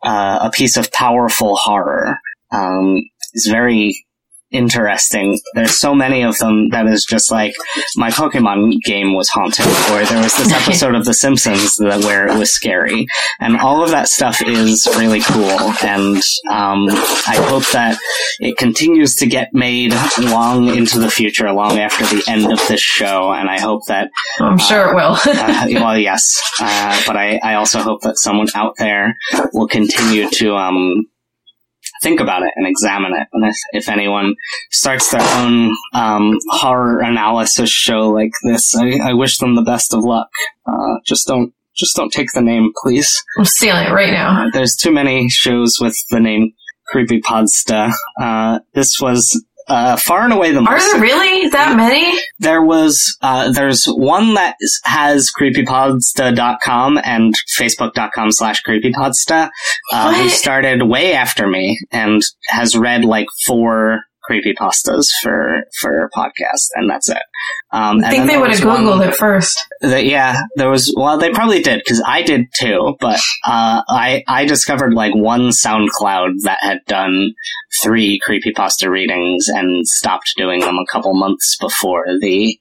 uh, 0.04 0.40
a 0.42 0.50
piece 0.52 0.78
of 0.78 0.92
powerful 0.92 1.56
horror. 1.56 2.18
Um, 2.52 3.04
is 3.34 3.48
very 3.48 4.06
interesting. 4.52 5.40
There's 5.54 5.78
so 5.78 5.96
many 5.96 6.24
of 6.24 6.38
them 6.38 6.70
that 6.70 6.88
is 6.88 7.06
just 7.06 7.32
like 7.32 7.54
my 7.96 8.10
Pokemon 8.10 8.82
game 8.82 9.16
was 9.16 9.30
haunted, 9.30 9.66
or 9.66 10.06
there 10.06 10.22
was 10.24 10.36
this 10.36 10.52
episode 10.68 10.96
of 10.96 11.06
The 11.06 11.14
Simpsons 11.14 11.76
that, 11.78 12.04
where 12.04 12.28
it 12.28 12.38
was 12.38 12.54
scary, 12.54 13.08
and 13.40 13.58
all 13.58 13.84
of 13.84 13.92
that 13.92 14.08
stuff 14.08 14.42
is 14.46 14.88
really 14.98 15.22
cool. 15.22 15.74
And 15.84 16.22
um, 16.50 16.88
I 16.90 17.38
hope 17.48 17.66
that 17.72 17.98
it 18.40 18.58
continues 18.58 19.16
to 19.16 19.28
get 19.28 19.54
made 19.54 19.94
long 20.20 20.68
into 20.68 21.00
the 21.00 21.10
future, 21.10 21.52
long 21.52 21.80
after 21.80 22.04
the 22.06 22.24
end 22.28 22.52
of 22.52 22.60
this 22.68 22.82
show. 22.82 23.32
And 23.34 23.50
I 23.50 23.60
hope 23.60 23.86
that 23.88 24.10
I'm 24.40 24.58
sure 24.58 24.88
uh, 24.88 24.92
it 24.92 24.96
will. 24.96 25.18
uh, 25.42 25.68
well, 25.82 25.98
yes, 25.98 26.42
uh, 26.60 27.02
but 27.06 27.18
I, 27.18 27.40
I 27.44 27.56
also 27.56 27.80
hope 27.80 28.02
that 28.02 28.18
someone 28.18 28.48
out 28.56 28.76
there 28.78 29.18
will 29.54 29.68
continue 29.68 30.30
to 30.30 30.56
um, 30.56 31.06
think 32.02 32.20
about 32.20 32.44
it 32.44 32.52
and 32.56 32.68
examine 32.68 33.14
it. 33.14 33.28
And 33.34 33.46
if, 33.46 33.56
if 33.74 33.90
anyone 33.90 34.36
starts 34.72 35.12
their 35.12 35.22
own 35.22 35.74
um, 35.94 36.38
horror 36.50 37.02
analysis 37.02 37.70
show 37.70 38.10
like 38.10 38.32
this, 38.44 38.76
I, 38.76 39.10
I, 39.10 39.14
wish 39.14 39.38
them 39.38 39.56
the 39.56 39.62
best 39.62 39.94
of 39.94 40.04
luck. 40.04 40.28
Uh, 40.66 40.96
just 41.06 41.28
don't 41.28 41.54
just 41.76 41.96
don't 41.96 42.12
take 42.12 42.32
the 42.34 42.42
name, 42.42 42.72
please. 42.82 43.24
I'm 43.38 43.46
stealing 43.46 43.88
it 43.88 43.92
right 43.92 44.12
now. 44.12 44.48
Uh, 44.48 44.50
there's 44.52 44.76
too 44.76 44.92
many 44.92 45.30
shows 45.30 45.78
with 45.80 45.98
the 46.10 46.20
name 46.20 46.54
Creepy 46.88 47.22
Podsta. 47.22 47.92
Uh, 48.20 48.60
this 48.74 49.00
was 49.00 49.42
uh, 49.72 49.96
far 49.96 50.24
and 50.24 50.34
away 50.34 50.52
the 50.52 50.62
most. 50.62 50.70
Are 50.72 50.94
there 50.94 51.02
really 51.02 51.48
that 51.50 51.78
many? 51.78 52.20
There 52.40 52.62
was, 52.62 53.18
uh, 53.22 53.52
there's 53.52 53.86
one 53.86 54.34
that 54.34 54.58
has 54.84 55.32
creepypodsta.com 55.40 57.00
and 57.04 57.34
facebook.com 57.58 58.32
slash 58.32 58.62
creepypodsta, 58.64 59.50
uh, 59.94 60.14
who 60.14 60.30
started 60.30 60.84
way 60.84 61.14
after 61.14 61.48
me 61.48 61.80
and 61.92 62.22
has 62.48 62.78
read 62.78 63.06
like 63.06 63.28
four 63.46 64.02
creepy 64.24 64.54
pastas 64.54 65.08
for 65.22 65.64
for 65.80 66.10
podcast, 66.16 66.70
and 66.76 66.90
that's 66.90 67.10
it. 67.10 67.22
Um, 67.72 68.04
I 68.04 68.12
think 68.12 68.28
they 68.28 68.38
would 68.38 68.52
have 68.52 68.60
googled 68.60 69.06
it 69.06 69.16
first. 69.16 69.60
That, 69.82 70.06
yeah, 70.06 70.42
there 70.56 70.70
was. 70.70 70.94
Well, 70.96 71.18
they 71.18 71.32
probably 71.32 71.62
did 71.62 71.82
because 71.84 72.04
I 72.06 72.22
did 72.22 72.48
too. 72.54 72.96
But 73.00 73.20
uh, 73.46 73.82
I 73.88 74.24
I 74.28 74.46
discovered 74.46 74.94
like 74.94 75.14
one 75.16 75.50
SoundCloud 75.50 76.44
that 76.44 76.60
had 76.62 76.80
done 76.86 77.34
three 77.84 78.20
creepy 78.24 78.52
pasta 78.52 78.90
readings 78.90 79.48
and 79.48 79.88
stopped 79.88 80.34
doing 80.38 80.62
them 80.62 80.78
a 80.78 80.86
couple 80.92 81.14
months 81.14 81.58
before 81.60 82.06
the 82.20 82.58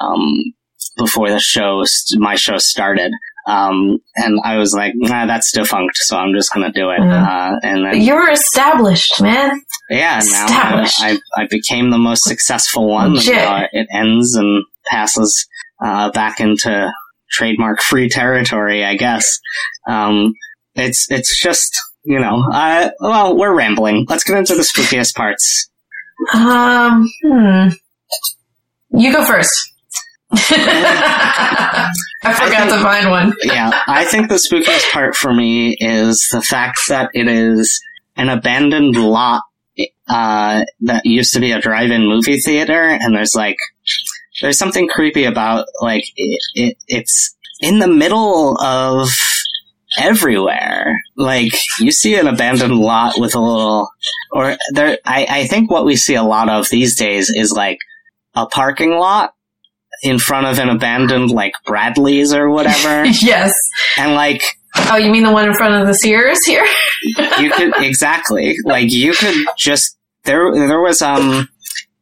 um, 0.00 0.54
before 0.96 1.30
the 1.30 1.40
show 1.40 1.84
my 2.16 2.34
show 2.34 2.58
started. 2.58 3.12
Um, 3.46 3.98
and 4.16 4.38
I 4.44 4.58
was 4.58 4.74
like, 4.74 4.92
nah, 4.94 5.26
that's 5.26 5.50
defunct, 5.50 5.96
so 5.96 6.16
I'm 6.16 6.34
just 6.34 6.52
gonna 6.52 6.72
do 6.72 6.90
it. 6.90 7.00
Mm. 7.00 7.10
Uh, 7.10 7.58
and 7.62 7.84
then 7.84 8.00
you're 8.02 8.30
established, 8.30 9.20
man. 9.20 9.62
Yeah, 9.88 10.20
now 10.24 10.46
I, 10.46 10.90
I, 10.98 11.42
I, 11.42 11.46
became 11.48 11.90
the 11.90 11.98
most 11.98 12.24
successful 12.24 12.88
one. 12.88 13.16
Uh, 13.16 13.66
it 13.72 13.88
ends 13.92 14.34
and 14.34 14.62
passes 14.90 15.48
uh, 15.82 16.10
back 16.12 16.38
into 16.38 16.92
trademark 17.30 17.80
free 17.80 18.08
territory, 18.08 18.84
I 18.84 18.96
guess. 18.96 19.40
Um, 19.88 20.34
it's 20.74 21.10
it's 21.10 21.40
just 21.40 21.80
you 22.04 22.18
know, 22.18 22.44
uh, 22.52 22.90
well, 23.00 23.36
we're 23.36 23.54
rambling. 23.54 24.06
Let's 24.08 24.24
get 24.24 24.36
into 24.36 24.54
the 24.54 24.62
spookiest 24.62 25.14
parts. 25.14 25.70
Um, 26.34 27.10
hmm. 27.22 27.68
You 28.90 29.12
go 29.12 29.24
first. 29.24 29.72
I 30.32 31.90
forgot 32.22 32.52
I 32.52 32.60
think, 32.60 32.70
to 32.70 32.82
find 32.82 33.10
one. 33.10 33.34
yeah, 33.42 33.70
I 33.86 34.04
think 34.04 34.28
the 34.28 34.36
spookiest 34.36 34.90
part 34.92 35.16
for 35.16 35.32
me 35.32 35.76
is 35.80 36.28
the 36.30 36.42
fact 36.42 36.80
that 36.88 37.10
it 37.14 37.26
is 37.26 37.80
an 38.16 38.28
abandoned 38.28 38.96
lot 38.96 39.42
uh, 40.08 40.64
that 40.82 41.06
used 41.06 41.32
to 41.32 41.40
be 41.40 41.52
a 41.52 41.60
drive-in 41.60 42.06
movie 42.06 42.38
theater, 42.38 42.80
and 42.80 43.14
there's 43.14 43.34
like 43.34 43.56
there's 44.40 44.58
something 44.58 44.88
creepy 44.88 45.24
about 45.24 45.66
like 45.80 46.04
it, 46.16 46.40
it 46.54 46.76
it's 46.86 47.34
in 47.60 47.78
the 47.78 47.88
middle 47.88 48.60
of 48.60 49.08
everywhere. 49.98 50.94
Like 51.16 51.52
you 51.80 51.92
see 51.92 52.14
an 52.14 52.26
abandoned 52.26 52.76
lot 52.76 53.18
with 53.18 53.34
a 53.34 53.40
little, 53.40 53.90
or 54.32 54.56
there. 54.72 54.98
I, 55.04 55.26
I 55.28 55.46
think 55.46 55.70
what 55.70 55.84
we 55.84 55.96
see 55.96 56.14
a 56.14 56.22
lot 56.22 56.48
of 56.48 56.68
these 56.70 56.96
days 56.96 57.30
is 57.30 57.52
like 57.52 57.78
a 58.34 58.46
parking 58.46 58.92
lot 58.92 59.34
in 60.02 60.18
front 60.18 60.46
of 60.46 60.58
an 60.58 60.68
abandoned 60.68 61.30
like 61.30 61.52
Bradley's 61.66 62.32
or 62.32 62.50
whatever. 62.50 63.04
yes. 63.22 63.52
And 63.98 64.14
like 64.14 64.42
Oh, 64.76 64.96
you 64.96 65.10
mean 65.10 65.24
the 65.24 65.32
one 65.32 65.48
in 65.48 65.54
front 65.54 65.74
of 65.74 65.86
the 65.86 65.94
Sears 65.94 66.44
here? 66.46 66.64
you 67.40 67.50
could 67.50 67.72
exactly. 67.78 68.56
Like 68.64 68.92
you 68.92 69.12
could 69.12 69.34
just 69.58 69.96
there 70.24 70.52
there 70.54 70.80
was 70.80 71.02
um 71.02 71.48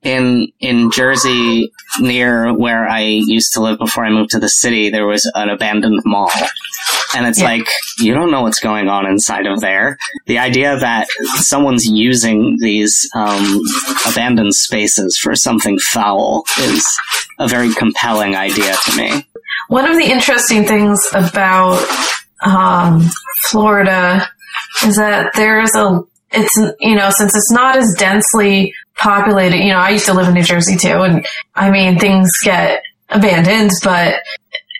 in 0.02 0.48
in 0.60 0.90
Jersey 0.90 1.72
near 2.00 2.54
where 2.54 2.88
I 2.88 3.00
used 3.00 3.54
to 3.54 3.62
live 3.62 3.78
before 3.78 4.04
I 4.04 4.10
moved 4.10 4.30
to 4.30 4.38
the 4.38 4.48
city, 4.48 4.90
there 4.90 5.06
was 5.06 5.30
an 5.34 5.48
abandoned 5.48 6.02
mall. 6.04 6.30
And 7.16 7.26
it's 7.26 7.40
yeah. 7.40 7.46
like 7.46 7.68
you 7.98 8.14
don't 8.14 8.30
know 8.30 8.42
what's 8.42 8.60
going 8.60 8.88
on 8.88 9.06
inside 9.06 9.46
of 9.46 9.60
there. 9.60 9.98
The 10.26 10.38
idea 10.38 10.78
that 10.78 11.08
someone's 11.36 11.86
using 11.86 12.56
these 12.60 13.08
um, 13.14 13.60
abandoned 14.06 14.54
spaces 14.54 15.18
for 15.18 15.34
something 15.34 15.78
foul 15.78 16.44
is 16.60 16.86
a 17.38 17.48
very 17.48 17.72
compelling 17.74 18.36
idea 18.36 18.74
to 18.84 18.96
me. 18.96 19.26
One 19.68 19.88
of 19.90 19.96
the 19.96 20.04
interesting 20.04 20.64
things 20.64 21.06
about 21.12 21.84
um, 22.44 23.02
Florida 23.46 24.28
is 24.84 24.96
that 24.96 25.32
there's 25.34 25.74
a 25.74 26.02
it's 26.30 26.56
you 26.80 26.94
know 26.94 27.10
since 27.10 27.34
it's 27.34 27.50
not 27.50 27.76
as 27.76 27.94
densely 27.98 28.74
populated 28.98 29.58
you 29.58 29.70
know 29.70 29.78
i 29.78 29.90
used 29.90 30.06
to 30.06 30.14
live 30.14 30.28
in 30.28 30.34
new 30.34 30.42
jersey 30.42 30.76
too 30.76 31.02
and 31.02 31.26
i 31.54 31.70
mean 31.70 31.98
things 31.98 32.30
get 32.42 32.82
abandoned 33.10 33.70
but 33.82 34.22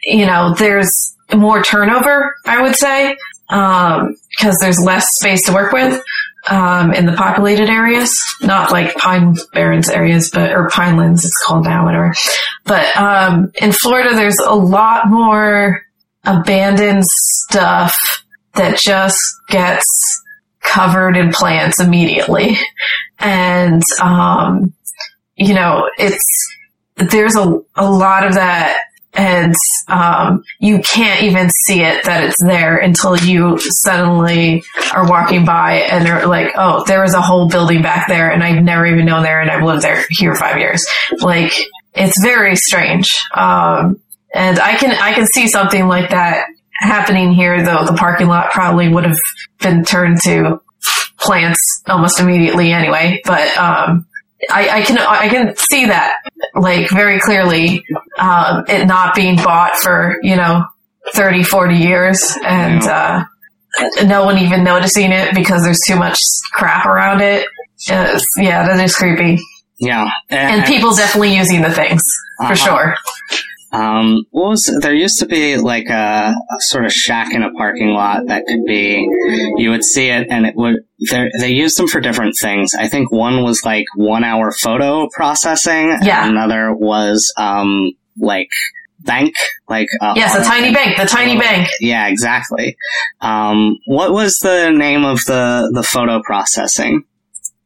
you 0.05 0.27
know 0.27 0.55
there's 0.55 1.17
more 1.35 1.63
turnover 1.63 2.35
i 2.47 2.61
would 2.63 2.75
say 2.75 3.17
because 3.49 4.11
um, 4.43 4.57
there's 4.61 4.81
less 4.81 5.07
space 5.21 5.45
to 5.47 5.53
work 5.53 5.73
with 5.73 6.03
um, 6.49 6.93
in 6.93 7.07
the 7.07 7.13
populated 7.13 7.69
areas 7.69 8.11
not 8.43 8.71
like 8.73 8.95
pine 8.97 9.35
barrens 9.53 9.89
areas 9.89 10.31
but 10.31 10.51
or 10.53 10.69
pinelands 10.69 11.25
it's 11.25 11.45
called 11.47 11.65
now 11.65 11.85
whatever 11.85 12.15
but 12.65 12.97
um, 12.97 13.51
in 13.61 13.73
florida 13.73 14.15
there's 14.15 14.39
a 14.39 14.55
lot 14.55 15.09
more 15.09 15.83
abandoned 16.25 17.05
stuff 17.05 17.97
that 18.55 18.79
just 18.79 19.19
gets 19.49 19.87
covered 20.61 21.17
in 21.17 21.33
plants 21.33 21.81
immediately. 21.81 22.59
And, 23.19 23.83
um, 24.01 24.73
you 25.37 25.55
know, 25.55 25.89
it's, 25.99 26.25
there's 26.97 27.37
a, 27.37 27.61
a 27.77 27.91
lot 27.91 28.27
of 28.27 28.35
that 28.35 28.79
and 29.19 29.55
um, 29.89 30.45
you 30.61 30.81
can't 30.81 31.23
even 31.23 31.51
see 31.51 31.83
it 31.83 32.05
that 32.05 32.25
it's 32.25 32.43
there 32.43 32.77
until 32.77 33.17
you 33.17 33.59
suddenly 33.59 34.63
are 34.95 35.09
walking 35.09 35.45
by 35.45 35.81
and 35.81 36.07
they're 36.07 36.27
like, 36.27 36.53
"Oh, 36.57 36.85
there 36.87 37.03
was 37.03 37.15
a 37.15 37.21
whole 37.21 37.49
building 37.49 37.83
back 37.83 38.07
there, 38.07 38.31
and 38.31 38.45
I've 38.45 38.63
never 38.63 38.87
even 38.87 39.07
known 39.07 39.25
there, 39.25 39.41
and 39.41 39.51
I've 39.51 39.65
lived 39.65 39.83
there 39.83 40.05
here 40.11 40.35
five 40.35 40.59
years." 40.59 40.87
Like, 41.19 41.53
it's 41.95 42.21
very 42.23 42.55
strange, 42.55 43.19
um, 43.35 44.01
and 44.33 44.61
I 44.61 44.77
can 44.77 44.93
I 44.93 45.15
can 45.15 45.27
see 45.27 45.49
something 45.49 45.89
like 45.89 46.11
that 46.11 46.47
happening 46.75 47.33
here. 47.33 47.65
Though 47.65 47.85
the 47.85 47.95
parking 47.95 48.29
lot 48.29 48.53
probably 48.53 48.89
would 48.89 49.05
have 49.05 49.19
been 49.61 49.85
turned 49.85 50.21
to 50.25 50.61
plants 51.21 51.83
almost 51.87 52.21
immediately 52.21 52.73
anyway. 52.73 53.21
But 53.25 53.57
um, 53.57 54.07
I, 54.51 54.69
I 54.69 54.83
can 54.83 54.99
I 54.99 55.29
can 55.29 55.57
see 55.57 55.87
that 55.87 56.17
like 56.55 56.91
very 56.91 57.21
clearly. 57.21 57.85
Um, 58.19 58.65
it 58.69 58.87
not 58.87 59.15
being 59.15 59.37
bought 59.37 59.77
for 59.77 60.19
you 60.23 60.37
know 60.37 60.65
30, 61.15 61.43
40 61.43 61.75
years, 61.77 62.37
and 62.45 62.83
uh, 62.83 63.25
no 64.05 64.25
one 64.25 64.39
even 64.39 64.63
noticing 64.65 65.13
it 65.13 65.35
because 65.35 65.63
there's 65.65 65.81
too 65.87 65.97
much 65.97 66.19
crap 66.53 66.87
around 66.87 67.21
it. 67.21 67.47
It's, 67.87 68.27
yeah, 68.37 68.67
that 68.67 68.83
is 68.85 68.95
creepy. 68.97 69.39
Yeah, 69.81 70.11
And 70.29 70.65
people 70.65 70.93
definitely 70.95 71.37
using 71.37 71.63
the 71.63 71.71
things 71.71 72.03
for 72.39 72.45
Uh-huh. 72.47 72.55
sure. 72.57 72.95
Um, 73.71 74.25
what 74.31 74.49
was 74.49 74.79
there 74.81 74.95
used 74.95 75.19
to 75.19 75.27
be 75.27 75.57
like 75.59 75.89
a, 75.89 76.35
a 76.35 76.61
sort 76.61 76.87
of 76.87 76.93
shack 76.93 77.35
in 77.35 77.43
a 77.43 77.53
parking 77.53 77.89
lot 77.89 78.27
that 78.29 78.47
could 78.47 78.65
be 78.65 79.07
you 79.57 79.71
would 79.71 79.85
see 79.85 80.09
it 80.09 80.29
and 80.31 80.47
it 80.47 80.55
would 80.57 80.77
they 81.11 81.31
they 81.39 81.51
used 81.51 81.79
them 81.79 81.87
for 81.87 82.01
different 82.01 82.35
things. 82.41 82.73
I 82.79 82.89
think 82.89 83.13
one 83.13 83.43
was 83.43 83.65
like 83.65 83.85
one 83.97 84.25
hour 84.25 84.53
photo 84.53 85.09
processing. 85.13 85.99
Yeah. 86.03 86.23
And 86.23 86.37
another 86.37 86.75
was 86.75 87.33
um 87.37 87.93
like 88.19 88.49
bank 89.01 89.35
like 89.69 89.89
uh, 90.01 90.15
Yes, 90.17 90.35
a 90.35 90.43
tiny 90.43 90.73
bank, 90.73 90.97
the 90.97 91.05
tiny 91.05 91.39
bank. 91.39 91.69
Yeah, 91.81 92.09
exactly. 92.09 92.77
Um, 93.21 93.77
what 93.87 94.13
was 94.13 94.39
the 94.39 94.71
name 94.71 95.05
of 95.05 95.25
the 95.27 95.71
the 95.75 95.83
photo 95.83 96.23
processing? 96.23 97.05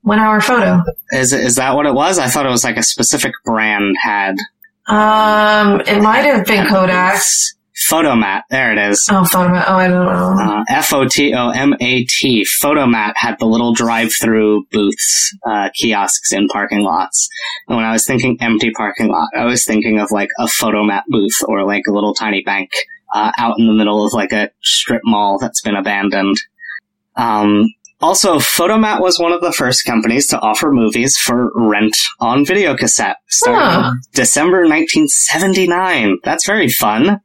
One 0.03 0.18
hour 0.18 0.40
photo. 0.40 0.82
Is 1.12 1.32
is 1.32 1.57
that 1.57 1.76
what 1.76 1.86
it 1.86 1.94
was? 1.94 2.18
I 2.18 2.26
thought 2.26 2.44
it 2.44 2.50
was 2.50 2.64
like 2.64 2.76
a 2.76 2.82
specific 2.82 3.32
brand 3.44 3.94
had 4.03 4.36
Um, 4.87 5.80
it 5.83 6.03
might 6.03 6.24
have 6.24 6.47
been 6.47 6.66
Kodak. 6.66 7.20
Fotomat. 7.89 8.43
There 8.51 8.72
it 8.72 8.78
is. 8.78 9.09
Oh, 9.11 9.24
photo. 9.24 9.55
Oh, 9.55 9.76
I 9.76 9.89
don't 9.89 10.07
know. 10.07 10.37
Uh, 10.41 10.64
F 10.68 10.93
O 10.93 11.09
T 11.09 11.35
O 11.35 11.51
M 11.51 11.74
A 11.80 12.05
T. 12.05 12.45
Fotomat 12.45 13.14
had 13.16 13.39
the 13.39 13.47
little 13.47 13.72
drive-through 13.74 14.66
booths, 14.70 15.37
uh, 15.47 15.70
kiosks 15.74 16.33
in 16.33 16.47
parking 16.49 16.83
lots. 16.83 17.28
And 17.66 17.76
when 17.76 17.85
I 17.85 17.93
was 17.93 18.07
thinking 18.07 18.37
empty 18.41 18.70
parking 18.70 19.09
lot, 19.09 19.28
I 19.37 19.47
was 19.47 19.64
thinking 19.64 19.99
of 19.99 20.11
like 20.11 20.28
a 20.39 20.45
Fotomat 20.45 21.03
booth 21.09 21.41
or 21.49 21.64
like 21.64 21.85
a 21.89 21.93
little 21.93 22.14
tiny 22.14 22.43
bank 22.43 22.70
uh, 23.14 23.33
out 23.37 23.59
in 23.59 23.66
the 23.66 23.72
middle 23.72 24.07
of 24.07 24.12
like 24.12 24.33
a 24.33 24.51
strip 24.62 25.03
mall 25.05 25.39
that's 25.41 25.62
been 25.62 25.76
abandoned. 25.76 26.37
Um, 27.16 27.72
also, 28.03 28.38
Fotomat 28.38 29.00
was 29.00 29.18
one 29.18 29.32
of 29.32 29.40
the 29.40 29.53
first 29.53 29.84
companies 29.86 30.26
to 30.28 30.40
offer 30.40 30.70
movies 30.72 31.16
for 31.16 31.50
rent 31.55 31.96
on 32.20 32.44
video 32.44 32.76
cassette, 32.76 33.16
starting 33.28 33.61
Huh. 33.82 33.92
December 34.14 34.66
1979. 34.66 36.18
That's 36.24 36.46
very 36.46 36.68
fun. 36.68 37.20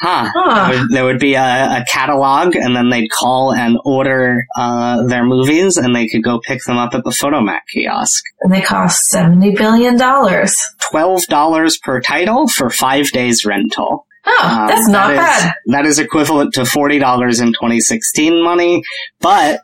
Huh. 0.00 0.28
Huh. 0.34 0.68
There 0.70 0.80
would- 0.80 0.90
There 0.90 1.04
would 1.04 1.18
be 1.18 1.34
a, 1.34 1.40
a 1.80 1.84
catalog, 1.90 2.54
and 2.54 2.76
then 2.76 2.90
they'd 2.90 3.10
call 3.10 3.54
and 3.54 3.78
order 3.84 4.44
uh, 4.58 5.02
their 5.06 5.24
movies, 5.24 5.76
and 5.78 5.94
they 5.96 6.06
could 6.06 6.22
go 6.22 6.38
pick 6.40 6.62
them 6.64 6.76
up 6.76 6.94
at 6.94 7.04
the 7.04 7.10
Fotomat 7.10 7.60
kiosk. 7.72 8.22
And 8.42 8.52
they 8.52 8.60
cost 8.60 9.00
seventy 9.08 9.52
billion 9.54 9.96
dollars. 9.96 10.54
Twelve 10.90 11.22
dollars 11.28 11.78
per 11.78 12.00
title 12.00 12.46
for 12.46 12.68
five 12.68 13.10
days 13.10 13.44
rental. 13.46 14.06
Oh, 14.28 14.40
Um, 14.44 14.66
that's 14.68 14.88
not 14.88 15.08
that 15.08 15.12
is- 15.12 15.44
bad. 15.44 15.54
That 15.68 15.86
is 15.86 15.98
equivalent 15.98 16.52
to 16.54 16.66
forty 16.66 16.98
dollars 16.98 17.40
in 17.40 17.48
2016 17.54 18.42
money, 18.44 18.82
but. 19.20 19.60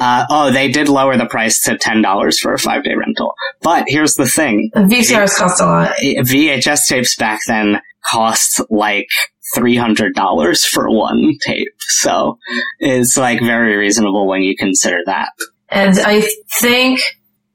Uh, 0.00 0.24
oh, 0.30 0.50
they 0.50 0.68
did 0.70 0.88
lower 0.88 1.16
the 1.18 1.26
price 1.26 1.60
to 1.62 1.76
ten 1.76 2.00
dollars 2.00 2.40
for 2.40 2.54
a 2.54 2.58
five 2.58 2.82
day 2.82 2.94
rental. 2.94 3.34
But 3.60 3.84
here's 3.86 4.14
the 4.14 4.26
thing: 4.26 4.70
VCRs 4.74 5.36
cost 5.36 5.60
a 5.60 5.66
lot. 5.66 5.92
VHS 6.00 6.86
tapes 6.86 7.16
back 7.16 7.40
then 7.46 7.80
cost 8.04 8.62
like 8.70 9.08
three 9.54 9.76
hundred 9.76 10.14
dollars 10.14 10.64
for 10.64 10.88
one 10.90 11.34
tape, 11.44 11.74
so 11.80 12.38
it's 12.78 13.16
like 13.18 13.40
very 13.40 13.76
reasonable 13.76 14.26
when 14.26 14.42
you 14.42 14.56
consider 14.56 15.00
that. 15.04 15.28
And 15.68 15.98
I 16.00 16.22
think, 16.60 17.00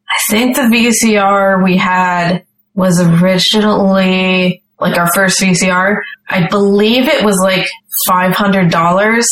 I 0.10 0.20
think 0.30 0.56
the 0.56 0.62
VCR 0.64 1.64
we 1.64 1.78
had 1.78 2.46
was 2.76 3.02
originally 3.02 4.62
like 4.80 4.98
our 4.98 5.12
first 5.14 5.42
VCR. 5.42 6.02
I 6.30 6.48
believe 6.48 7.08
it 7.08 7.26
was 7.26 7.40
like 7.40 7.68
five 8.08 8.34
hundred 8.34 8.70
dollars. 8.70 9.28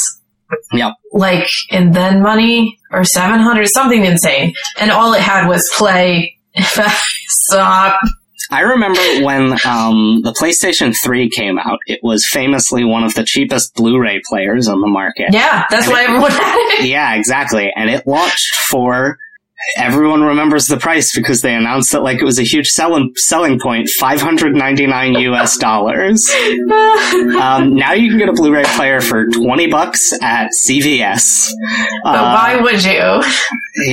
Yep. 0.74 0.94
Like 1.12 1.48
in 1.70 1.92
then 1.92 2.22
money 2.22 2.80
or 2.92 3.04
seven 3.04 3.40
hundred, 3.40 3.68
something 3.70 4.04
insane. 4.06 4.54
And 4.80 4.92
all 4.92 5.14
it 5.14 5.22
had 5.22 5.48
was 5.48 5.70
play. 5.78 6.38
Stop. 7.28 8.00
I 8.52 8.62
remember 8.62 9.02
when 9.26 9.54
um, 9.66 10.22
the 10.24 10.36
PlayStation 10.40 10.96
3 10.96 11.30
came 11.30 11.58
out, 11.58 11.80
it 11.88 12.00
was 12.04 12.28
famously 12.28 12.84
one 12.84 13.04
of 13.04 13.16
the 13.16 13.24
cheapest 13.24 13.74
Blu-ray 13.74 14.22
players 14.30 14.68
on 14.68 14.80
the 14.80 14.88
market. 14.88 15.30
Yeah, 15.32 15.66
that's 15.72 15.88
why 15.88 16.04
everyone 16.04 16.30
had 16.30 16.56
it. 16.58 16.86
Yeah, 16.88 17.16
exactly. 17.16 17.72
And 17.76 17.90
it 17.90 18.06
launched 18.06 18.54
for 18.70 19.18
everyone 19.78 20.22
remembers 20.24 20.68
the 20.68 20.78
price 20.78 21.16
because 21.16 21.42
they 21.42 21.54
announced 21.56 21.94
it 21.94 22.02
like 22.02 22.20
it 22.20 22.26
was 22.26 22.40
a 22.40 22.44
huge 22.44 22.68
selling 22.70 23.14
selling 23.16 23.60
point, 23.60 23.90
599 23.90 25.14
US 25.16 25.58
dollars. 25.58 26.30
Um, 27.44 27.76
now 27.76 27.94
you 27.94 28.10
can 28.10 28.18
get 28.20 28.30
a 28.30 28.34
Blu-ray 28.34 28.64
player 28.76 29.00
for 29.02 29.26
20 29.28 29.68
bucks 29.68 30.14
at 30.22 30.50
CVS. 30.68 31.50
but 32.04 32.16
Uh, 32.16 32.34
why 32.34 32.60
would 32.62 32.84
you? 32.84 33.22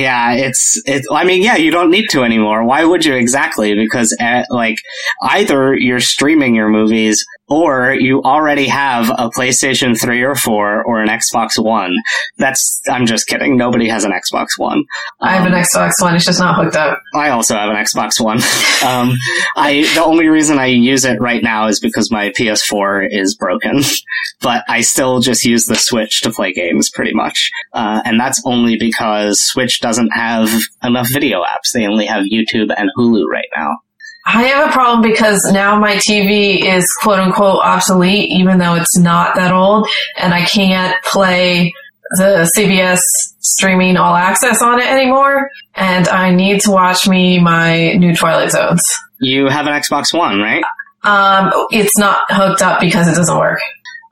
yeah, 0.01 0.33
it's 0.33 0.81
it. 0.85 1.03
I 1.11 1.23
mean, 1.23 1.41
yeah, 1.43 1.55
you 1.55 1.71
don't 1.71 1.89
need 1.91 2.07
to 2.11 2.23
anymore. 2.23 2.63
Why 2.63 2.83
would 2.85 3.05
you 3.05 3.13
exactly? 3.15 3.73
Because 3.75 4.15
uh, 4.19 4.43
like 4.49 4.77
either 5.23 5.73
you're 5.75 5.99
streaming 5.99 6.55
your 6.55 6.69
movies 6.69 7.25
or 7.51 7.93
you 7.93 8.21
already 8.23 8.67
have 8.67 9.09
a 9.09 9.29
PlayStation 9.29 9.99
3 9.99 10.21
or 10.23 10.35
4 10.35 10.83
or 10.85 11.01
an 11.01 11.09
Xbox 11.09 11.61
One. 11.61 11.93
That's 12.37 12.81
I'm 12.89 13.05
just 13.05 13.27
kidding. 13.27 13.57
Nobody 13.57 13.89
has 13.89 14.05
an 14.05 14.11
Xbox 14.13 14.57
One. 14.57 14.83
I 15.19 15.33
have 15.33 15.45
Um, 15.45 15.53
an 15.53 15.61
Xbox 15.61 15.91
One. 16.01 16.15
It's 16.15 16.25
just 16.25 16.39
not 16.39 16.55
hooked 16.55 16.75
up. 16.77 16.99
I 17.13 17.29
also 17.29 17.55
have 17.55 17.69
an 17.69 17.75
Xbox 17.75 18.19
One. 18.23 18.37
um, 18.87 19.15
I 19.57 19.85
the 19.95 20.03
only 20.03 20.27
reason 20.27 20.57
I 20.59 20.67
use 20.67 21.03
it 21.03 21.19
right 21.19 21.43
now 21.43 21.67
is 21.67 21.79
because 21.81 22.09
my 22.09 22.29
PS4 22.29 23.07
is 23.11 23.35
broken, 23.35 23.81
but 24.41 24.63
I 24.69 24.81
still 24.81 25.19
just 25.19 25.43
use 25.43 25.65
the 25.65 25.75
Switch 25.75 26.21
to 26.21 26.31
play 26.31 26.53
games 26.53 26.89
pretty 26.89 27.13
much, 27.13 27.51
uh, 27.73 28.01
and 28.05 28.19
that's 28.19 28.41
only 28.45 28.77
because 28.77 29.41
Switch 29.41 29.81
doesn't 29.81 30.11
have 30.13 30.49
enough 30.83 31.09
video 31.11 31.43
apps. 31.43 31.71
They 31.73 31.85
only 31.85 32.05
have 32.05 32.23
YouTube 32.25 32.73
and 32.77 32.89
Hulu 32.97 33.25
right 33.31 33.49
now. 33.55 33.77
I 34.25 34.43
have 34.43 34.69
a 34.69 34.71
problem 34.71 35.01
because 35.01 35.43
now 35.51 35.79
my 35.79 35.95
TV 35.95 36.63
is 36.63 36.85
quote 37.01 37.19
unquote 37.19 37.61
obsolete, 37.63 38.29
even 38.31 38.59
though 38.59 38.75
it's 38.75 38.97
not 38.97 39.35
that 39.35 39.51
old, 39.51 39.87
and 40.17 40.33
I 40.33 40.45
can't 40.45 40.95
play 41.03 41.73
the 42.11 42.49
CBS 42.55 42.99
streaming 43.39 43.97
all 43.97 44.15
access 44.15 44.61
on 44.61 44.79
it 44.79 44.87
anymore. 44.87 45.49
And 45.75 46.07
I 46.07 46.33
need 46.33 46.61
to 46.61 46.71
watch 46.71 47.07
me 47.07 47.39
my 47.39 47.93
new 47.93 48.15
Twilight 48.15 48.51
Zones. 48.51 48.83
You 49.19 49.47
have 49.47 49.65
an 49.65 49.73
Xbox 49.73 50.13
One, 50.17 50.39
right? 50.39 50.63
Um, 51.03 51.51
it's 51.71 51.97
not 51.97 52.25
hooked 52.29 52.61
up 52.61 52.79
because 52.79 53.07
it 53.07 53.15
doesn't 53.15 53.37
work. 53.37 53.59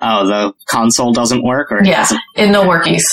Oh, 0.01 0.25
the 0.25 0.53
console 0.67 1.11
doesn't 1.11 1.43
work, 1.43 1.71
or 1.71 1.79
it 1.79 1.87
Yeah, 1.87 2.07
in 2.35 2.51
no 2.51 2.63
workies. 2.63 3.03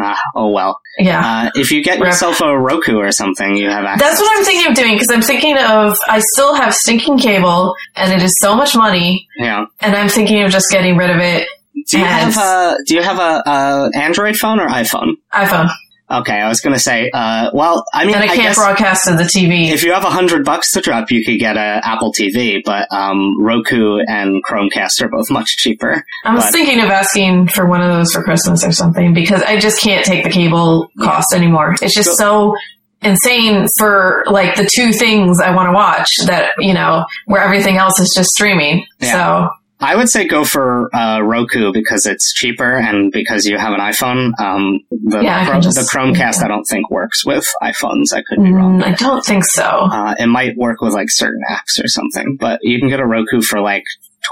Ah, 0.00 0.16
oh 0.36 0.48
well. 0.50 0.80
Yeah. 0.98 1.20
Uh, 1.46 1.50
if 1.54 1.72
you 1.72 1.82
get 1.82 1.98
Rip. 1.98 2.06
yourself 2.08 2.40
a 2.40 2.56
Roku 2.58 2.96
or 2.98 3.10
something, 3.12 3.56
you 3.56 3.68
have 3.68 3.84
access. 3.84 4.08
That's 4.08 4.20
what 4.20 4.38
I'm 4.38 4.44
thinking 4.44 4.70
of 4.70 4.76
doing 4.76 4.92
because 4.94 5.10
I'm 5.10 5.22
thinking 5.22 5.56
of, 5.58 5.96
I 6.08 6.20
still 6.20 6.54
have 6.54 6.74
stinking 6.74 7.18
cable 7.18 7.74
and 7.96 8.12
it 8.12 8.22
is 8.22 8.32
so 8.40 8.54
much 8.54 8.76
money 8.76 9.26
Yeah. 9.38 9.66
and 9.80 9.96
I'm 9.96 10.08
thinking 10.08 10.42
of 10.44 10.50
just 10.52 10.70
getting 10.70 10.96
rid 10.96 11.10
of 11.10 11.16
it. 11.18 11.48
Do 11.88 11.98
you 11.98 12.04
And- 12.04 12.32
have 12.34 12.36
a 12.36 12.76
Do 12.86 12.94
you 12.94 13.02
have 13.02 13.18
a, 13.18 13.42
a 13.46 13.90
Android 13.96 14.36
phone 14.36 14.60
or 14.60 14.68
iPhone? 14.68 15.14
iPhone. 15.32 15.68
Okay, 16.10 16.40
I 16.40 16.48
was 16.48 16.60
gonna 16.62 16.78
say. 16.78 17.10
Uh, 17.12 17.50
well, 17.52 17.84
I 17.92 18.06
mean, 18.06 18.14
I 18.14 18.22
I 18.22 18.26
can't 18.28 18.54
broadcast 18.54 19.04
to 19.08 19.14
the 19.14 19.24
TV. 19.24 19.70
if 19.70 19.82
you 19.82 19.92
have 19.92 20.04
a 20.04 20.10
hundred 20.10 20.44
bucks 20.44 20.70
to 20.72 20.80
drop, 20.80 21.10
you 21.10 21.22
could 21.24 21.38
get 21.38 21.56
a 21.58 21.80
Apple 21.84 22.12
TV, 22.12 22.62
but 22.64 22.90
um, 22.90 23.38
Roku 23.42 23.98
and 24.08 24.42
Chromecast 24.42 25.02
are 25.02 25.08
both 25.08 25.30
much 25.30 25.58
cheaper. 25.58 26.04
I 26.24 26.34
was 26.34 26.44
But- 26.44 26.52
thinking 26.52 26.80
of 26.80 26.88
asking 26.90 27.48
for 27.48 27.66
one 27.66 27.82
of 27.82 27.88
those 27.90 28.12
for 28.14 28.22
Christmas 28.22 28.64
or 28.64 28.72
something 28.72 29.12
because 29.12 29.42
I 29.42 29.58
just 29.58 29.80
can't 29.82 30.04
take 30.04 30.24
the 30.24 30.30
cable 30.30 30.90
cost 30.98 31.34
anymore. 31.34 31.76
It's 31.82 31.94
just 31.94 32.16
so 32.16 32.54
insane 33.02 33.66
for 33.78 34.24
like 34.28 34.56
the 34.56 34.64
two 34.66 34.92
things 34.92 35.40
I 35.40 35.54
want 35.54 35.68
to 35.68 35.72
watch 35.72 36.10
that, 36.26 36.52
you 36.58 36.74
know, 36.74 37.04
where 37.26 37.42
everything 37.42 37.76
else 37.76 38.00
is 38.00 38.12
just 38.16 38.30
streaming. 38.30 38.86
Yeah. 38.98 39.12
So 39.48 39.50
I 39.80 39.94
would 39.94 40.08
say 40.08 40.26
go 40.26 40.44
for 40.44 40.94
uh, 40.94 41.20
Roku 41.20 41.72
because 41.72 42.04
it's 42.06 42.32
cheaper 42.32 42.76
and 42.76 43.12
because 43.12 43.46
you 43.46 43.56
have 43.58 43.72
an 43.72 43.80
iPhone. 43.80 44.32
Um, 44.40 44.80
the, 44.90 45.20
Yeah, 45.22 45.46
Chrome- 45.46 45.60
just- 45.62 45.76
the 45.76 45.82
Chromecast, 45.98 46.42
I 46.42 46.48
don't 46.48 46.64
think 46.64 46.90
works 46.90 47.24
with 47.24 47.46
iPhones. 47.62 48.12
I 48.12 48.22
could 48.22 48.42
be 48.42 48.50
wrong. 48.52 48.80
mm, 48.80 48.84
I 48.84 48.92
don't 48.94 49.24
think 49.24 49.44
so. 49.44 49.62
Uh, 49.62 50.14
it 50.18 50.26
might 50.26 50.56
work 50.56 50.80
with 50.80 50.94
like 50.94 51.10
certain 51.10 51.42
apps 51.48 51.82
or 51.82 51.86
something, 51.86 52.36
but 52.40 52.58
you 52.62 52.78
can 52.80 52.88
get 52.88 52.98
a 53.00 53.06
Roku 53.06 53.40
for 53.40 53.60
like 53.60 53.84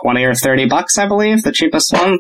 20 0.02 0.24
or 0.24 0.34
30 0.34 0.66
bucks, 0.66 0.98
I 0.98 1.06
believe, 1.06 1.42
the 1.44 1.52
cheapest 1.52 1.92
one. 1.92 2.18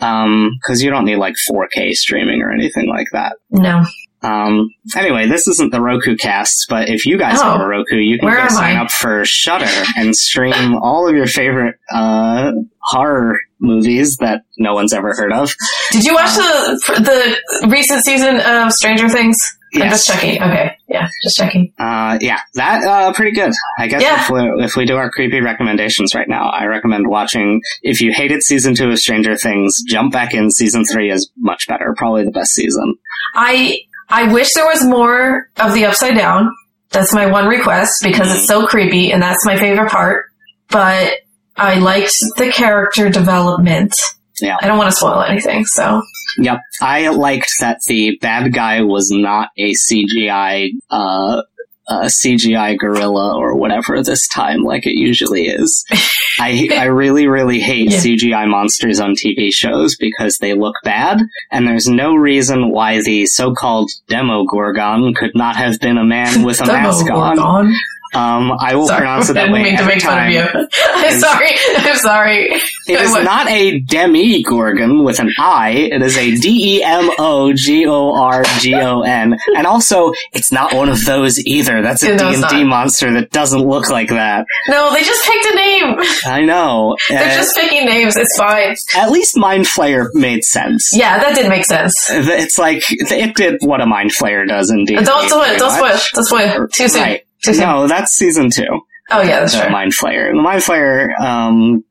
Um, 0.00 0.58
cause 0.64 0.82
you 0.82 0.90
don't 0.90 1.04
need 1.04 1.16
like 1.16 1.36
4K 1.36 1.92
streaming 1.92 2.40
or 2.42 2.50
anything 2.52 2.88
like 2.88 3.08
that. 3.12 3.36
No. 3.50 3.84
Um, 4.22 4.68
anyway, 4.96 5.26
this 5.26 5.48
isn't 5.48 5.72
the 5.72 5.80
Roku 5.80 6.16
cast, 6.16 6.66
but 6.68 6.88
if 6.88 7.06
you 7.06 7.18
guys 7.18 7.38
Oh. 7.40 7.52
have 7.52 7.60
a 7.60 7.66
Roku, 7.66 7.96
you 7.96 8.18
can 8.18 8.28
go 8.30 8.48
sign 8.48 8.76
I? 8.76 8.82
up 8.82 8.90
for 8.90 9.24
Shudder 9.24 9.70
and 9.96 10.14
stream 10.14 10.74
all 10.76 11.08
of 11.08 11.14
your 11.16 11.26
favorite, 11.26 11.76
uh, 11.94 12.52
horror 12.82 13.38
movies 13.60 14.16
that 14.18 14.42
no 14.58 14.74
one's 14.74 14.92
ever 14.92 15.14
heard 15.14 15.32
of. 15.32 15.54
Did 15.92 16.04
you 16.04 16.14
watch 16.14 16.34
the 16.34 17.38
the 17.60 17.68
recent 17.68 18.04
season 18.04 18.40
of 18.40 18.72
Stranger 18.72 19.08
Things? 19.08 19.36
I'm 19.72 19.82
just 19.88 20.08
checking. 20.08 20.42
Okay. 20.42 20.72
Yeah, 20.88 21.08
just 21.22 21.36
checking. 21.36 21.72
Uh, 21.78 22.18
yeah, 22.20 22.40
that 22.54 22.82
uh, 22.82 23.12
pretty 23.12 23.30
good. 23.30 23.52
I 23.78 23.86
guess 23.86 24.02
Yeah. 24.02 24.22
if, 24.24 24.28
we, 24.30 24.64
if 24.64 24.74
we 24.76 24.84
do 24.84 24.96
our 24.96 25.10
creepy 25.12 25.40
recommendations 25.40 26.12
right 26.12 26.28
now, 26.28 26.48
I 26.48 26.64
recommend 26.64 27.06
watching. 27.06 27.60
If 27.82 28.00
you 28.00 28.12
hated 28.12 28.42
season 28.42 28.74
two 28.74 28.90
of 28.90 28.98
Stranger 28.98 29.36
Things, 29.36 29.80
jump 29.86 30.12
back 30.12 30.34
in. 30.34 30.50
Season 30.50 30.84
three 30.84 31.08
is 31.12 31.30
much 31.38 31.68
better. 31.68 31.94
Probably 31.96 32.24
the 32.24 32.32
best 32.32 32.50
season. 32.52 32.96
I 33.36 33.78
I 34.10 34.32
wish 34.32 34.52
there 34.54 34.66
was 34.66 34.84
more 34.84 35.48
of 35.58 35.74
the 35.74 35.86
upside 35.86 36.16
down. 36.16 36.50
That's 36.90 37.14
my 37.14 37.26
one 37.26 37.46
request 37.46 38.02
because 38.02 38.34
it's 38.34 38.46
so 38.46 38.66
creepy 38.66 39.12
and 39.12 39.22
that's 39.22 39.46
my 39.46 39.56
favorite 39.56 39.90
part. 39.90 40.26
But 40.68 41.12
I 41.56 41.78
liked 41.78 42.12
the 42.36 42.50
character 42.50 43.08
development. 43.08 43.94
Yeah. 44.40 44.56
I 44.60 44.66
don't 44.66 44.78
want 44.78 44.90
to 44.90 44.96
spoil 44.96 45.22
anything, 45.22 45.64
so 45.66 46.02
Yep, 46.38 46.60
I 46.80 47.08
liked 47.08 47.50
that 47.60 47.80
the 47.86 48.16
bad 48.20 48.52
guy 48.52 48.82
was 48.82 49.10
not 49.10 49.50
a 49.58 49.74
CGI. 49.74 50.70
Uh, 50.88 51.42
uh, 51.90 52.04
CGI 52.04 52.78
gorilla 52.78 53.36
or 53.36 53.54
whatever 53.56 54.02
this 54.02 54.26
time, 54.28 54.62
like 54.62 54.86
it 54.86 54.94
usually 54.94 55.48
is. 55.48 55.84
I 56.38 56.68
I 56.74 56.84
really 56.84 57.26
really 57.26 57.60
hate 57.60 57.90
Yeah. 57.90 57.98
CGI 57.98 58.48
monsters 58.48 59.00
on 59.00 59.14
TV 59.14 59.52
shows 59.52 59.96
because 59.96 60.38
they 60.38 60.54
look 60.54 60.76
bad, 60.84 61.18
and 61.50 61.66
there's 61.68 61.88
no 61.88 62.14
reason 62.14 62.70
why 62.70 63.02
the 63.02 63.26
so-called 63.26 63.90
Demogorgon 64.08 65.12
could 65.14 65.32
not 65.34 65.56
have 65.56 65.78
been 65.80 65.98
a 65.98 66.04
man 66.04 66.44
with 66.44 66.60
a 66.60 66.66
mask 66.78 67.10
on. 67.10 67.74
Um, 68.12 68.52
I 68.58 68.74
will 68.74 68.86
Sorry, 68.88 68.98
pronounce 68.98 69.30
it 69.30 69.34
that 69.34 69.50
way 69.52 69.70
every 69.70 69.86
make 69.94 70.02
fun 70.02 70.32
of 70.34 70.52
time. 70.52 70.68
I'm 70.94 71.20
sorry. 71.20 71.48
I'm 71.76 71.96
sorry. 71.96 72.44
It 72.88 73.00
is 73.00 73.12
not 73.24 73.48
a 73.48 73.78
demi-gorgon 73.80 75.04
with 75.04 75.20
an 75.20 75.32
I. 75.38 75.70
It 75.70 76.02
is 76.02 76.16
a 76.16 76.34
D 76.36 76.76
E 76.78 76.82
M 76.82 77.10
O 77.18 77.52
G 77.52 77.86
O 77.86 78.14
R 78.14 78.42
G 78.58 78.74
O 78.74 79.02
N. 79.02 79.38
And 79.56 79.66
also, 79.66 80.12
it's 80.32 80.50
not 80.52 80.74
one 80.74 80.88
of 80.88 81.04
those 81.04 81.38
either. 81.46 81.82
That's 81.82 82.02
a 82.02 82.16
no, 82.16 82.30
it's 82.30 82.40
D&D 82.50 82.64
monster 82.64 83.12
that 83.12 83.30
doesn't 83.30 83.60
look 83.66 83.90
like 83.90 84.08
that. 84.08 84.44
No, 84.68 84.92
they 84.92 85.02
just 85.02 85.24
picked 85.30 85.46
a 85.46 85.54
name. 85.56 85.96
I 86.26 86.42
know. 86.42 86.96
They're 87.08 87.22
Uh, 87.30 87.34
just 87.36 87.56
picking 87.56 87.84
names. 87.86 88.16
It's 88.16 88.36
fine. 88.36 88.74
at 88.96 89.10
least 89.10 89.36
Mind 89.36 89.66
Flayer 89.66 90.08
made 90.14 90.44
sense. 90.44 90.90
Yeah, 90.94 91.18
that 91.20 91.34
did 91.36 91.48
make 91.48 91.64
sense. 91.64 91.94
It's 92.10 92.58
like, 92.58 92.82
it 92.88 93.34
did 93.36 93.58
what 93.62 93.80
a 93.80 93.86
Mind 93.86 94.10
Flayer 94.10 94.46
does 94.46 94.70
indeed. 94.70 95.04
Don't 95.04 95.28
do 95.28 95.40
it. 95.42 95.58
Don't 95.58 95.70
spoil. 95.70 95.98
Don't 96.14 96.24
spoil. 96.24 96.68
Too 96.68 96.88
soon. 96.88 97.02
Right. 97.02 97.22
No, 97.46 97.86
that's 97.86 98.12
season 98.12 98.50
two. 98.50 98.66
Oh 99.10 99.22
yeah, 99.22 99.40
that's 99.40 99.54
the 99.54 99.62
true. 99.62 99.70
Mind 99.70 99.92
Flayer. 99.92 100.30
The 100.34 100.40
Mind 100.42 100.62
Flayer, 100.62 101.18
um, 101.20 101.84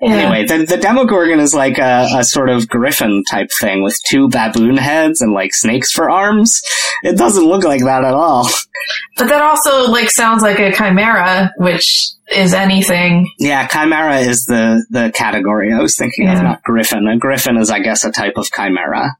Yeah. 0.00 0.08
Anyway, 0.12 0.46
the, 0.46 0.64
the 0.66 0.76
Demogorgon 0.76 1.40
is 1.40 1.54
like 1.54 1.78
a, 1.78 2.06
a 2.16 2.24
sort 2.24 2.48
of 2.50 2.68
griffin 2.68 3.22
type 3.30 3.48
thing 3.60 3.82
with 3.82 3.98
two 4.06 4.28
baboon 4.28 4.76
heads 4.76 5.20
and 5.22 5.32
like 5.32 5.52
snakes 5.54 5.90
for 5.92 6.10
arms. 6.10 6.60
It 7.02 7.16
doesn't 7.16 7.44
look 7.44 7.64
like 7.64 7.82
that 7.84 8.04
at 8.04 8.14
all. 8.14 8.48
But 9.16 9.28
that 9.28 9.40
also 9.42 9.90
like 9.90 10.10
sounds 10.10 10.42
like 10.42 10.58
a 10.58 10.72
chimera, 10.72 11.52
which 11.58 12.08
is 12.34 12.52
anything. 12.54 13.30
Yeah, 13.38 13.66
chimera 13.66 14.18
is 14.18 14.44
the, 14.46 14.84
the 14.90 15.10
category 15.14 15.72
I 15.72 15.80
was 15.80 15.96
thinking 15.96 16.24
Yeah. 16.26 16.36
of, 16.36 16.42
not 16.42 16.62
griffin. 16.62 17.06
A 17.08 17.16
griffin 17.18 17.56
is, 17.56 17.70
I 17.70 17.80
guess, 17.80 18.04
a 18.04 18.10
type 18.12 18.34
of 18.36 18.50
chimera. 18.50 19.16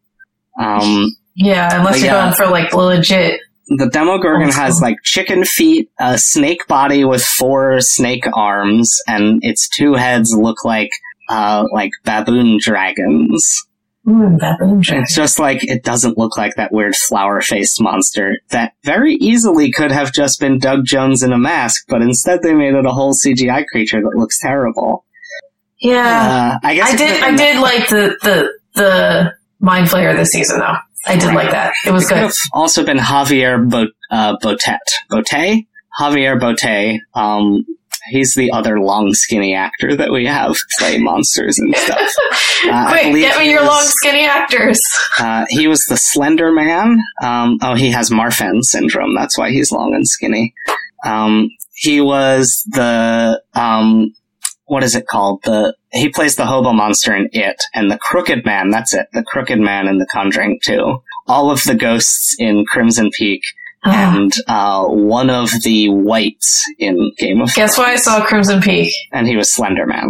Um, 0.60 1.06
Yeah, 1.34 1.78
unless 1.78 1.98
you're 2.02 2.12
yeah. 2.12 2.24
going 2.24 2.34
for 2.34 2.46
like 2.46 2.72
legit. 2.74 3.40
The 3.68 3.88
Demogorgon 3.88 4.46
Old 4.46 4.54
has 4.54 4.80
like 4.80 4.98
chicken 5.02 5.44
feet, 5.44 5.90
a 5.98 6.18
snake 6.18 6.66
body 6.66 7.04
with 7.04 7.24
four 7.24 7.80
snake 7.80 8.24
arms, 8.34 8.98
and 9.06 9.40
its 9.42 9.68
two 9.68 9.94
heads 9.94 10.34
look 10.36 10.64
like, 10.64 10.90
uh, 11.28 11.64
like 11.72 11.90
baboon 12.04 12.58
dragons. 12.60 13.64
Mm, 14.06 14.38
baboon 14.38 14.80
dragon. 14.80 15.04
It's 15.04 15.14
just 15.14 15.38
like 15.38 15.64
it 15.64 15.82
doesn't 15.82 16.18
look 16.18 16.36
like 16.36 16.56
that 16.56 16.72
weird 16.72 16.94
flower 16.94 17.40
faced 17.40 17.80
monster 17.80 18.36
that 18.50 18.74
very 18.84 19.14
easily 19.14 19.72
could 19.72 19.90
have 19.90 20.12
just 20.12 20.40
been 20.40 20.58
Doug 20.58 20.84
Jones 20.84 21.22
in 21.22 21.32
a 21.32 21.38
mask, 21.38 21.84
but 21.88 22.02
instead 22.02 22.42
they 22.42 22.52
made 22.52 22.74
it 22.74 22.84
a 22.84 22.90
whole 22.90 23.14
CGI 23.14 23.64
creature 23.66 24.02
that 24.02 24.18
looks 24.18 24.38
terrible. 24.40 25.06
Yeah, 25.80 26.58
Uh, 26.62 26.66
I 26.66 26.74
guess 26.74 26.92
I 26.92 26.96
did. 26.96 27.22
I 27.22 27.36
did 27.36 27.60
like 27.60 27.88
the 27.88 28.16
the 28.22 28.52
the 28.74 29.32
mind 29.60 29.88
flayer 29.88 30.14
this 30.14 30.30
season 30.30 30.58
though. 30.60 30.76
I 31.06 31.16
did 31.16 31.34
like 31.34 31.50
that. 31.50 31.72
It 31.86 31.90
was 31.92 32.04
It 32.04 32.08
could 32.08 32.14
good. 32.14 32.22
have 32.24 32.34
also 32.52 32.84
been 32.84 32.98
Javier 32.98 33.68
Bo- 33.68 33.88
uh, 34.10 34.36
Botet. 34.42 34.78
Botet? 35.10 35.66
Javier 36.00 36.40
Botet. 36.40 36.98
Um, 37.14 37.64
he's 38.08 38.34
the 38.34 38.50
other 38.52 38.80
long, 38.80 39.12
skinny 39.14 39.54
actor 39.54 39.96
that 39.96 40.10
we 40.12 40.26
have 40.26 40.56
play 40.78 40.98
monsters 40.98 41.58
and 41.58 41.74
stuff. 41.76 42.14
Uh, 42.66 42.88
Quick, 42.88 43.14
get 43.16 43.38
me 43.38 43.50
your 43.50 43.60
was- 43.60 43.68
long 43.68 43.82
skinny 43.84 44.24
actors. 44.24 44.80
Uh, 45.20 45.44
he 45.50 45.68
was 45.68 45.84
the 45.84 45.96
Slender 45.98 46.50
Man. 46.50 46.98
Um, 47.22 47.58
oh, 47.62 47.74
he 47.74 47.90
has 47.90 48.08
Marfan 48.10 48.62
syndrome. 48.62 49.14
That's 49.14 49.36
why 49.38 49.50
he's 49.50 49.70
long 49.70 49.94
and 49.94 50.08
skinny. 50.08 50.54
Um, 51.04 51.50
he 51.74 52.00
was 52.00 52.64
the 52.70 53.40
um, 53.54 54.14
what 54.66 54.82
is 54.84 54.94
it 54.94 55.06
called? 55.06 55.42
The 55.44 55.74
he 55.92 56.08
plays 56.08 56.36
the 56.36 56.46
hobo 56.46 56.72
monster 56.72 57.14
in 57.14 57.28
It, 57.32 57.62
and 57.74 57.90
the 57.90 57.98
Crooked 57.98 58.44
Man. 58.44 58.70
That's 58.70 58.94
it. 58.94 59.06
The 59.12 59.22
Crooked 59.22 59.58
Man 59.58 59.86
in 59.88 59.98
The 59.98 60.06
Conjuring 60.06 60.60
Two. 60.62 61.02
All 61.26 61.50
of 61.50 61.62
the 61.64 61.74
ghosts 61.74 62.36
in 62.38 62.64
Crimson 62.66 63.10
Peak, 63.10 63.42
Ah, 63.84 64.16
and 64.16 64.32
uh, 64.48 64.84
one 64.86 65.30
of 65.30 65.50
the 65.62 65.88
wights 65.90 66.64
in 66.78 67.12
Game 67.18 67.40
of 67.40 67.52
Guess 67.54 67.76
why 67.78 67.92
I 67.92 67.96
saw 67.96 68.24
Crimson 68.24 68.60
Peak? 68.60 68.92
And 69.12 69.26
he 69.26 69.36
was 69.36 69.54
Slender 69.54 69.86
Man. 69.86 70.08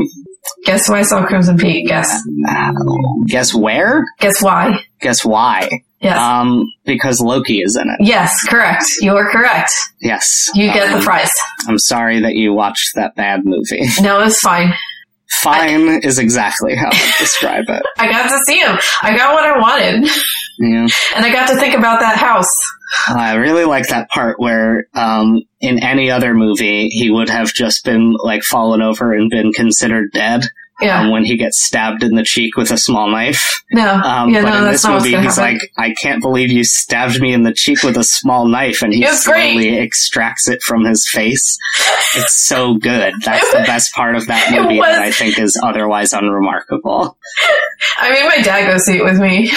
Guess 0.65 0.89
why 0.89 1.01
I 1.01 1.03
saw 1.03 1.25
Crimson 1.27 1.57
Peak? 1.57 1.87
Guess. 1.89 2.23
Uh, 2.49 2.73
guess 3.27 3.55
where? 3.55 4.05
Guess 4.21 4.43
why? 4.43 4.79
Guess 5.01 5.25
why? 5.25 5.69
Yes. 6.05 6.19
Um, 6.19 6.71
because 6.85 7.21
Loki 7.21 7.61
is 7.63 7.77
in 7.77 7.89
it. 7.89 7.97
yes, 8.07 8.45
correct. 8.45 8.85
You 9.01 9.17
are 9.17 9.29
correct. 9.31 9.71
Yes. 10.01 10.51
You 10.55 10.73
get 10.73 10.91
the 10.91 10.99
Um, 10.99 11.03
prize. 11.03 11.31
I'm 11.67 11.79
sorry 11.79 12.21
that 12.21 12.35
you 12.35 12.53
watched 12.53 12.95
that 12.95 13.17
bad 13.17 13.41
movie. 13.45 13.87
No, 14.03 14.21
it's 14.23 14.39
fine. 14.41 14.73
Fine 15.41 16.01
is 16.05 16.19
exactly 16.19 16.77
how 16.77 16.89
I 16.93 17.15
describe 17.19 17.65
it. 17.69 17.83
I 17.99 18.09
got 18.11 18.29
to 18.29 18.39
see 18.47 18.59
him. 18.59 18.77
I 19.03 19.17
got 19.17 19.35
what 19.35 19.45
I 19.45 19.59
wanted. 19.59 20.09
Yeah. 20.59 20.87
And 21.17 21.25
I 21.25 21.33
got 21.33 21.49
to 21.49 21.57
think 21.57 21.75
about 21.75 22.01
that 22.01 22.17
house. 22.19 22.47
I 23.09 23.35
really 23.35 23.65
like 23.65 23.89
that 23.89 24.09
part 24.11 24.39
where, 24.39 24.87
um, 24.95 25.43
in 25.61 25.83
any 25.83 26.11
other 26.11 26.35
movie, 26.35 26.89
he 26.89 27.11
would 27.11 27.29
have 27.31 27.53
just 27.53 27.85
been 27.85 28.15
like 28.23 28.43
fallen 28.45 28.81
over 28.83 29.13
and 29.13 29.29
been 29.31 29.53
considered 29.53 30.13
dead. 30.13 30.45
Yeah. 30.81 31.03
Um, 31.03 31.11
when 31.13 31.25
he 31.25 31.37
gets 31.37 31.63
stabbed 31.63 32.03
in 32.03 32.15
the 32.17 32.25
cheek 32.25 32.57
with 32.57 32.71
a 32.73 32.77
small 32.77 33.09
knife. 33.09 33.63
no. 33.71 33.89
Um, 33.95 34.31
yeah, 34.31 34.43
but 34.43 34.51
no, 34.51 34.59
in 34.59 34.65
that's 34.65 34.83
this 34.83 34.91
movie, 34.91 35.17
he's 35.17 35.37
happen. 35.37 35.55
like, 35.59 35.71
I 35.79 35.95
can't 35.95 36.21
believe 36.21 36.51
you 36.51 36.65
stabbed 36.65 37.21
me 37.21 37.33
in 37.33 37.45
the 37.45 37.53
cheek 37.53 37.83
with 37.85 37.97
a 37.97 38.03
small 38.05 38.47
knife, 38.47 38.83
and 38.83 38.93
he 38.93 39.05
was 39.05 39.25
great. 39.25 39.53
slowly 39.53 39.79
extracts 39.79 40.49
it 40.49 40.63
from 40.63 40.85
his 40.85 41.09
face. 41.09 41.57
It's 42.17 42.45
so 42.47 42.75
good. 42.75 43.15
That's 43.25 43.53
the 43.53 43.59
best 43.61 43.95
part 43.95 44.17
of 44.17 44.27
that 44.27 44.51
movie 44.63 44.81
that 44.81 45.01
I 45.01 45.13
think 45.13 45.39
is 45.39 45.59
otherwise 45.63 46.13
unremarkable. 46.13 47.17
I 47.99 48.11
made 48.11 48.27
my 48.27 48.43
dad 48.43 48.67
go 48.67 48.79
see 48.79 48.97
it 48.99 49.05
with 49.05 49.19
me. 49.21 49.51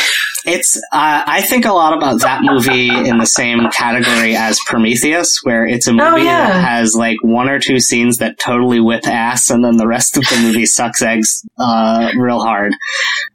It's, 0.45 0.77
uh, 0.93 1.23
I 1.27 1.41
think 1.41 1.65
a 1.65 1.73
lot 1.73 1.97
about 1.97 2.21
that 2.21 2.41
movie 2.41 2.87
in 2.87 3.17
the 3.17 3.25
same 3.25 3.69
category 3.69 4.33
as 4.35 4.57
Prometheus, 4.65 5.41
where 5.43 5.65
it's 5.65 5.87
a 5.87 5.91
movie 5.91 6.03
Oh, 6.07 6.15
yeah. 6.15 6.47
that 6.47 6.61
has 6.63 6.95
like 6.95 7.17
one 7.21 7.49
or 7.49 7.59
two 7.59 7.79
scenes 7.81 8.19
that 8.19 8.39
totally 8.39 8.79
whip 8.79 9.05
ass, 9.07 9.49
and 9.49 9.63
then 9.63 9.75
the 9.75 9.87
rest 9.87 10.15
of 10.15 10.23
the 10.29 10.39
movie 10.41 10.65
sucks 10.65 11.01
eggs, 11.07 11.43
uh, 11.57 12.11
real 12.17 12.41
hard. 12.41 12.73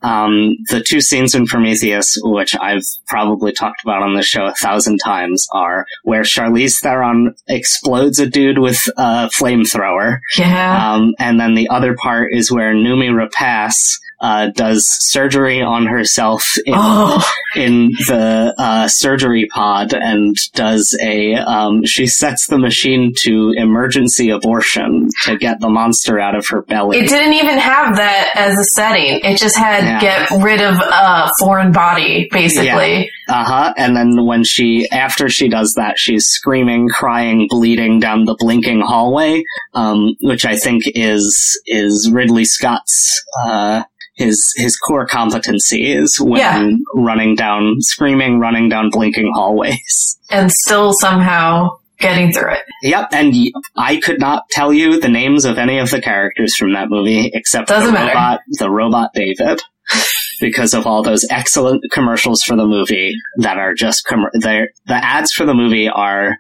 Um, 0.03 0.57
the 0.69 0.83
two 0.83 1.01
scenes 1.01 1.35
in 1.35 1.47
Prometheus, 1.47 2.19
which 2.23 2.57
I've 2.57 2.85
probably 3.07 3.53
talked 3.53 3.83
about 3.85 4.03
on 4.03 4.15
the 4.15 4.23
show 4.23 4.45
a 4.47 4.55
thousand 4.55 4.99
times, 4.99 5.47
are 5.55 5.87
where 6.05 6.23
Charlize 6.23 6.81
Theron 6.81 7.35
explodes 7.49 8.19
a 8.19 8.27
dude 8.27 8.59
with 8.59 8.81
a 8.97 9.29
flamethrower, 9.29 10.19
Yeah. 10.37 10.93
um, 10.95 11.15
and 11.19 11.39
then 11.41 11.55
the 11.55 11.69
other 11.71 11.95
part 11.95 12.33
is 12.33 12.51
where 12.51 12.75
Noomi 12.75 13.11
Rapace 13.11 13.99
uh, 14.23 14.49
does 14.55 14.87
surgery 15.01 15.61
on 15.61 15.87
herself 15.87 16.43
in, 16.65 16.73
oh, 16.77 17.31
in 17.57 17.89
the 18.07 18.55
uh, 18.57 18.89
surgery 18.89 19.47
pod 19.53 19.93
and 19.93 20.37
does 20.55 20.97
a. 21.03 21.35
Um, 21.35 21.85
she 21.85 22.07
sets 22.07 22.47
the 22.47 22.59
machine 22.59 23.13
to 23.23 23.53
emergency 23.57 24.31
abortion 24.31 25.09
to 25.25 25.37
get 25.37 25.61
the 25.61 25.69
monster 25.69 26.19
out 26.21 26.35
of 26.35 26.47
her 26.49 26.63
belly. 26.63 26.99
it 26.99 27.09
didn't 27.09 27.35
even 27.35 27.59
have 27.59 27.97
that 27.97 28.31
as 28.37 28.57
a 28.59 28.65
setting. 28.77 29.21
It 29.25 29.39
just 29.39 29.57
had 29.57 29.83
Yeah. 29.85 30.01
get 30.01 30.31
rid 30.43 30.61
of 30.63 30.77
a 30.79 31.31
foreign 31.39 31.73
body, 31.73 32.29
basically. 32.31 33.11
Uh 33.29 33.45
huh. 33.45 33.75
And 33.77 33.97
then 33.97 34.25
when 34.25 34.45
she, 34.45 34.89
after 34.91 35.29
she 35.29 35.49
does 35.49 35.75
that, 35.75 35.99
she's 35.99 36.27
screaming, 36.27 36.89
crying, 36.89 37.47
bleeding 37.51 37.99
down 38.01 38.25
the 38.25 38.37
blinking 38.39 38.81
hallway, 38.81 39.43
um, 39.75 40.15
which 40.21 40.45
I 40.47 40.57
think 40.57 40.85
is 40.95 41.61
is 41.67 42.11
Ridley 42.13 42.45
Scott's 42.45 43.25
uh, 43.45 43.83
his 44.23 44.53
his 44.57 44.77
core 44.77 45.07
competency 45.07 45.93
is 45.93 46.19
when 46.21 46.41
Yeah. 46.41 46.71
running 46.95 47.35
down, 47.35 47.77
screaming, 47.81 48.39
running 48.39 48.69
down 48.69 48.91
blinking 48.91 49.31
hallways. 49.35 50.19
And 50.31 50.51
still 50.51 50.95
somehow 50.95 51.69
getting 51.99 52.33
through 52.33 52.53
it. 52.53 52.63
Yep, 52.83 53.09
and 53.13 53.35
I 53.77 53.97
could 53.99 54.19
not 54.19 54.49
tell 54.51 54.73
you 54.73 54.99
the 54.99 55.11
names 55.11 55.45
of 55.45 55.59
any 55.59 55.79
of 55.79 55.91
the 55.91 56.01
characters 56.01 56.57
from 56.57 56.73
that 56.73 56.89
movie 56.89 57.31
except 57.35 57.69
Doesn't 57.69 57.89
the 57.89 57.93
matter. 57.93 58.09
robot, 58.09 58.41
the 58.59 58.71
robot 58.71 59.11
David. 59.15 59.61
because 60.41 60.73
of 60.75 60.87
all 60.87 61.03
those 61.03 61.27
excellent 61.31 61.83
commercials 61.93 62.43
for 62.43 62.57
the 62.57 62.65
movie 62.65 63.15
that 63.39 63.59
are 63.59 63.75
just 63.75 64.07
com- 64.07 64.27
the 64.33 64.67
ads 64.89 65.33
for 65.33 65.45
the 65.45 65.55
movie 65.55 65.89
are 65.89 66.37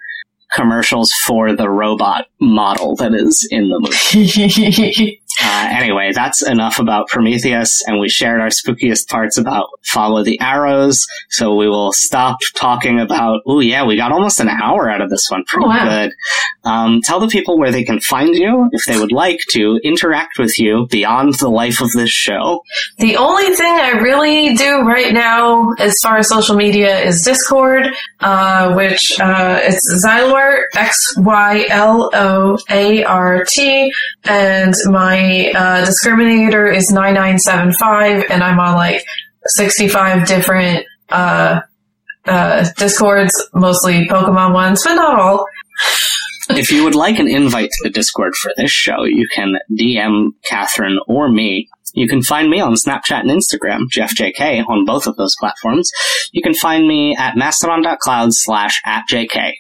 commercials 0.54 1.12
for 1.26 1.54
the 1.54 1.68
robot 1.68 2.26
model 2.40 2.94
that 2.96 3.14
is 3.14 3.46
in 3.50 3.68
the 3.68 3.78
movie. 3.78 5.20
uh, 5.40 5.68
anyway, 5.70 6.12
that's 6.14 6.46
enough 6.46 6.78
about 6.78 7.08
Prometheus, 7.08 7.82
and 7.86 8.00
we 8.00 8.08
shared 8.08 8.40
our 8.40 8.48
spookiest 8.48 9.08
parts 9.08 9.38
about 9.38 9.68
Follow 9.82 10.22
the 10.22 10.38
Arrows. 10.40 11.06
So 11.30 11.54
we 11.54 11.68
will 11.68 11.92
stop 11.92 12.38
talking 12.54 13.00
about. 13.00 13.42
Oh 13.46 13.60
yeah, 13.60 13.84
we 13.84 13.96
got 13.96 14.12
almost 14.12 14.40
an 14.40 14.48
hour 14.48 14.90
out 14.90 15.00
of 15.00 15.10
this 15.10 15.26
one. 15.30 15.44
Pretty 15.44 15.66
oh, 15.66 15.68
wow. 15.68 15.84
good. 15.84 16.12
Um, 16.64 17.00
tell 17.02 17.20
the 17.20 17.28
people 17.28 17.58
where 17.58 17.72
they 17.72 17.84
can 17.84 18.00
find 18.00 18.34
you 18.34 18.68
if 18.72 18.84
they 18.84 18.98
would 18.98 19.12
like 19.12 19.40
to 19.50 19.80
interact 19.82 20.38
with 20.38 20.58
you 20.58 20.86
beyond 20.90 21.34
the 21.38 21.48
life 21.48 21.80
of 21.80 21.90
this 21.92 22.10
show. 22.10 22.62
The 22.98 23.16
only 23.16 23.54
thing 23.54 23.72
I 23.72 23.90
really 23.90 24.54
do 24.54 24.80
right 24.80 25.12
now, 25.12 25.72
as 25.78 25.96
far 26.02 26.18
as 26.18 26.28
social 26.28 26.56
media, 26.56 27.00
is 27.00 27.22
Discord, 27.22 27.86
uh, 28.20 28.74
which 28.74 29.18
uh, 29.20 29.60
it's 29.62 30.04
Xylor 30.04 30.64
X 30.76 31.14
Y 31.18 31.66
L 31.68 32.10
O 32.12 32.58
A 32.70 33.04
R 33.04 33.44
T, 33.44 33.92
and 34.24 34.74
my 34.86 35.21
uh, 35.54 35.86
discriminator 35.86 36.74
is 36.74 36.90
nine 36.90 37.14
nine 37.14 37.38
seven 37.38 37.72
five, 37.72 38.24
and 38.30 38.42
I'm 38.42 38.58
on 38.58 38.74
like 38.74 39.02
sixty 39.46 39.88
five 39.88 40.26
different 40.26 40.86
uh, 41.10 41.60
uh, 42.26 42.68
discords, 42.76 43.32
mostly 43.54 44.06
Pokemon 44.06 44.52
ones, 44.54 44.82
but 44.84 44.94
not 44.94 45.18
all. 45.18 45.46
if 46.50 46.70
you 46.70 46.84
would 46.84 46.94
like 46.94 47.18
an 47.18 47.28
invite 47.28 47.70
to 47.70 47.80
the 47.84 47.90
Discord 47.90 48.34
for 48.34 48.52
this 48.56 48.70
show, 48.70 49.04
you 49.04 49.26
can 49.34 49.54
DM 49.70 50.28
Catherine 50.44 50.98
or 51.06 51.28
me. 51.28 51.68
You 51.94 52.08
can 52.08 52.22
find 52.22 52.48
me 52.48 52.60
on 52.60 52.74
Snapchat 52.74 53.20
and 53.20 53.30
Instagram, 53.30 53.82
JeffJK, 53.90 54.66
on 54.66 54.84
both 54.86 55.06
of 55.06 55.16
those 55.16 55.34
platforms. 55.38 55.90
You 56.32 56.40
can 56.42 56.54
find 56.54 56.86
me 56.88 57.14
at 57.16 57.36
mastodon.cloud 57.36 58.30
slash 58.32 58.80
at 58.86 59.04
JK. 59.10 59.52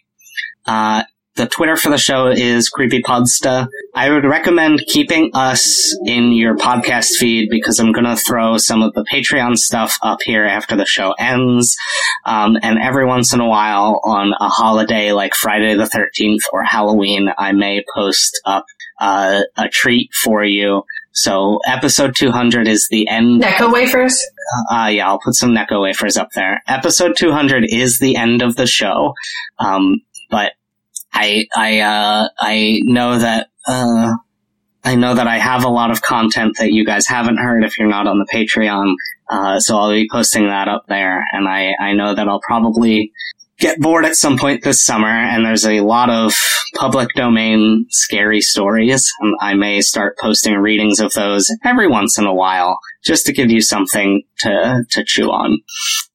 Uh, 0.66 1.02
the 1.34 1.46
Twitter 1.46 1.76
for 1.76 1.88
the 1.88 1.98
show 1.98 2.26
is 2.26 2.70
CreepyPodsta. 2.70 3.66
I 3.94 4.10
would 4.10 4.24
recommend 4.24 4.84
keeping 4.86 5.30
us 5.32 5.96
in 6.04 6.32
your 6.32 6.56
podcast 6.56 7.16
feed 7.16 7.48
because 7.50 7.78
I'm 7.78 7.92
going 7.92 8.04
to 8.04 8.16
throw 8.16 8.58
some 8.58 8.82
of 8.82 8.92
the 8.92 9.04
Patreon 9.10 9.56
stuff 9.56 9.98
up 10.02 10.20
here 10.22 10.44
after 10.44 10.76
the 10.76 10.84
show 10.84 11.12
ends. 11.18 11.74
Um, 12.26 12.58
and 12.62 12.78
every 12.78 13.06
once 13.06 13.32
in 13.32 13.40
a 13.40 13.48
while 13.48 14.00
on 14.04 14.34
a 14.38 14.48
holiday 14.48 15.12
like 15.12 15.34
Friday 15.34 15.74
the 15.74 15.84
13th 15.84 16.42
or 16.52 16.64
Halloween, 16.64 17.30
I 17.38 17.52
may 17.52 17.82
post 17.94 18.38
up 18.44 18.66
uh, 19.00 19.42
a 19.56 19.68
treat 19.68 20.12
for 20.12 20.44
you. 20.44 20.84
So 21.12 21.60
episode 21.66 22.14
200 22.14 22.68
is 22.68 22.88
the 22.90 23.08
end. 23.08 23.42
Necco 23.42 23.72
wafers? 23.72 24.22
Uh, 24.70 24.90
yeah, 24.92 25.08
I'll 25.08 25.18
put 25.18 25.34
some 25.34 25.50
Necco 25.50 25.82
wafers 25.82 26.18
up 26.18 26.28
there. 26.34 26.62
Episode 26.66 27.16
200 27.16 27.64
is 27.68 27.98
the 27.98 28.16
end 28.16 28.42
of 28.42 28.56
the 28.56 28.66
show. 28.66 29.14
Um, 29.58 30.02
but 30.30 30.52
I 31.12 31.46
I 31.54 31.80
uh, 31.80 32.28
I 32.38 32.80
know 32.84 33.18
that 33.18 33.48
uh, 33.66 34.14
I 34.84 34.94
know 34.96 35.14
that 35.14 35.26
I 35.26 35.38
have 35.38 35.64
a 35.64 35.68
lot 35.68 35.90
of 35.90 36.02
content 36.02 36.56
that 36.58 36.72
you 36.72 36.84
guys 36.84 37.06
haven't 37.06 37.38
heard 37.38 37.64
if 37.64 37.78
you're 37.78 37.88
not 37.88 38.06
on 38.06 38.18
the 38.18 38.26
Patreon. 38.32 38.94
Uh, 39.30 39.60
so 39.60 39.76
I'll 39.78 39.92
be 39.92 40.08
posting 40.10 40.48
that 40.48 40.68
up 40.68 40.86
there, 40.88 41.24
and 41.32 41.48
I 41.48 41.74
I 41.80 41.92
know 41.92 42.14
that 42.14 42.28
I'll 42.28 42.40
probably 42.40 43.12
get 43.58 43.78
bored 43.78 44.04
at 44.04 44.16
some 44.16 44.38
point 44.38 44.64
this 44.64 44.84
summer, 44.84 45.06
and 45.06 45.46
there's 45.46 45.66
a 45.66 45.80
lot 45.80 46.10
of 46.10 46.34
public 46.74 47.08
domain 47.14 47.86
scary 47.90 48.40
stories. 48.40 49.10
And 49.20 49.36
I 49.40 49.54
may 49.54 49.80
start 49.80 50.16
posting 50.20 50.54
readings 50.54 50.98
of 50.98 51.12
those 51.12 51.48
every 51.64 51.86
once 51.86 52.18
in 52.18 52.26
a 52.26 52.34
while, 52.34 52.78
just 53.04 53.26
to 53.26 53.32
give 53.32 53.50
you 53.50 53.60
something 53.60 54.22
to 54.38 54.84
to 54.90 55.04
chew 55.04 55.30
on. 55.30 55.58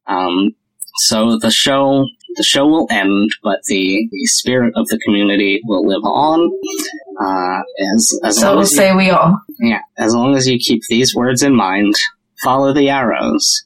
Um, 0.07 0.55
so 0.97 1.37
the 1.37 1.51
show 1.51 2.05
the 2.35 2.43
show 2.43 2.67
will 2.67 2.87
end, 2.91 3.31
but 3.43 3.61
the, 3.67 4.07
the 4.11 4.25
spirit 4.25 4.73
of 4.75 4.87
the 4.87 4.99
community 5.05 5.61
will 5.65 5.87
live 5.87 6.03
on. 6.03 6.51
Uh, 7.19 7.61
as 7.93 8.19
as 8.23 8.39
so 8.39 8.53
long 8.53 8.61
as 8.61 8.75
say 8.75 8.93
we 8.93 9.09
all. 9.09 9.39
Yeah, 9.59 9.81
as 9.97 10.13
long 10.13 10.35
as 10.35 10.47
you 10.47 10.59
keep 10.59 10.81
these 10.89 11.15
words 11.15 11.41
in 11.41 11.55
mind, 11.55 11.95
follow 12.43 12.73
the 12.73 12.89
arrows. 12.89 13.63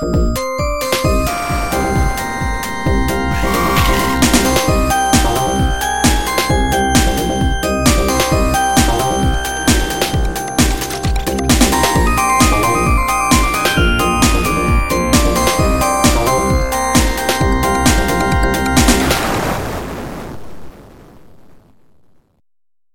You. 0.00 0.37